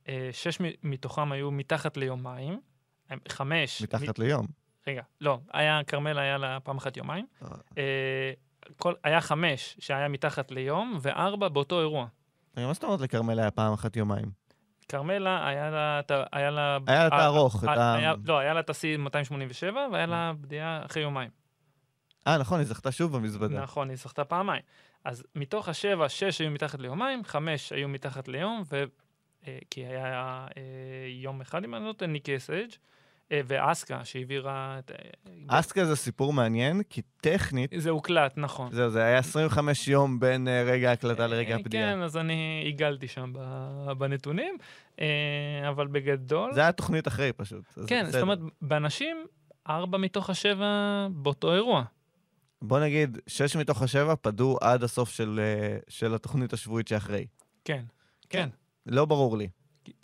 אה, 0.07 0.29
שש 0.31 0.61
מ- 0.61 0.91
מתוכם 0.91 1.31
היו 1.31 1.51
מתחת 1.51 1.97
ליומיים, 1.97 2.59
חמש... 3.29 3.81
מתחת 3.81 4.19
ליום. 4.19 4.47
רגע, 4.87 5.01
לא, 5.21 5.39
היה, 5.53 5.81
כרמל 5.87 6.19
היה 6.19 6.37
לה 6.37 6.59
פעם 6.59 6.77
אחת 6.77 6.97
יומיים. 6.97 7.25
אה. 7.43 7.47
אה, 7.77 8.31
כל, 8.77 8.93
היה 9.03 9.21
חמש 9.21 9.77
שהיה 9.79 10.07
מתחת 10.07 10.51
ליום, 10.51 10.97
וארבע 11.01 11.47
באותו 11.47 11.79
אירוע. 11.79 12.07
מה 12.57 12.73
זאת 12.73 12.83
אומרת 12.83 13.01
לכרמל 13.01 13.39
היה 13.39 13.51
פעם 13.51 13.73
אחת 13.73 13.95
יומיים? 13.95 14.31
כרמלה, 14.89 15.47
היה 15.47 15.69
לה... 15.69 16.01
היה 16.31 16.51
לה... 16.51 16.77
את 16.87 17.13
הארוך, 17.13 17.63
לא, 18.25 18.37
היה 18.39 18.53
לה 18.53 18.59
את 18.59 18.69
השיא 18.69 18.97
287, 18.97 19.87
והיה 19.91 20.05
לה 20.05 20.31
בדיעה 20.41 20.85
אחרי 20.85 21.03
יומיים. 21.03 21.29
אה, 22.27 22.37
נכון, 22.37 22.59
היא 22.59 22.67
זכתה 22.67 22.91
שוב 22.91 23.17
במזוודה. 23.17 23.61
נכון, 23.61 23.89
היא 23.89 23.97
זכתה 23.97 24.25
פעמיים. 24.25 24.61
אז 25.07 25.23
מתוך 25.35 25.69
השבע, 25.69 26.09
שש 26.09 26.41
היו 26.41 26.51
מתחת 26.51 26.79
ליומיים, 26.79 27.23
חמש 27.23 27.71
היו 27.71 27.87
מתחת 27.87 28.27
ליום, 28.27 28.63
ו... 28.71 28.83
אה, 29.47 29.57
כי 29.71 29.85
היה 29.85 30.47
אה, 30.57 30.63
יום 31.09 31.41
אחד, 31.41 31.63
אם 31.63 31.75
אני 31.75 31.85
לא 31.85 31.93
טועה, 31.93 32.11
ניקי 32.11 32.37
אסייג', 32.37 32.71
אה, 33.31 33.41
ואסקה, 33.47 34.05
שהעבירה 34.05 34.79
את... 34.79 34.91
אסקה 35.47 35.85
זה 35.85 35.95
סיפור 35.95 36.33
מעניין, 36.33 36.81
כי 36.89 37.01
טכנית, 37.21 37.71
זה 37.77 37.89
הוקלט, 37.89 38.33
נכון. 38.37 38.71
זהו, 38.71 38.89
זה 38.89 39.03
היה 39.03 39.17
25 39.17 39.87
יום 39.87 40.19
בין 40.19 40.47
רגע 40.65 40.89
ההקלטה 40.89 41.27
לרגע 41.27 41.55
הפדיעה. 41.55 41.93
כן, 41.93 42.01
אז 42.01 42.17
אני 42.17 42.61
עיגלתי 42.65 43.07
שם 43.07 43.33
בנתונים, 43.97 44.57
אבל 45.69 45.87
בגדול... 45.87 46.53
זה 46.53 46.61
היה 46.61 46.71
תוכנית 46.71 47.07
אחרי 47.07 47.33
פשוט. 47.33 47.63
כן. 47.87 48.05
זאת 48.05 48.21
אומרת, 48.21 48.39
באנשים, 48.61 49.25
ארבע 49.69 49.97
מתוך 49.97 50.29
השבע 50.29 51.07
באותו 51.11 51.53
אירוע. 51.53 51.83
בוא 52.61 52.79
נגיד, 52.79 53.17
שש 53.27 53.55
מתוך 53.55 53.81
השבע 53.81 54.15
פדו 54.21 54.57
עד 54.61 54.83
הסוף 54.83 55.09
של, 55.09 55.39
אה, 55.43 55.77
של 55.89 56.15
התוכנית 56.15 56.53
השבועית 56.53 56.87
שאחרי. 56.87 57.27
כן, 57.65 57.83
כן. 58.29 58.49
לא 58.85 59.05
ברור 59.05 59.37
לי. 59.37 59.47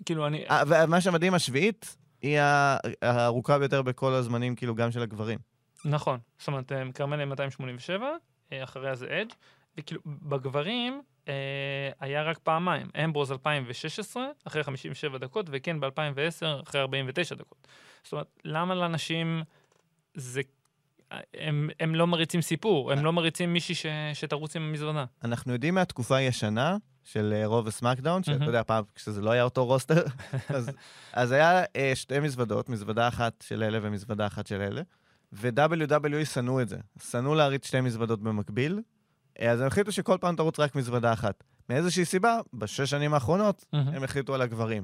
כאילו, 0.05 0.27
אני... 0.27 0.45
אה, 0.49 0.63
ומה 0.67 1.01
שמדהים, 1.01 1.33
השביעית 1.33 1.97
היא 2.21 2.39
הארוכה 3.01 3.59
ביותר 3.59 3.81
בכל 3.81 4.13
הזמנים, 4.13 4.55
כאילו, 4.55 4.75
גם 4.75 4.91
של 4.91 5.01
הגברים. 5.01 5.39
נכון. 5.85 6.19
זאת 6.37 6.47
אומרת, 6.47 6.71
אה, 6.71 6.91
כרמל 6.93 7.25
287, 7.25 8.07
אה, 8.51 8.63
אחריה 8.63 8.95
זה 8.95 9.21
אדג', 9.21 9.33
וכאילו, 9.77 10.01
בגברים 10.05 11.01
אה, 11.27 11.33
היה 11.99 12.23
רק 12.23 12.37
פעמיים. 12.37 12.87
אמברוז 13.03 13.31
2016, 13.31 14.25
אחרי 14.47 14.63
57 14.63 15.17
דקות, 15.17 15.45
וכן 15.49 15.79
ב-2010, 15.79 16.63
אחרי 16.63 16.81
49 16.81 17.35
דקות. 17.35 17.67
זאת 18.03 18.11
אומרת, 18.11 18.39
למה 18.45 18.75
לאנשים 18.75 19.43
זה... 20.13 20.41
הם, 21.33 21.69
הם 21.79 21.95
לא 21.95 22.07
מריצים 22.07 22.41
סיפור, 22.41 22.91
הם 22.91 23.05
לא 23.05 23.13
מריצים 23.13 23.53
מישהי 23.53 23.75
ש, 23.75 23.85
שתרוץ 24.13 24.55
עם 24.55 24.61
המזוודה. 24.61 25.05
אנחנו 25.23 25.53
יודעים 25.53 25.75
מהתקופה 25.75 26.15
הישנה 26.15 26.77
של 27.03 27.33
אה, 27.35 27.45
רוב 27.45 27.67
וסמאקדאון, 27.67 28.23
שאתה. 28.23 28.45
יודע, 28.45 28.63
פעם 28.63 28.83
כשזה 28.95 29.21
לא 29.21 29.31
היה 29.31 29.43
אותו 29.43 29.65
רוסטר, 29.65 30.03
אז, 30.55 30.71
אז 31.13 31.31
היה 31.31 31.63
אה, 31.75 31.91
שתי 31.95 32.19
מזוודות, 32.19 32.69
מזוודה 32.69 33.07
אחת 33.07 33.43
של 33.47 33.63
אלה 33.63 33.79
ומזוודה 33.81 34.27
אחת 34.27 34.47
של 34.47 34.61
אלה, 34.61 34.81
ו-WWE 35.33 36.25
שנאו 36.25 36.61
את 36.61 36.69
זה. 36.69 36.77
שנאו 37.11 37.35
להריץ 37.35 37.67
שתי 37.67 37.81
מזוודות 37.81 38.21
במקביל, 38.21 38.81
אה, 39.41 39.51
אז 39.51 39.61
הם 39.61 39.67
החליטו 39.67 39.91
שכל 39.91 40.17
פעם 40.21 40.35
תרוץ 40.35 40.59
רק 40.59 40.75
מזוודה 40.75 41.13
אחת. 41.13 41.43
מאיזושהי 41.69 42.05
סיבה, 42.05 42.39
בשש 42.53 42.89
שנים 42.89 43.13
האחרונות, 43.13 43.65
הם 43.73 44.03
החליטו 44.03 44.35
על 44.35 44.41
הגברים. 44.41 44.83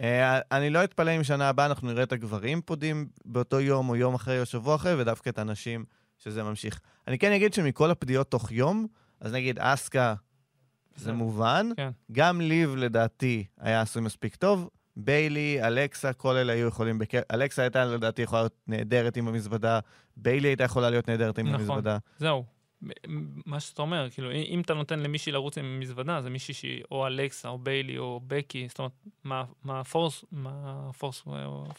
אה, 0.00 0.38
אני 0.52 0.70
לא 0.70 0.84
אתפלא 0.84 1.16
אם 1.16 1.24
שנה 1.24 1.48
הבאה 1.48 1.66
אנחנו 1.66 1.88
נראה 1.88 2.02
את 2.02 2.12
הגברים 2.12 2.60
פודים 2.62 3.08
באותו 3.24 3.60
יום 3.60 3.88
או 3.88 3.96
יום 3.96 4.14
אחרי 4.14 4.40
או 4.40 4.46
שבוע 4.46 4.74
אחרי, 4.74 4.94
ודווקא 4.94 5.30
את 5.30 5.38
הנשים 5.38 5.84
שזה 6.18 6.42
ממשיך. 6.42 6.80
אני 7.08 7.18
כן 7.18 7.32
אגיד 7.32 7.54
שמכל 7.54 7.90
הפדיות 7.90 8.30
תוך 8.30 8.52
יום, 8.52 8.86
אז 9.20 9.32
נגיד 9.32 9.58
אסקה, 9.58 10.14
זה 10.96 11.04
זה- 11.04 11.12
מובן. 11.12 11.68
כן. 11.76 11.90
גם 12.12 12.40
ליב 12.40 12.76
לדעתי 12.76 13.44
היה 13.60 13.80
עשוי 13.80 14.02
מספיק 14.02 14.36
טוב. 14.36 14.68
ביילי, 14.98 15.58
אלכסה, 15.62 16.12
כל 16.12 16.36
אלה 16.36 16.52
היו 16.52 16.68
יכולים 16.68 16.98
בכיף. 16.98 17.20
אלכסה 17.30 17.62
הייתה 17.62 17.84
לדעתי 17.84 18.22
יכולה 18.22 18.42
להיות 18.42 18.54
נהדרת 18.66 19.16
עם 19.16 19.28
המזוודה, 19.28 19.80
ביילי 20.16 20.48
הייתה 20.48 20.64
יכולה 20.64 20.90
להיות 20.90 21.08
נהדרת 21.08 21.38
עם 21.38 21.46
נכון. 21.46 21.60
המזוודה. 21.60 21.98
זהו. 22.18 22.44
מה 23.46 23.60
שאתה 23.60 23.82
אומר, 23.82 24.08
כאילו, 24.10 24.32
אם 24.32 24.60
אתה 24.60 24.74
נותן 24.74 24.98
למישהי 25.00 25.32
לרוץ 25.32 25.58
עם 25.58 25.80
מזוודה, 25.80 26.22
זה 26.22 26.30
מישהי 26.30 26.54
שהיא 26.54 26.82
או 26.90 27.06
אלכסה, 27.06 27.48
או 27.48 27.58
ביילי, 27.58 27.98
או 27.98 28.20
בקי, 28.26 28.68
זאת 28.68 28.78
אומרת, 28.78 28.92
מה- 29.24 29.44
מה 29.64 29.80
הפורס, 29.80 30.24
מה 30.32 30.50
הפורס, 30.90 31.20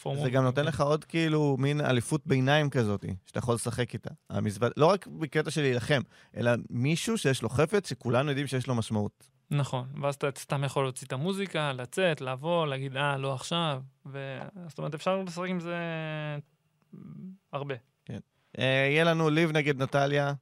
פורמות. 0.02 0.24
זה 0.24 0.30
גם 0.30 0.44
נותן 0.44 0.66
לך 0.66 0.82
עוד 0.82 1.04
כאילו 1.06 1.56
מין 1.60 1.82
אליפות 1.82 2.22
ביניים 2.28 2.70
כזאת, 2.70 3.06
שאתה 3.26 3.40
יכול 3.40 3.56
לשחק 3.56 3.94
איתה. 3.94 4.10
המזוודה, 4.30 4.74
לא 4.78 4.86
רק 4.86 5.08
בקטע 5.08 5.52
של 5.52 5.62
להילחם, 5.62 6.02
אלא 6.38 6.52
מישהו 6.70 7.18
שיש 7.18 7.42
לו 7.42 7.50
חפץ 7.50 7.90
שכולנו 7.90 8.30
יודעים 8.30 8.48
שיש 8.48 8.68
לו 8.68 8.76
משמעות. 8.76 9.30
נכון, 9.52 9.88
ואז 10.02 10.16
אתה 10.16 10.28
סתם 10.38 10.64
יכול 10.64 10.84
להוציא 10.84 11.08
את 11.08 11.14
המוזיקה, 11.14 11.74
לצאת, 11.74 12.22
לבוא, 12.22 12.68
להגיד, 12.68 12.98
אה, 12.98 13.18
לא 13.18 13.34
עכשיו, 13.34 13.82
ו... 14.06 14.40
זאת 14.68 14.78
אומרת, 14.78 14.94
אפשר 14.94 15.24
לשחק 15.24 15.46
עם 15.50 15.60
זה 15.60 15.76
הרבה. 17.54 17.76
אה, 18.60 18.64
יהיה 18.92 19.04
לנו 19.04 19.30
ליב 19.30 19.52
נגד 19.52 19.82
נטליה, 19.84 20.34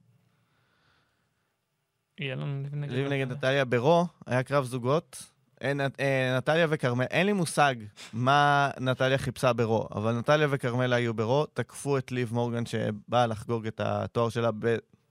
יהיה 2.20 2.34
לנו 2.36 2.62
ליב 2.62 2.74
נגד... 2.74 2.92
ליב 2.92 3.08
נגד 3.12 3.32
נטליה 3.32 3.64
ברו, 3.64 4.06
היה 4.26 4.42
קרב 4.42 4.64
זוגות. 4.64 5.22
אה, 5.62 5.72
אה, 6.00 6.36
נטליה 6.38 6.66
וכרמל, 6.70 7.04
אין 7.10 7.26
לי 7.26 7.32
מושג 7.32 7.74
מה 8.12 8.70
נטליה 8.80 9.18
חיפשה 9.18 9.52
ברו, 9.52 9.88
אבל 9.94 10.12
נטליה 10.18 10.48
וכרמלה 10.50 10.96
היו 10.96 11.14
ברו, 11.14 11.46
תקפו 11.46 11.98
את 11.98 12.12
ליב 12.12 12.34
מורגן 12.34 12.66
שבאה 12.66 13.26
לחגוג 13.26 13.66
את 13.66 13.80
התואר 13.84 14.28
שלה 14.28 14.50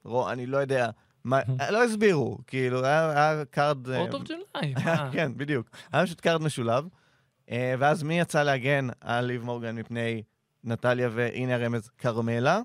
bro, 0.03 0.29
אני 0.29 0.45
לא 0.45 0.57
יודע, 0.57 0.89
מה, 1.23 1.39
לא 1.73 1.83
הסבירו, 1.83 2.37
כאילו, 2.47 2.85
היה, 2.85 3.43
card... 3.49 3.95
Fourth 3.95 4.13
of 4.13 4.23
July, 4.27 4.43
היה- 4.53 5.09
כן, 5.13 5.31
בדיוק. 5.37 5.69
היה 5.91 6.03
פשוט 6.05 6.19
card 6.21 6.41
משולב. 6.41 6.85
אה, 7.51 7.75
ואז 7.79 8.03
מי 8.03 8.19
יצא 8.19 8.43
להגן 8.43 8.87
על 9.01 9.25
ליב 9.25 9.43
מורגן 9.43 9.75
מפני 9.75 10.23
נטליה 10.63 11.09
והנה 11.11 11.55
הרמז, 11.55 11.89
כרמלה? 11.97 12.59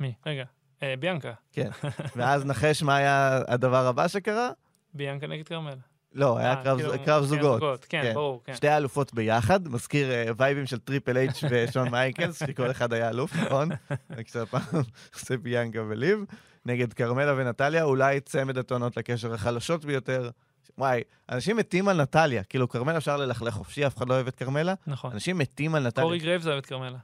מי? 0.00 0.14
רגע, 0.26 0.44
אה, 0.82 0.94
ביאנקה. 0.98 1.32
ואז 2.16 2.44
נחש 2.46 2.82
מה 2.82 2.96
היה 2.96 3.40
הדבר 3.48 3.86
הבא 3.86 4.08
שקרה? 4.08 4.50
ביאנקה 4.94 5.26
נגד 5.26 5.46
כרמלה. 5.46 5.74
לא, 6.14 6.38
היה 6.38 6.50
אה, 6.50 6.64
קרב, 6.64 6.78
כאילו, 6.78 6.92
כן, 7.04 7.20
זוגות. 7.20 7.84
כן, 7.84 8.02
כן. 8.02 8.14
ברור, 8.14 8.42
כן. 8.44 8.54
שתי 8.54 8.68
האלופות 8.68 9.14
ביחד, 9.14 9.68
מזכיר 9.68 10.10
אה, 10.10 10.24
וייבים 10.36 10.66
של 10.66 10.78
טריפל 10.78 11.16
אייץ' 11.16 11.44
ושון 11.50 11.88
מייקלס, 11.88 12.42
שכל 12.46 12.70
אחד 12.70 12.92
היה 12.92 13.08
אלוף, 13.08 13.36
נכון? 13.36 13.68
רק 14.18 14.28
שהפעם 14.28 14.82
עושה 15.14 15.36
ביאנקה 15.36 15.82
וליב, 15.88 16.24
נגד 16.66 16.92
כרמלה 16.92 17.34
ונטליה, 17.36 17.84
אולי 17.84 18.20
צמד 18.20 18.58
הטוענות 18.58 18.96
לכתר 18.96 19.34
החלשות 19.34 19.84
ביותר. 19.84 20.30
וואי, 20.78 21.02
אנשים 21.28 21.56
מתים 21.56 21.88
על 21.88 22.02
נטליה, 22.02 22.44
כאילו 22.44 22.68
כרמלה 22.68 22.96
אפשר 22.96 23.16
ללכלך 23.16 23.54
חופשי, 23.54 23.86
אף 23.86 23.96
אחד 23.96 24.08
לא 24.08 24.14
אוהב 24.14 24.26
את 24.26 24.34
כרמלה. 24.34 24.74
נכון. 24.86 25.12
אנשים 25.12 25.38
מתים 25.38 25.74
על 25.74 25.86
נטליה. 25.86 26.04
קורי 26.04 26.18
גרייבס 26.18 26.46
אוהב 26.46 26.58
את 26.58 26.66
כרמלה. 26.66 26.98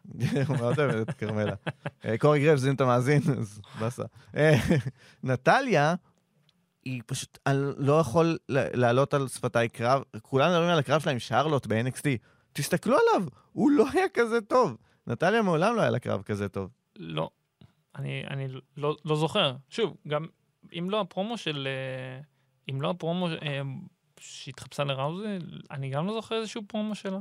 הוא 0.47 0.57
מאוד 0.61 0.81
אוהב 0.81 1.09
את 1.09 1.11
כרמלה. 1.11 1.55
אה, 2.05 2.19
קורי 2.19 2.41
גרייבס, 2.41 2.67
אם 2.67 2.75
אתה 2.75 2.85
מאזין, 2.85 3.23
אז 3.39 3.61
באסה. 3.81 4.03
אה, 4.37 4.55
נטליה, 5.23 5.95
היא 6.85 7.03
פשוט, 7.07 7.39
אני 7.47 7.59
לא 7.77 8.01
יכול 8.01 8.39
לעלות 8.49 9.15
על 9.15 9.29
שפתיי 9.29 9.69
קרב, 9.69 10.03
כולם 10.23 10.51
מדברים 10.51 10.71
על 10.71 10.79
הקרב 10.79 11.01
שלה 11.01 11.13
עם 11.13 11.19
שרלוט 11.19 11.67
ב-NXT. 11.67 12.05
תסתכלו 12.53 12.97
עליו, 12.99 13.29
הוא 13.53 13.71
לא 13.71 13.87
היה 13.93 14.09
כזה 14.15 14.41
טוב. 14.41 14.77
נטליה 15.07 15.43
מעולם 15.43 15.77
לא 15.77 15.81
היה 15.81 15.91
לה 15.91 15.99
קרב 15.99 16.23
כזה 16.23 16.49
טוב. 16.49 16.71
לא. 16.97 17.31
אני, 17.97 18.25
אני 18.31 18.49
לא, 18.77 18.97
לא 19.05 19.17
זוכר. 19.17 19.57
שוב, 19.71 19.97
גם 20.09 20.27
אם 20.79 20.91
לא 20.91 21.01
הפרומו 21.01 21.39
של... 21.39 21.69
אה, 21.71 22.21
אם 22.71 22.83
לא 22.83 22.91
הפרומו 22.91 23.29
אה, 23.29 23.61
שהתחפשה 24.21 24.85
לראוזי, 24.85 25.39
אני 25.71 25.91
גם 25.91 26.07
לא 26.07 26.15
זוכר 26.15 26.35
איזשהו 26.35 26.63
פרומו 26.69 26.95
שלה. 26.95 27.19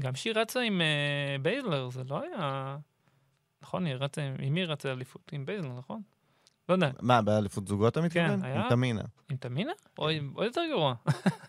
גם 0.00 0.14
שהיא 0.14 0.32
רצה 0.36 0.60
עם 0.60 0.80
אה, 0.80 1.36
בייזלר, 1.42 1.90
זה 1.90 2.02
לא 2.04 2.22
היה... 2.22 2.76
נכון, 3.62 3.86
היא 3.86 3.94
רצה, 3.94 4.22
עם 4.22 4.34
עם 4.38 4.54
מי 4.54 4.64
רצה 4.64 4.92
אליפות? 4.92 5.30
עם 5.32 5.46
בייזלר, 5.46 5.78
נכון? 5.78 6.02
לא 6.68 6.74
יודע, 6.74 6.90
מה, 7.02 7.22
באליפות 7.22 7.68
זוגות 7.68 7.92
אתה 7.92 8.00
מתכוון? 8.00 8.44
היה. 8.44 8.62
עם 8.62 8.68
תמינה. 8.68 9.02
עם 9.30 9.36
תמינה? 9.36 9.72
או 9.98 10.08
עוד 10.34 10.46
יותר 10.46 10.62
גרוע. 10.70 10.94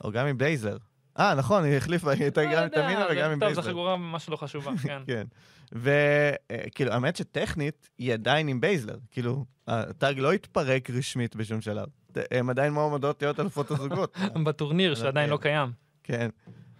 או 0.04 0.12
גם 0.12 0.28
עם 0.28 0.38
בייזלר. 0.38 0.78
אה, 1.20 1.36
נכון, 1.36 1.64
היא 1.64 1.78
החליפה, 1.78 2.12
היא 2.12 2.22
הייתה 2.22 2.44
לא 2.44 2.52
גם 2.52 2.64
עם 2.64 2.70
תמינה 2.70 3.06
וגם 3.12 3.32
עם 3.32 3.40
טוב, 3.40 3.54
זו. 3.54 3.62
חגורה 3.62 3.98
ממש 3.98 4.30
לא 4.30 4.36
חשובה, 4.36 4.72
כן. 4.84 5.02
כן. 5.08 5.24
וכאילו, 5.72 6.92
האמת 6.92 7.16
שטכנית, 7.16 7.90
היא 7.98 8.14
עדיין 8.14 8.48
עם 8.48 8.62
בייזלר. 8.62 8.98
כאילו, 9.12 9.46
ה 9.68 9.81
tag 9.81 10.20
לא 10.20 10.34
התפרק 10.34 10.90
רשמית 10.90 11.36
בשום 11.36 11.62
שלב. 11.62 11.88
הם 12.32 12.50
עדיין 12.50 12.74
מועמדות 12.74 13.22
להיות 13.22 13.40
אלופות 13.40 13.72
הזוגות. 13.72 14.18
בטורניר 14.46 14.96
שעדיין 14.96 15.30
לא 15.30 15.38
קיים. 15.38 15.72
כן. 16.04 16.30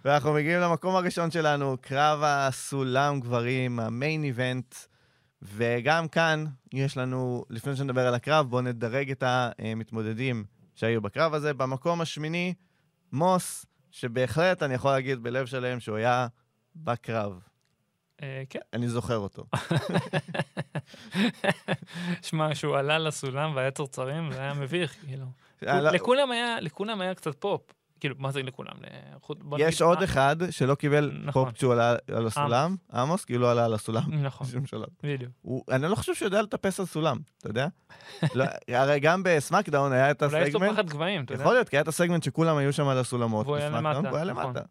ואנחנו 0.06 0.34
מגיעים 0.34 0.60
למקום 0.60 0.96
הראשון 0.96 1.32
שלנו, 1.32 1.78
קרב 1.82 2.20
הסולם 2.24 3.20
גברים, 3.20 3.80
ה 3.80 3.89
main 3.89 4.24
event. 4.24 4.76
וגם 5.42 6.08
כאן 6.08 6.46
יש 6.74 6.98
לנו, 6.98 7.46
לפני 7.50 7.76
שנדבר 7.76 8.08
על 8.08 8.14
הקרב, 8.14 8.50
בואו 8.50 8.62
נדרג 8.62 9.12
את 9.12 9.24
המתמודדים 9.28 10.44
שהיו 10.76 11.02
בקרב 11.02 11.34
הזה. 11.34 11.54
במקום 11.54 12.02
השמיני, 12.02 12.54
מוס, 13.12 13.66
שבהחלט 13.92 14.64
אני 14.64 14.74
יכול 14.74 14.92
להגיד 14.92 15.24
בלב 15.24 15.46
שלם 15.46 15.80
שהוא 15.80 15.98
היה 15.98 16.28
בקרב. 16.76 17.40
אה, 18.22 18.44
כן. 18.50 18.60
אני 18.74 18.90
זוכר 18.90 19.18
אותו. 19.18 19.46
שמע, 22.28 22.56
שהוא 22.56 22.78
עלה 22.78 23.00
לסולם 23.00 23.56
והיה 23.56 23.72
צרצרים, 23.72 24.32
זה 24.32 24.40
היה 24.40 24.54
מביך, 24.54 24.96
כאילו. 25.06 25.26
אה, 25.68 25.82
לא, 25.82 25.90
לכולם 25.90 26.32
היה, 26.32 26.60
לכולם 26.60 27.02
היה 27.02 27.16
קצת 27.16 27.36
פופ. 27.36 27.62
כאילו, 28.00 28.16
מה 28.20 28.32
זה 28.32 28.44
לכולם? 28.44 28.74
יש 29.58 29.82
עוד 29.82 29.98
אה, 29.98 30.04
אחד 30.04 30.36
שלא 30.50 30.76
קיבל 30.76 31.12
נכון. 31.24 31.46
פופ 31.46 31.58
כשהוא 31.58 31.74
עלה 31.74 31.96
על 32.12 32.28
הסולם, 32.28 32.76
עמוס, 32.94 33.26
לא 33.30 33.52
עלה 33.52 33.66
על 33.66 33.74
הסולם 33.74 34.04
נכון. 34.26 34.48
בדיוק. 35.04 35.32
אני 35.72 35.88
לא 35.88 35.96
חושב 35.96 36.16
שהוא 36.16 36.26
יודע 36.26 36.42
לטפס 36.42 36.80
על 36.80 36.86
סולם, 36.86 37.20
אתה 37.38 37.50
יודע? 37.50 37.68
לא, 38.36 38.46
הרי 38.68 39.00
גם 39.00 39.24
בסמאקדאון 39.24 39.92
היה 39.92 40.12
את 40.12 40.24
אולי 40.24 40.48
יש 40.48 40.54
לו 40.54 40.60
הסגמנט, 40.60 40.74
פחד 40.74 40.90
גבהים, 40.90 41.24
אתה 41.24 41.34
יודע? 41.34 41.44
יכול 41.44 41.54
להיות, 41.54 41.70
כי 41.70 41.76
היה 41.76 41.82
את 41.82 41.88
הסגמנט 41.88 42.24
שכולם 42.24 42.58
היו 42.58 42.74
שם 42.74 42.88
על 42.88 42.98
הסולמות. 42.98 43.46
והוא 43.46 43.58
היה 43.58 43.70
למטה, 43.70 44.00
והוא 44.00 44.18
היה 44.18 44.26
נכון. 44.26 44.46
למטה. 44.46 44.62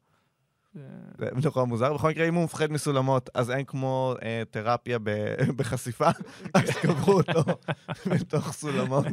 זה- 0.74 1.28
נורא 1.44 1.64
מוזר. 1.64 1.94
בכל 1.94 2.08
מקרה, 2.10 2.28
אם 2.28 2.34
הוא 2.34 2.44
מפחד 2.44 2.72
מסולמות, 2.72 3.30
אז 3.34 3.50
אין 3.50 3.64
כמו 3.64 4.14
אה, 4.22 4.42
תרפיה 4.50 4.98
ב- 5.02 5.34
בחשיפה, 5.56 6.08
אז 6.54 6.70
קברו 6.82 7.12
אותו 7.12 7.40
בתוך 8.14 8.52
סולמות. 8.52 9.06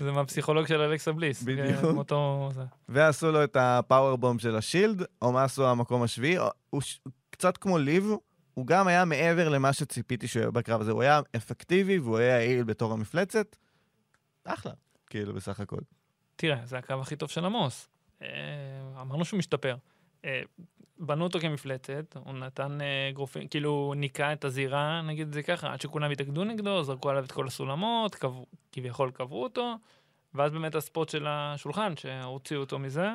זה 0.00 0.12
מהפסיכולוג 0.12 0.66
של 0.66 0.80
אלכסה 0.80 1.12
בליס. 1.12 1.42
בדיוק. 1.42 1.80
כן, 1.80 1.84
אותו... 1.84 2.48
זה. 2.54 2.62
ועשו 2.88 3.32
לו 3.32 3.44
את 3.44 3.56
ה 3.60 4.16
powerbomb 4.18 4.38
של 4.38 4.56
השילד, 4.56 5.02
או 5.22 5.32
מה 5.32 5.44
עשו 5.44 5.66
המקום 5.70 6.02
השביעי. 6.02 6.36
הוא 6.70 6.80
ש- 6.80 7.00
קצת 7.30 7.56
כמו 7.56 7.78
ליב, 7.78 8.10
הוא 8.54 8.66
גם 8.66 8.86
היה 8.88 9.04
מעבר 9.04 9.48
למה 9.48 9.72
שציפיתי 9.72 10.28
שהוא 10.28 10.40
יהיה 10.40 10.50
בקרב 10.50 10.80
הזה. 10.80 10.90
הוא 10.92 11.02
היה 11.02 11.20
אפקטיבי 11.36 11.98
והוא 11.98 12.18
היה 12.18 12.42
יעיל 12.42 12.64
בתור 12.64 12.92
המפלצת. 12.92 13.56
אחלה, 14.44 14.72
כאילו, 15.06 15.34
בסך 15.34 15.60
הכל. 15.60 15.76
תראה, 16.36 16.60
זה 16.64 16.78
הקרב 16.78 17.00
הכי 17.00 17.16
טוב 17.16 17.30
של 17.30 17.44
עמוס. 17.44 17.88
אה, 18.22 18.28
אמרנו 19.00 19.24
שהוא 19.24 19.38
משתפר. 19.38 19.76
אה, 20.24 20.42
בנו 20.98 21.24
אותו 21.24 21.40
כמפלצת, 21.40 22.16
הוא 22.24 22.32
נתן 22.32 22.78
אה, 22.80 23.10
גרופים, 23.14 23.48
כאילו 23.48 23.92
ניקה 23.96 24.32
את 24.32 24.44
הזירה, 24.44 25.02
נגיד 25.02 25.26
את 25.26 25.32
זה 25.32 25.42
ככה, 25.42 25.72
עד 25.72 25.80
שכולם 25.80 26.10
התאגדו 26.10 26.44
נגדו, 26.44 26.82
זרקו 26.82 27.10
עליו 27.10 27.24
את 27.24 27.32
כל 27.32 27.46
הסולמות, 27.46 28.14
קבעו- 28.14 28.46
כביכול 28.72 29.10
קבעו 29.10 29.42
אותו, 29.42 29.74
ואז 30.34 30.52
באמת 30.52 30.74
הספוט 30.74 31.08
של 31.08 31.26
השולחן, 31.28 31.96
שהוציאו 31.96 32.60
אותו 32.60 32.78
מזה. 32.78 33.08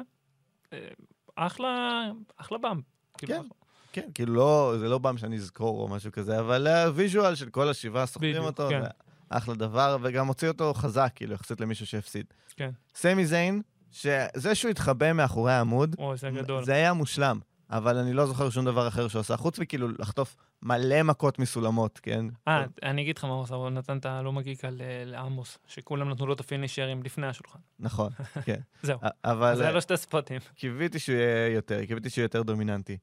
אה, 0.74 0.88
אחלה, 1.36 2.04
אחלה 2.38 2.58
bump. 2.58 2.84
כאילו, 3.18 3.34
כן. 3.34 3.48
כן, 3.92 4.10
כאילו 4.14 4.34
לא, 4.34 4.74
זה 4.80 4.90
לא 4.90 4.98
bump 4.98 5.18
שאני 5.18 5.36
אזכור 5.36 5.82
או 5.82 5.88
משהו 5.88 6.12
כזה, 6.12 6.40
אבל 6.40 6.68
ה 6.68 6.78
visual 6.78 7.36
של 7.36 7.50
כל 7.50 7.70
השבעה 7.70 8.06
סוחבים 8.06 8.32
בדיוק, 8.32 8.46
אותו, 8.46 8.70
כן. 8.70 8.82
אחלה 9.30 9.56
דבר, 9.56 9.98
וגם 10.02 10.28
הוציא 10.28 10.48
אותו 10.48 10.74
חזק, 10.74 11.12
כאילו, 11.16 11.34
יחסית 11.34 11.62
למישהו 11.62 11.86
שהפסיד. 11.86 12.26
כן. 12.56 12.70
סמי 12.96 13.26
זיין, 13.26 13.62
שזה 13.92 14.56
שהוא 14.56 14.72
התחבא 14.72 15.14
מאחורי 15.14 15.52
העמוד, 15.54 15.96
אוי, 16.00 16.18
זה 16.18 16.30
גדול. 16.30 16.64
זה 16.64 16.74
היה 16.74 16.94
מושלם, 16.94 17.40
אבל 17.70 17.98
אני 17.98 18.14
לא 18.14 18.26
זוכר 18.26 18.50
שום 18.50 18.66
דבר 18.66 18.88
אחר 18.88 19.08
שהוא 19.08 19.20
עשה, 19.20 19.38
חוץ 19.38 19.60
מכאילו 19.60 19.88
לחטוף 20.00 20.36
מלא 20.64 21.04
מכות 21.04 21.40
מסולמות, 21.40 22.00
כן? 22.04 22.26
אה, 22.48 22.66
אני 22.84 23.02
אגיד 23.02 23.18
לך 23.18 23.26
מה 23.26 23.34
הוא 23.34 23.44
עשה, 23.44 23.56
הוא 23.56 23.70
נתן 23.70 23.98
את 23.98 24.06
ה 24.06 24.09
Helluva 24.09 24.34
Kick 24.34 24.66
על 24.66 24.82
אה, 24.82 25.04
לאומוס, 25.06 25.58
שכולם 25.68 26.10
נתנו 26.10 26.28
לו 26.28 26.34
את 26.34 26.40
הפינישרים 26.40 27.04
לפני 27.04 27.28
השולחן. 27.28 27.60
נכון, 27.80 28.12
כן. 28.46 28.60
זהו. 28.82 29.00
אבל 29.26 29.52
אז 29.52 29.60
היה 29.60 29.72
לו 29.72 29.82
שתי 29.82 29.98
ספוטים. 29.98 30.42
קיוויתי 30.56 31.00
שהוא 31.00 31.16
יהיה 31.16 31.56
יותר, 31.56 31.86
קיוויתי 31.86 32.10
שהוא 32.10 32.22
יותר 32.22 32.44
דומיננטי. 32.44 32.98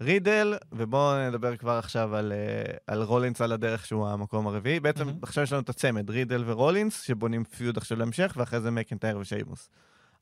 רידל, 0.00 0.54
ובואו 0.72 1.28
נדבר 1.28 1.56
כבר 1.56 1.72
עכשיו 1.72 2.16
על, 2.16 2.32
אה, 2.32 2.72
על 2.86 3.02
רולינס 3.02 3.40
על 3.40 3.52
הדרך 3.52 3.86
שהוא 3.86 4.08
המקום 4.08 4.46
הרביעי. 4.46 4.80
בעצם. 4.80 5.08
עכשיו 5.22 5.44
יש 5.44 5.52
לנו 5.52 5.62
את 5.62 5.68
הצמד, 5.68 6.10
רידל 6.10 6.44
ורולינס, 6.46 7.02
שבונים 7.02 7.44
פיוד 7.44 7.76
עכשיו 7.76 7.98
להמשך, 7.98 8.34
ואחרי 8.36 8.60
זה 8.60 8.70
מקנטייר 8.70 9.18
ושיימוס. 9.18 9.70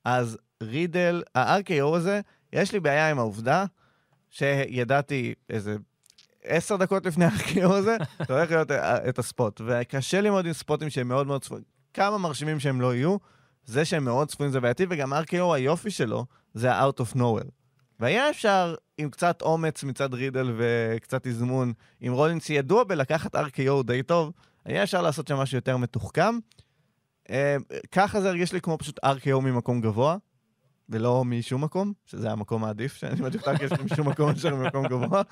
אז 0.08 0.38
רידל, 0.62 1.22
ה-RKO 1.34 1.96
הזה, 1.96 2.20
יש 2.52 2.72
לי 2.72 2.80
בעיה 2.80 3.10
עם 3.10 3.18
העובדה 3.18 3.64
שידעתי 4.30 5.34
איזה 5.50 5.76
עשר 6.44 6.76
דקות 6.76 7.06
לפני 7.06 7.24
ה-RKO 7.24 7.72
הזה, 7.72 7.96
אתה 8.22 8.38
הולך 8.38 8.50
להיות 8.50 8.70
אה, 8.70 9.08
את 9.08 9.18
הספוט. 9.18 9.60
וקשה 9.66 10.20
לי 10.20 10.30
מאוד 10.30 10.46
עם 10.46 10.52
ספוטים 10.52 10.90
שהם 10.90 11.08
מאוד 11.08 11.26
מאוד 11.26 11.42
צפויים. 11.42 11.64
כמה 11.94 12.18
מרשימים 12.18 12.60
שהם 12.60 12.80
לא 12.80 12.94
יהיו, 12.94 13.16
זה 13.64 13.84
שהם 13.84 14.04
מאוד 14.04 14.28
צפויים 14.28 14.52
זה 14.52 14.60
בעייתי, 14.60 14.86
וגם 14.90 15.12
RKO, 15.12 15.54
היופי 15.54 15.90
שלו, 15.90 16.26
זה 16.54 16.72
ה-out 16.72 17.00
of 17.00 17.16
nowhere. 17.16 17.50
והיה 18.00 18.30
אפשר, 18.30 18.74
עם 18.98 19.10
קצת 19.10 19.42
אומץ 19.42 19.84
מצד 19.84 20.14
רידל 20.14 20.54
וקצת 20.56 21.26
תזמון, 21.26 21.72
עם 22.00 22.12
רולינס 22.12 22.46
שידוע 22.46 22.84
בלקחת 22.84 23.36
RKO 23.36 23.82
די 23.84 24.02
טוב, 24.02 24.32
היה 24.64 24.82
אפשר 24.82 25.02
לעשות 25.02 25.28
שם 25.28 25.36
משהו 25.36 25.56
יותר 25.56 25.76
מתוחכם. 25.76 26.38
אה, 27.30 27.56
ככה 27.92 28.20
זה 28.20 28.28
הרגיש 28.28 28.52
לי 28.52 28.60
כמו 28.60 28.78
פשוט 28.78 29.00
RKO 29.04 29.40
ממקום 29.40 29.80
גבוה, 29.80 30.16
ולא 30.90 31.24
משום 31.24 31.64
מקום, 31.64 31.92
שזה 32.06 32.30
המקום 32.30 32.64
העדיף, 32.64 32.96
שאני 32.96 33.20
מעדיף 33.20 33.42
את 33.42 33.48
RKO 33.48 33.82
משום 33.84 34.08
מקום 34.08 34.28
מאשר 34.30 34.54
ממקום 34.54 34.86
גבוה. 34.86 35.22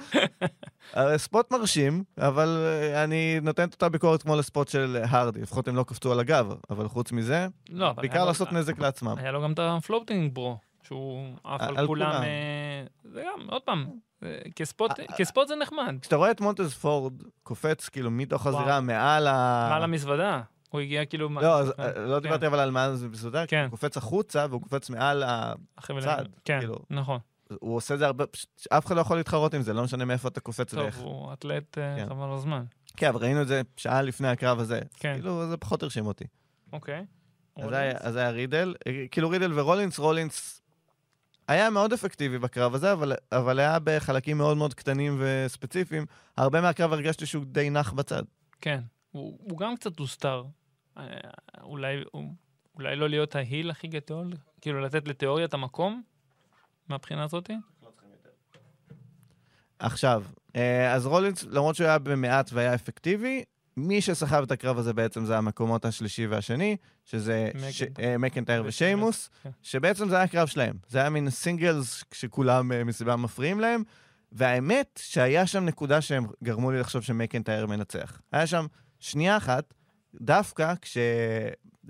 אה, 0.97 1.18
ספוט 1.18 1.53
מרשים, 1.53 2.05
אבל 2.18 2.57
אה, 2.64 3.05
אני 3.05 3.38
נותן 3.42 3.68
את 3.68 3.72
אותה 3.72 3.88
ביקורת 3.88 4.22
כמו 4.22 4.36
לספוט 4.36 4.68
של 4.68 4.97
הרדי, 5.09 5.40
לפחות 5.40 5.68
הם 5.68 5.76
לא 5.76 5.82
קפצו 5.84 6.12
על 6.12 6.20
הגב, 6.20 6.53
אבל 6.70 6.88
חוץ 6.88 7.12
מזה, 7.12 7.47
לא, 7.70 7.92
בעיקר 7.92 8.24
לעשות 8.24 8.53
נזק 8.53 8.78
לעצמם. 8.78 9.14
היה 9.18 9.32
לו 9.32 9.42
גם 9.42 9.53
את 9.53 9.59
ה 9.62 9.70
Floating 9.70 10.35
Bro, 10.35 10.59
שהוא 10.82 11.28
עף 11.44 11.61
על 11.61 11.76
על 11.78 11.86
כולם. 11.86 12.22
אה, 12.22 12.84
זה 13.05 13.22
גם, 13.26 13.47
עוד 13.51 13.62
פעם, 13.62 13.86
אה, 14.22 14.38
כ 14.57 14.69
spot- 14.69 15.01
אה, 15.01 15.05
כ 15.16 15.27
spot 15.27 15.49
זה 15.49 15.55
נחמד. 15.57 15.97
כשאתה 16.01 16.16
רואה 16.16 16.30
את 16.30 16.40
מונטז 16.40 16.74
פורד 16.74 17.12
קופץ 17.42 17.88
כאילו 17.88 18.11
מתוך. 18.11 18.47
הזירה 18.47 18.80
מעל 18.80 19.26
ה... 19.26 19.66
מעל 19.70 19.82
המזוודה. 19.82 20.42
הוא 20.77 20.83
הגיע 20.83 21.05
כאילו... 21.05 21.29
מה- 21.31 21.43
לא, 21.43 21.59
אז, 21.59 21.72
כן, 21.77 21.83
אה, 21.83 21.99
לא 22.07 22.20
דיברתי 22.20 22.47
אבל 22.47 22.59
על 22.61 22.70
מעל 22.70 22.95
זה 22.95 23.09
מסודר, 23.09 23.47
כי 23.47 23.51
כן. 23.57 23.62
הוא 23.62 23.70
קופץ 23.70 23.97
החוצה 23.97 24.47
והוא 24.51 24.62
קופץ 24.62 24.91
מעל 24.91 25.22
ה... 25.22 25.53
החבל- 25.79 26.01
צד, 26.03 26.24
כן, 26.45 26.59
כאילו. 26.59 26.77
נכון. 26.91 27.18
הוא 27.61 27.77
עושה 27.77 27.95
את 27.95 27.99
זה 27.99 28.07
הרבה, 28.07 28.24
אף 28.70 28.87
אחד 28.87 28.97
לא 28.97 29.01
יכול 29.01 29.16
להתחרות 29.16 29.55
עם 29.55 29.62
זה, 29.62 29.72
לא 29.72 29.85
משנה 29.85 30.05
מאיפה 30.05 30.29
אתה 30.29 30.41
קופץ 30.41 30.74
טוב, 30.74 30.83
ואיך. 30.85 30.99
הוא 30.99 31.33
אתלט 31.33 31.79
אה, 31.79 31.97
כן. 31.99 32.07
חבל 32.09 32.33
הזמן. 32.35 32.64
כן, 32.97 33.09
אבל 33.09 33.20
ראינו 33.20 33.43
את 33.43 33.49
זה 33.49 33.62
שעה 33.77 34.03
לפני 34.03 34.29
הקרב 34.29 34.59
הזה. 34.61 34.81
כן. 34.97 35.12
כאילו, 35.14 35.49
זה 35.51 35.57
פחות 35.57 35.83
הרשים 35.83 36.07
אותי. 36.07 36.24
אוקיי. 36.72 37.05
אז 37.57 37.72
היה- 37.72 37.97
אז 38.01 38.16
היה 38.16 38.31
רידל, 38.31 38.74
אה, 38.87 39.05
כאילו 39.11 39.29
רידל 39.31 39.53
ורולינס, 39.59 39.99
רולינס 39.99 40.61
היה 41.49 41.70
מאוד 41.70 41.93
אפקטיבי 41.93 42.39
בקרב 42.39 42.74
הזה, 42.74 42.93
אבל, 42.93 43.12
אבל 43.33 43.59
היה 43.59 43.79
בחלקים 43.85 44.39
מאוד 44.39 44.57
מאוד 44.57 44.74
קטנים 44.74 45.16
וספציפיים. 45.20 46.07
הרבה 46.37 46.61
מהקרב 46.61 46.93
הרגשתי 46.93 47.27
שהוא 47.27 47.45
די 47.47 47.70
נח 47.70 47.93
בצד. 47.93 48.22
כן. 48.61 48.81
הוא 49.12 49.39
הוא 49.51 49.59
גם 49.59 49.77
קצת 49.77 49.99
הוסתר. 49.99 50.45
אה, 50.99 51.05
אולי 51.62 52.03
אולי 52.74 52.97
לא 52.97 53.09
להיות 53.09 53.36
ההיל 53.36 53.70
הכי 53.70 53.88
גדול, 53.88 54.32
כאילו 54.61 54.80
לתת 54.80 55.09
לתיאוריה 55.09 55.44
את 55.44 55.55
המקום, 55.55 56.03
מהבחינה 56.88 57.24
הזאתי. 57.24 57.53
עכשיו, 59.78 60.24
אה, 60.57 60.94
אז 60.94 61.07
רולינס, 61.07 61.44
למרות 61.44 61.76
שהוא 61.76 61.86
היה 61.86 61.99
במעט 61.99 62.51
והיה 62.53 62.74
אפקטיבי, 62.74 63.44
מי 63.76 64.01
שסחב 64.01 64.42
את 64.42 64.51
הקרב 64.51 64.78
הזה 64.78 64.92
בעצם 64.92 65.24
זה 65.24 65.38
המקומות 65.38 65.84
השלישי 65.84 66.26
והשני, 66.26 66.76
שזה 67.05 67.51
מקנטייר. 68.18 68.62
אה, 68.62 68.68
ושיימוס, 68.68 69.30
כן. 69.42 69.51
שבעצם 69.62 70.09
זה 70.09 70.14
היה 70.14 70.24
הקרב 70.24 70.49
שלהם. 70.49 70.76
זה 70.88 70.99
היה 70.99 71.11
מין 71.11 71.30
singles 71.31 72.05
שכולם 72.12 72.86
מסיבה 72.86 73.16
מפריעים 73.16 73.61
להם, 73.61 73.82
והאמת 74.32 75.01
שהיה 75.03 75.47
שם 75.47 75.64
נקודה 75.64 76.01
שהם 76.01 76.26
גרמו 76.44 76.70
לי 76.70 76.80
לחשוב 76.80 77.03
שמקנטייר 77.03 77.66
מנצח. 77.66 78.20
היה 78.32 78.47
שם 78.47 78.66
שנייה 79.01 79.36
אחת, 79.36 79.74
דווקא 80.15 80.75
כש... 80.83 80.99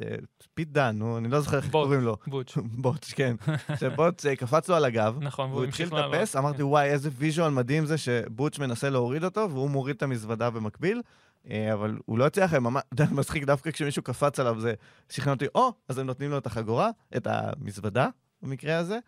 אה, 0.03 0.17
פיט 0.55 0.69
דן, 0.69 0.97
נו, 0.99 1.19
אני 1.19 1.29
לא 1.29 1.41
זוכר 1.41 1.57
איך. 1.57 1.71
קוראים 1.71 2.01
לו. 2.01 2.17
בוטש. 2.27 2.59
בוטש, 2.83 3.13
כן. 3.13 3.37
שבוטש 3.81 4.27
אה, 4.27 4.37
קפץ 4.37 4.69
לו 4.69 4.77
על 4.77 4.85
הגב, 4.85 5.19
נכון, 5.21 5.51
והוא 5.51 5.65
התחיל 5.65 5.87
המשיך 5.87 5.99
לעלות. 5.99 6.15
לטפס, 6.15 6.37
אמרתי, 6.37 6.59
כן. 6.59 6.65
וואי, 6.65 6.89
איזה 6.89 7.11
visual 7.13 7.51
מדהים 7.51 7.87
זה 7.87 7.99
שבוטש 7.99 8.59
מנסה 8.59 8.91
להוריד 8.91 9.25
אותו, 9.25 9.51
והוא 9.51 9.71
מוריד 9.71 9.97
את 9.97 10.03
המזוודה 10.03 10.51
במקביל, 10.51 11.03
אה, 11.51 11.73
אבל 11.73 11.99
הוא 12.05 12.19
לא 12.19 12.27
הצליח, 12.27 12.53
מצחיק, 13.11 13.45
דווקא 13.45 13.71
כשמישהו 13.71 14.03
קפץ 14.03 14.41
עליו, 14.41 14.61
זה 14.61 14.75
שכנע 15.09 15.33
אותי, 15.33 15.47
או, 15.55 15.73
אז 15.89 15.99
הם 15.99 16.07
נותנים 16.07 16.31
לו 16.31 16.39
את 16.39 16.47
החגורה, 16.47 16.91
את 17.17 17.27
המזוודה, 17.31 18.09
במקרה 18.43 18.79
הזה. 18.79 18.99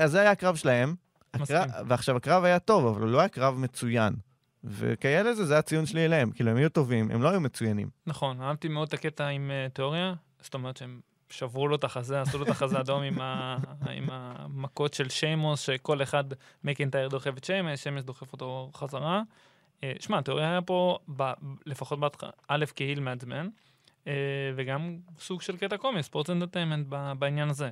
אז 0.00 0.10
זה 0.10 0.20
היה 0.20 0.30
הקרב 0.30 0.56
שלהם. 0.56 0.94
ועכשיו 1.88 2.16
הקרב 2.16 2.44
היה 2.44 2.58
טוב, 2.58 2.86
אבל 2.86 3.02
הוא 3.02 3.10
לא 3.10 3.18
היה 3.18 3.28
קרב 3.28 3.58
מצוין. 3.58 4.14
וכאלה 4.64 5.34
זה, 5.34 5.44
זה 5.44 5.58
הציון 5.58 5.86
שלי 5.86 6.04
אליהם, 6.04 6.30
כאילו, 6.30 6.50
הם 6.50 6.56
היו 6.56 6.68
טובים, 6.68 7.10
הם 7.10 7.22
לא 7.22 7.28
היו 7.28 7.40
מצוינים. 7.40 7.88
נכון, 8.06 8.40
אהבתי 8.40 8.68
מאוד 8.68 8.88
את 8.88 8.94
הקטע 8.94 9.26
עם 9.26 9.50
אה, 9.50 9.68
תיאוריה, 9.72 10.14
זאת 10.40 10.54
אומרת 10.54 10.76
שהם 10.76 11.00
שברו 11.30 11.68
לו 11.68 11.76
את 11.76 11.84
החזה, 11.84 12.20
עשו 12.20 12.38
לו 12.38 12.44
את 12.44 12.48
החזה 12.48 12.80
אדום 12.80 13.02
עם, 13.02 13.20
ה, 13.20 13.56
עם 13.96 14.10
המכות 14.10 14.94
של 14.94 15.08
שיימוס, 15.08 15.60
שכל 15.60 16.02
אחד 16.02 16.24
מקינטייר 16.64 17.08
דוחף 17.08 17.32
את 17.38 17.44
שיימוס, 17.44 17.82
שיימוס 17.82 18.04
דוחף 18.04 18.32
אותו 18.32 18.70
חזרה. 18.74 19.22
אה, 19.84 19.92
שמע, 20.00 20.20
תיאורי 20.20 20.50
היה 20.50 20.62
פה, 20.62 20.98
ב, 21.16 21.32
לפחות 21.66 22.00
בהתחלה, 22.00 22.30
א', 22.48 22.64
כ 22.74 22.83
heel 22.83 23.00
מעצבן, 23.00 23.48
אה, 24.06 24.12
וגם 24.56 24.96
סוג 25.18 25.42
של 25.42 25.56
קטע 25.56 25.76
קומי, 25.76 26.02
sports 26.02 26.30
entertainment 26.30 26.86
בעניין 27.18 27.48
הזה. 27.48 27.70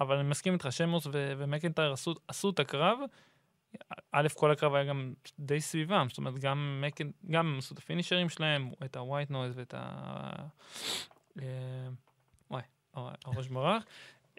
אבל 0.00 0.16
אני 0.16 0.28
מסכים 0.28 0.52
איתך, 0.52 0.68
שיימוס 0.70 1.06
ו- 1.06 1.32
ומקינטייר 1.38 1.92
עשו, 1.92 2.14
עשו 2.28 2.50
את 2.50 2.60
הקרב. 2.60 2.98
א', 4.12 4.26
כל 4.34 4.50
הקרב 4.50 4.74
היה 4.74 4.84
גם 4.84 5.12
די 5.38 5.60
סביבם, 5.60 6.06
זאת 6.08 6.18
אומרת, 6.18 6.38
גם, 6.38 6.82
מקין, 6.86 7.10
גם 7.30 7.46
הם 7.46 7.58
עשו 7.58 7.74
את 7.74 7.78
הפינישרים 7.78 8.28
שלהם, 8.28 8.70
את 8.84 8.96
ה-white 8.96 9.30
noise 9.30 9.52
ואת 9.54 9.74
ה... 9.76 10.30
אה, 11.42 11.44
וואי, 12.50 12.62
הראש 12.94 13.48
ברח. 13.48 13.84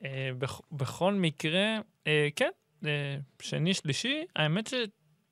אה, 0.06 0.30
בכ- 0.38 0.62
בכל 0.72 1.14
מקרה, 1.14 1.78
אה, 2.08 2.28
כן, 2.36 2.50
שני, 3.42 3.74
שלישי, 3.74 4.24
האמת 4.36 4.74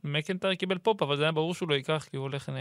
מקנטייר 0.04 0.56
קיבל 0.56 0.78
פופ, 0.78 1.02
אבל 1.02 1.18
זה 1.18 1.24
היה 1.24 1.32
ברור 1.32 1.54
שהוא 1.56 1.70
לא 1.70 1.76
ייקח, 1.76 2.08
כי 2.12 2.18
הוא 2.18 2.24
הולך 2.24 2.52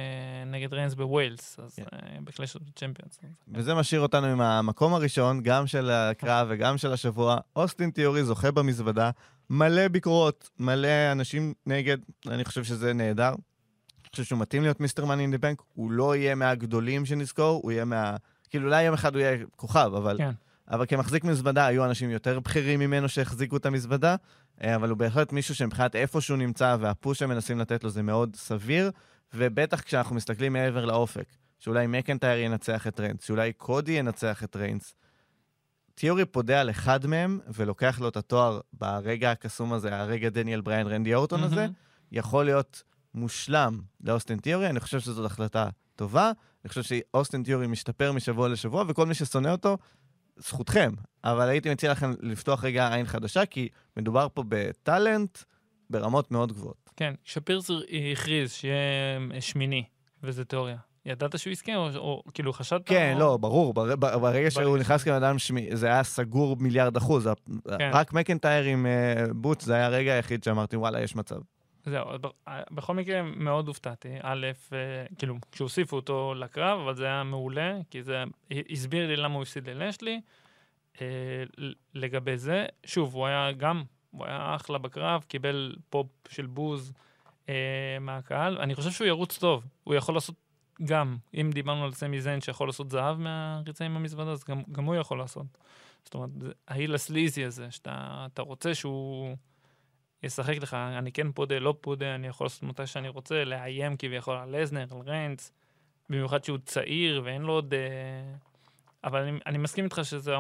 נגד 0.47 0.75
ריינס 0.75 0.95
בוויילס, 0.95 1.59
אז 1.59 1.75
כן. 1.75 2.25
ב 2.25 2.30
Clash 2.30 2.53
של 2.53 2.59
Champions. 2.77 3.19
וזה 3.49 3.75
משאיר 3.75 4.01
אותנו 4.01 4.27
עם 4.27 4.41
המקום 4.41 4.95
הראשון, 4.95 5.43
גם 5.43 5.67
של 5.67 5.91
הקרב 5.91 6.47
וגם 6.51 6.79
של 6.79 6.93
השבוע. 6.93 7.39
אוסטין 7.57 7.91
תיאורי 7.91 8.25
זוכה 8.25 8.51
במזוודה, 8.51 9.11
מלא 9.53 9.89
ביקורות, 9.89 10.51
מלא 10.59 11.13
אנשים 11.13 11.55
נגד, 11.67 11.97
אני 12.27 12.45
חושב 12.45 12.65
שזה 12.65 12.93
נהדר. 12.93 13.29
אני 13.29 14.11
חושב 14.11 14.25
שהוא 14.25 14.39
מתאים 14.39 14.63
להיות 14.63 14.81
Mister 14.81 15.05
Money 15.05 15.23
in 15.23 15.41
Bank, 15.41 15.63
הוא 15.75 15.91
לא 15.91 16.17
יהיה 16.17 16.35
מהגדולים 16.35 17.07
שנזכור, 17.07 17.61
הוא 17.63 17.73
יהיה 17.73 17.85
מה... 17.85 18.17
כאילו 18.51 18.65
אולי 18.65 18.83
יום 18.83 18.95
אחד 18.95 19.15
הוא 19.15 19.23
יהיה 19.23 19.39
כוכב, 19.57 19.93
אבל... 19.97 20.19
כן. 20.19 20.31
אבל 20.71 20.87
כמחזיק 20.87 21.25
מזוודה 21.25 21.67
היו 21.67 21.85
אנשים 21.85 22.11
יותר 22.11 22.41
בכירים 22.41 22.81
ממנו 22.81 23.09
שהחזיקו 23.09 23.57
את 23.57 23.67
המזוודה, 23.67 24.17
אה, 24.65 24.75
אבל 24.75 24.89
הוא 24.89 24.99
בהחלט 24.99 25.33
מישהו 25.33 25.55
שמבחינת 25.55 25.97
איפה 25.97 26.21
שהוא 26.21 26.39
נמצא 26.39 26.77
והפוש 26.81 27.19
שהם 27.19 27.29
מנסים 27.29 27.59
לתת 27.59 27.85
לו 27.85 27.91
זה 27.91 28.03
מאוד 28.03 28.37
סביר, 28.37 28.91
ובטח 29.35 29.81
כשאנחנו 29.81 30.17
מסתכלים 30.17 30.53
מעבר 30.53 30.85
לאופק, 30.85 31.27
שאולי 31.59 31.87
מקנטייר 31.87 32.39
ינצח 32.39 32.87
את 32.87 33.01
ריינס, 33.01 33.25
שאולי 33.25 33.53
קודי 33.53 33.93
ינצח 33.93 34.45
את 34.45 34.57
ריינס. 34.57 34.95
תיאורי 35.95 36.25
פודה 36.25 36.61
על 36.61 36.71
אחד 36.71 37.07
מהם 37.07 37.41
ולוקח 37.49 38.01
לו 38.01 38.09
את 38.09 38.17
התואר 38.17 38.61
ברגע 38.73 39.31
הקסום 39.31 39.73
הזה, 39.73 40.01
הרגע 40.01 40.29
דניאל 40.29 40.61
בריין 40.61 40.87
רנדי 40.87 41.15
אורטון 41.15 41.43
הזה, 41.43 41.57
מהמם. 41.57 41.73
יכול 42.13 42.45
להיות 42.45 42.83
מושלם 43.15 43.81
לאוסטין 44.01 44.39
תיאורי, 44.39 44.71
אני 44.71 44.81
חושב 44.81 45.01
שזאת 45.01 45.27
החלטה 45.27 45.69
טובה, 45.97 46.33
אני 46.65 46.69
חושב 46.69 46.83
שאוסטין 46.83 47.43
תיאורי 47.43 47.67
משתפר 47.67 48.13
משבוע 48.13 48.49
לשבוע, 48.49 48.85
וכל 48.89 49.07
מי 49.07 49.15
ששונא 49.15 49.49
אותו, 49.49 49.79
זכותכם. 50.37 50.93
אבל 51.25 51.49
הייתי 51.49 51.71
מציע 51.71 51.93
לכם 51.93 52.13
לפתוח 52.21 52.65
רגע 52.65 52.95
עין 52.95 53.07
חדשה, 53.07 53.47
כי 53.47 53.69
מדובר 53.97 54.27
פה 54.35 54.45
בטאלנט 54.49 55.39
ברמות 55.91 56.31
מאוד 56.31 56.53
גבוהות. 56.53 56.91
כן, 56.97 57.15
שפירס 57.25 57.71
הכריז 58.13 58.53
שיהיה 58.53 59.41
שמיני, 59.41 59.85
וזה 60.23 60.45
תיאוריה. 60.45 60.77
ידעת 61.07 61.39
שהוא 61.39 61.51
יזכה, 61.51 61.77
או, 61.77 61.89
או 61.97 62.23
כאילו 62.35 62.53
חשדת? 62.53 62.87
כן, 62.87 63.13
או... 63.15 63.19
לא, 63.21 63.37
ברור, 63.37 63.75
בר, 63.75 63.97
בר, 63.97 64.19
ברגע 64.19 64.51
שהוא 64.51 64.79
נכנס 64.79 65.05
כבן 65.05 65.15
אדם 65.15 65.39
שמי, 65.39 65.77
זה 65.77 65.87
היה 65.87 66.03
סגור 66.03 66.57
מיליארד 66.61 66.97
אחוז. 66.97 67.29
כן. 67.79 67.91
רק 67.93 68.13
מקנטייר 68.13 68.65
עם 68.65 68.87
uh, 68.87 69.33
בוטס, 69.33 69.65
זה 69.65 69.75
היה 69.75 69.87
הרגע 69.87 70.13
היחיד 70.13 70.45
שאמרתי, 70.45 70.77
וואלה, 70.77 71.01
יש 71.03 71.17
מצב. 71.17 71.37
זהו, 71.85 72.07
ב- 72.21 72.63
בכל 72.71 72.95
מקרה 72.95 73.23
מאוד 73.23 73.69
הופתעתי. 73.69 74.09
א', 74.23 74.47
אה, 74.73 74.79
כאילו, 75.19 75.35
כשהוסיפו 75.53 75.97
אותו 75.97 76.35
לקרב, 76.35 76.81
אבל 76.81 76.95
זה 76.95 77.05
היה 77.05 77.25
מעולה, 77.25 77.79
כי 77.91 78.03
זה 78.03 78.25
הסביר 78.71 79.07
לי 79.07 79.17
למה 79.17 79.35
הוא 79.35 79.43
הפסיד 79.43 79.69
ללשלי. 79.69 80.21
אה, 81.01 81.07
לגבי 81.95 82.37
זה, 82.37 82.67
שוב, 82.87 83.15
הוא 83.15 83.27
היה 83.27 83.53
גם, 83.53 83.83
הוא 84.11 84.27
היה 84.27 84.55
אחלה 84.57 84.79
בקרב, 84.79 85.25
קיבל 85.29 85.77
פופ 85.91 86.07
של 86.29 86.47
בוז 86.47 86.93
אה, 87.49 87.55
מהקהל. 88.01 88.59
אני 88.59 88.75
חושב 88.75 88.91
שהוא 88.91 89.07
ירוץ 89.07 89.39
טוב, 89.39 89.65
הוא 89.85 89.95
יכול 89.95 90.15
לעשות 90.15 90.35
גם, 90.85 91.17
אם 91.35 91.51
דיברנו 91.55 91.85
על 91.85 91.93
סמי 91.93 92.21
זיין 92.21 92.41
שיכול 92.41 92.69
לעשות 92.69 92.91
זהב 92.91 93.19
מהריצה 93.19 93.85
עם 93.85 93.97
המזוודה, 93.97 94.31
אז 94.31 94.45
גם, 94.45 94.63
גם 94.73 94.85
הוא 94.85 94.95
יכול 94.95 95.19
לעשות. 95.19 95.47
זאת 96.05 96.15
אומרת, 96.15 96.31
ההיל 96.69 96.95
הסליזי 96.95 97.45
הזה, 97.45 97.71
שאתה 97.71 98.27
אתה 98.33 98.43
רוצה 98.43 98.75
שהוא... 98.75 99.37
ישחק 100.23 100.57
לך, 100.63 100.75
אני 100.75 101.13
כן 101.13 101.33
פודה, 101.33 101.59
לא 101.59 101.75
פודה, 101.81 102.15
אני 102.15 102.27
יכול 102.27 102.45
לעשות 102.45 102.63
מתי 102.63 102.87
שאני 102.87 103.09
רוצה, 103.09 103.45
לאיים 103.45 103.97
כביכול 103.97 104.37
על 104.37 104.57
לסנר, 104.57 104.87
על 104.91 105.01
ריינס, 105.07 105.53
במיוחד 106.09 106.45
שהוא 106.45 106.59
צעיר 106.65 107.23
ואין 107.25 107.43
לו 107.43 107.53
עוד... 107.53 107.75
אה, 107.75 108.35
אבל 109.05 109.23
אני, 109.23 109.39
אני 109.47 109.59
מסכים 109.59 109.85
איתך 109.85 110.01
שזה, 110.03 110.35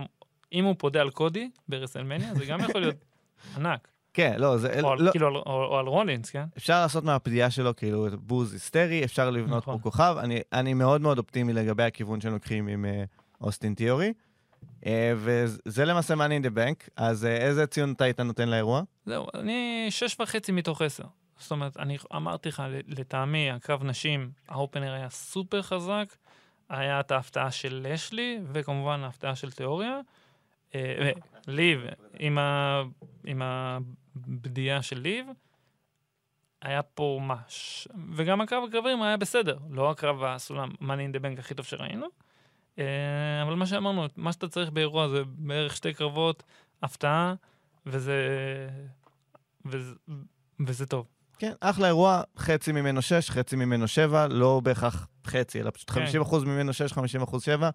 אם 0.52 0.64
הוא 0.64 0.74
פודה 0.78 1.00
על 1.00 1.10
קודי 1.10 1.50
ברסלמניה, 1.68 2.34
זה 2.34 2.44
גם 2.44 2.60
יכול 2.60 2.80
להיות 2.80 3.04
ענק. 3.56 3.88
כן, 4.14 4.34
לא, 4.38 4.56
זה... 4.56 4.80
או, 4.82 4.94
לא, 4.94 5.10
כאילו, 5.10 5.28
או, 5.28 5.64
או 5.64 5.78
על 5.78 5.86
רולינס, 5.86 6.30
כן? 6.30 6.44
אפשר 6.56 6.80
לעשות 6.80 7.04
מהפדיעה 7.04 7.50
שלו 7.50 7.76
כאילו 7.76 8.06
בוז 8.18 8.52
היסטרי, 8.52 9.04
אפשר 9.04 9.30
לבנות 9.30 9.62
נכון. 9.62 9.76
פה 9.76 9.82
כוכב. 9.82 10.16
אני, 10.18 10.40
אני 10.52 10.74
מאוד 10.74 11.00
מאוד 11.00 11.18
אופטימי 11.18 11.52
לגבי 11.52 11.82
הכיוון 11.82 12.20
שהם 12.20 12.32
לוקחים 12.32 12.68
עם 12.68 12.84
אה, 12.84 13.04
אוסטין 13.40 13.74
תיאורי. 13.74 14.12
אה, 14.86 15.12
וזה 15.16 15.84
למעשה 15.84 16.14
money 16.14 16.42
in 16.42 16.46
the 16.46 16.56
bank, 16.56 16.88
אז 16.96 17.24
אה, 17.24 17.36
איזה 17.36 17.66
ציון 17.66 17.92
אתה 17.92 18.04
היית 18.04 18.20
נותן 18.20 18.48
לאירוע? 18.48 18.82
זהו, 19.06 19.26
אני 19.34 19.86
שש 19.90 20.16
וחצי 20.20 20.52
מתוך 20.52 20.82
עשר. 20.82 21.04
זאת 21.38 21.50
אומרת, 21.50 21.76
אני 21.76 21.98
אמרתי 22.16 22.48
לך, 22.48 22.62
לטעמי, 22.88 23.50
הקרב 23.50 23.84
נשים, 23.84 24.30
האופנר 24.48 24.92
היה 24.92 25.10
סופר 25.10 25.62
חזק, 25.62 26.16
היה 26.68 27.00
את 27.00 27.10
ההפתעה 27.10 27.50
של 27.50 27.86
לשלי, 27.88 28.40
וכמובן 28.52 29.00
ההפתעה 29.04 29.34
של 29.34 29.50
תיאוריה. 29.50 30.00
ליב, 31.46 31.80
עם, 32.18 32.38
ה, 34.16 34.18
עם 34.26 34.34
הבדיעה 34.34 34.82
של 34.82 34.98
ליב, 34.98 35.26
היה 36.62 36.82
פה 36.82 37.20
מה, 37.22 37.36
ש... 37.48 37.88
וגם 38.14 38.40
הקרב 38.40 38.64
הגברים 38.64 39.02
היה 39.02 39.16
בסדר, 39.16 39.58
לא 39.70 39.90
הקרב 39.90 40.24
הסולם 40.24 40.70
in 40.80 41.16
the 41.16 41.20
bank 41.22 41.38
הכי 41.38 41.54
טוב 41.54 41.66
שראינו. 41.66 42.06
אה, 42.78 43.42
אבל 43.42 43.54
מה 43.54 43.66
שאמרנו, 43.66 44.06
מה 44.16 44.32
שאתה 44.32 44.48
צריך 44.48 44.70
באירוע 44.70 45.08
זה 45.08 45.22
בערך 45.26 45.76
שתי 45.76 45.94
קרבות, 45.94 46.42
הפתעה, 46.82 47.34
וזה, 47.86 48.28
וזה, 49.64 49.94
וזה 50.66 50.86
טוב. 50.86 51.06
כן, 51.38 51.52
אחלה 51.60 51.86
אירוע, 51.86 52.22
חצי 52.38 52.72
ממנו 52.72 53.02
6, 53.02 53.30
חצי 53.30 53.56
ממנו 53.56 53.88
7, 53.88 54.26
לא 54.26 54.60
בהכרח 54.60 55.08
חצי, 55.26 55.60
אלא 55.60 55.70
פשוט 55.70 55.90
כן. 55.90 56.04
50% 56.22 56.44
ממנו 56.44 56.72
6, 56.72 56.92
50% 56.92 57.40
7. 57.40 57.70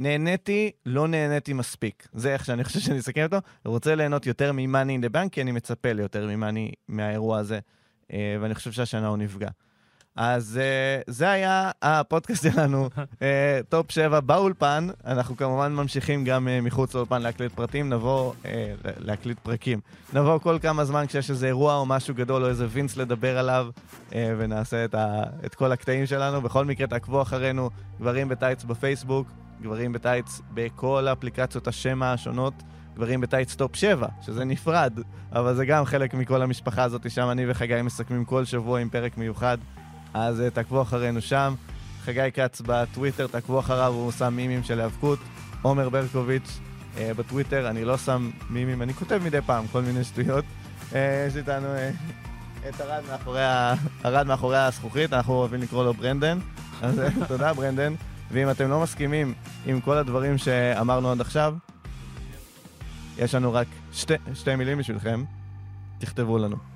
נהניתי, 0.00 0.70
לא 0.86 1.08
נהניתי 1.08 1.52
מספיק. 1.52 2.08
זה 2.12 2.32
איך 2.32 2.44
שאני 2.44 2.64
חושב 2.64 2.80
שאני 2.80 2.98
אסכם 2.98 3.22
אותו. 3.22 3.36
רוצה 3.64 3.94
ליהנות 3.94 4.26
יותר 4.26 4.52
מ-money 4.52 5.02
in 5.02 5.06
the 5.06 5.14
bank, 5.14 5.28
כי 5.32 5.42
אני 5.42 5.52
מצפה 5.52 5.92
ליותר 5.92 6.26
מ-money 6.26 6.74
מהאירוע 6.88 7.38
הזה, 7.38 7.58
אה, 8.12 8.36
ואני 8.40 8.54
חושב 8.54 8.72
שהשנה 8.72 9.08
הוא 9.08 9.16
נפגע. 9.16 9.48
אז 10.16 10.60
אה, 10.60 11.04
זה 11.12 11.30
היה 11.30 11.70
הפודקאסט 11.82 12.42
שלנו, 12.42 12.88
אה, 12.96 13.22
טופ 13.68 13.90
7 13.90 14.20
באולפן. 14.20 14.88
אנחנו 15.06 15.36
כמובן 15.36 15.72
ממשיכים 15.72 16.24
גם 16.24 16.48
אה, 16.48 16.64
מחוץ 16.64 16.94
לאולפן 16.94 17.22
להקליט 17.22 17.52
פרטים, 17.52 17.90
נבוא, 17.90 18.32
אה, 18.42 18.46
להקליט 18.98 19.38
פרקים. 19.38 19.80
נבוא 20.12 20.38
כל 20.38 20.58
כמה 20.62 20.84
זמן 20.84 21.06
כשיש 21.06 21.30
איזה 21.30 21.46
אירוע 21.46 21.76
או 21.76 21.86
משהו 21.86 22.14
גדול 22.14 22.44
או 22.44 22.48
איזה 22.48 22.66
וינס 22.70 22.96
לדבר 22.96 23.38
עליו, 23.38 23.68
אה, 24.10 24.14
ונעשה 24.38 24.84
את, 24.84 24.94
ה, 24.94 25.22
את 25.46 25.54
כל 25.54 25.72
הקטעים 25.72 26.06
שלנו. 26.06 26.42
בכל 26.42 26.64
מקרה, 26.64 26.86
תעקבו 26.86 27.22
אחרינו, 27.22 27.70
גברים 28.00 28.28
בטייץ 28.28 28.64
בפייסבוק, 28.64 29.26
גברים 29.62 29.92
בטייץ 29.92 30.40
בכל 30.54 31.08
אפליקציות 31.12 31.68
השמע 31.68 32.12
השונות. 32.12 32.54
גברים 32.94 33.20
בטייץ 33.20 33.54
טופ 33.54 33.76
7, 33.76 34.08
שזה 34.22 34.44
נפרד, 34.44 34.92
אבל 35.32 35.54
זה 35.54 35.66
גם 35.66 35.84
חלק 35.84 36.14
מכל 36.14 36.42
המשפחה 36.42 36.82
הזאת, 36.82 37.10
שם 37.10 37.30
אני 37.30 37.44
וחגי 37.48 37.82
מסכמים 37.82 38.24
כל 38.24 38.44
שבוע 38.44 38.80
עם 38.80 38.88
פרק 38.88 39.18
מיוחד. 39.18 39.58
אז 40.14 40.40
uh, 40.40 40.54
תעקבו 40.54 40.82
אחרינו 40.82 41.20
שם. 41.20 41.54
חגי 42.04 42.28
כץ 42.34 42.62
בטוויטר, 42.66 43.26
תעקבו 43.26 43.60
אחריו, 43.60 43.92
הוא 43.92 44.12
שם 44.12 44.34
מימים 44.36 44.62
של 44.62 44.80
היאבקות. 44.80 45.18
עומר 45.62 45.88
ברקוביץ' 45.88 46.58
uh, 46.94 46.98
בטוויטר, 47.16 47.70
אני 47.70 47.84
לא 47.84 47.98
שם 47.98 48.30
מימים, 48.50 48.82
אני 48.82 48.94
כותב 48.94 49.20
מדי 49.24 49.40
פעם 49.40 49.66
כל 49.66 49.82
מיני 49.82 50.04
שטויות. 50.04 50.44
Uh, 50.90 50.94
יש 51.28 51.36
איתנו 51.36 51.68
את 52.68 52.80
ארד 52.80 53.02
מאחורי, 53.10 53.42
מאחורי 54.26 54.58
הזכוכית, 54.58 55.12
אנחנו 55.12 55.34
אוהבים 55.34 55.60
לקרוא 55.60 55.84
לו 55.84 55.94
ברנדן. 55.94 56.38
אז 56.82 57.00
תודה 57.28 57.52
ברנדן. 57.52 57.94
ואם 58.32 58.50
אתם 58.50 58.70
לא 58.70 58.82
מסכימים 58.82 59.34
עם 59.66 59.80
כל 59.80 59.96
הדברים 59.96 60.38
שאמרנו 60.38 61.10
עד 61.10 61.20
עכשיו, 61.20 61.54
יש 63.18 63.34
לנו 63.34 63.52
רק 63.52 63.66
שתי, 63.92 64.14
שתי 64.34 64.56
מילים 64.56 64.78
בשבילכם, 64.78 65.24
תכתבו 65.98 66.38
לנו. 66.38 66.69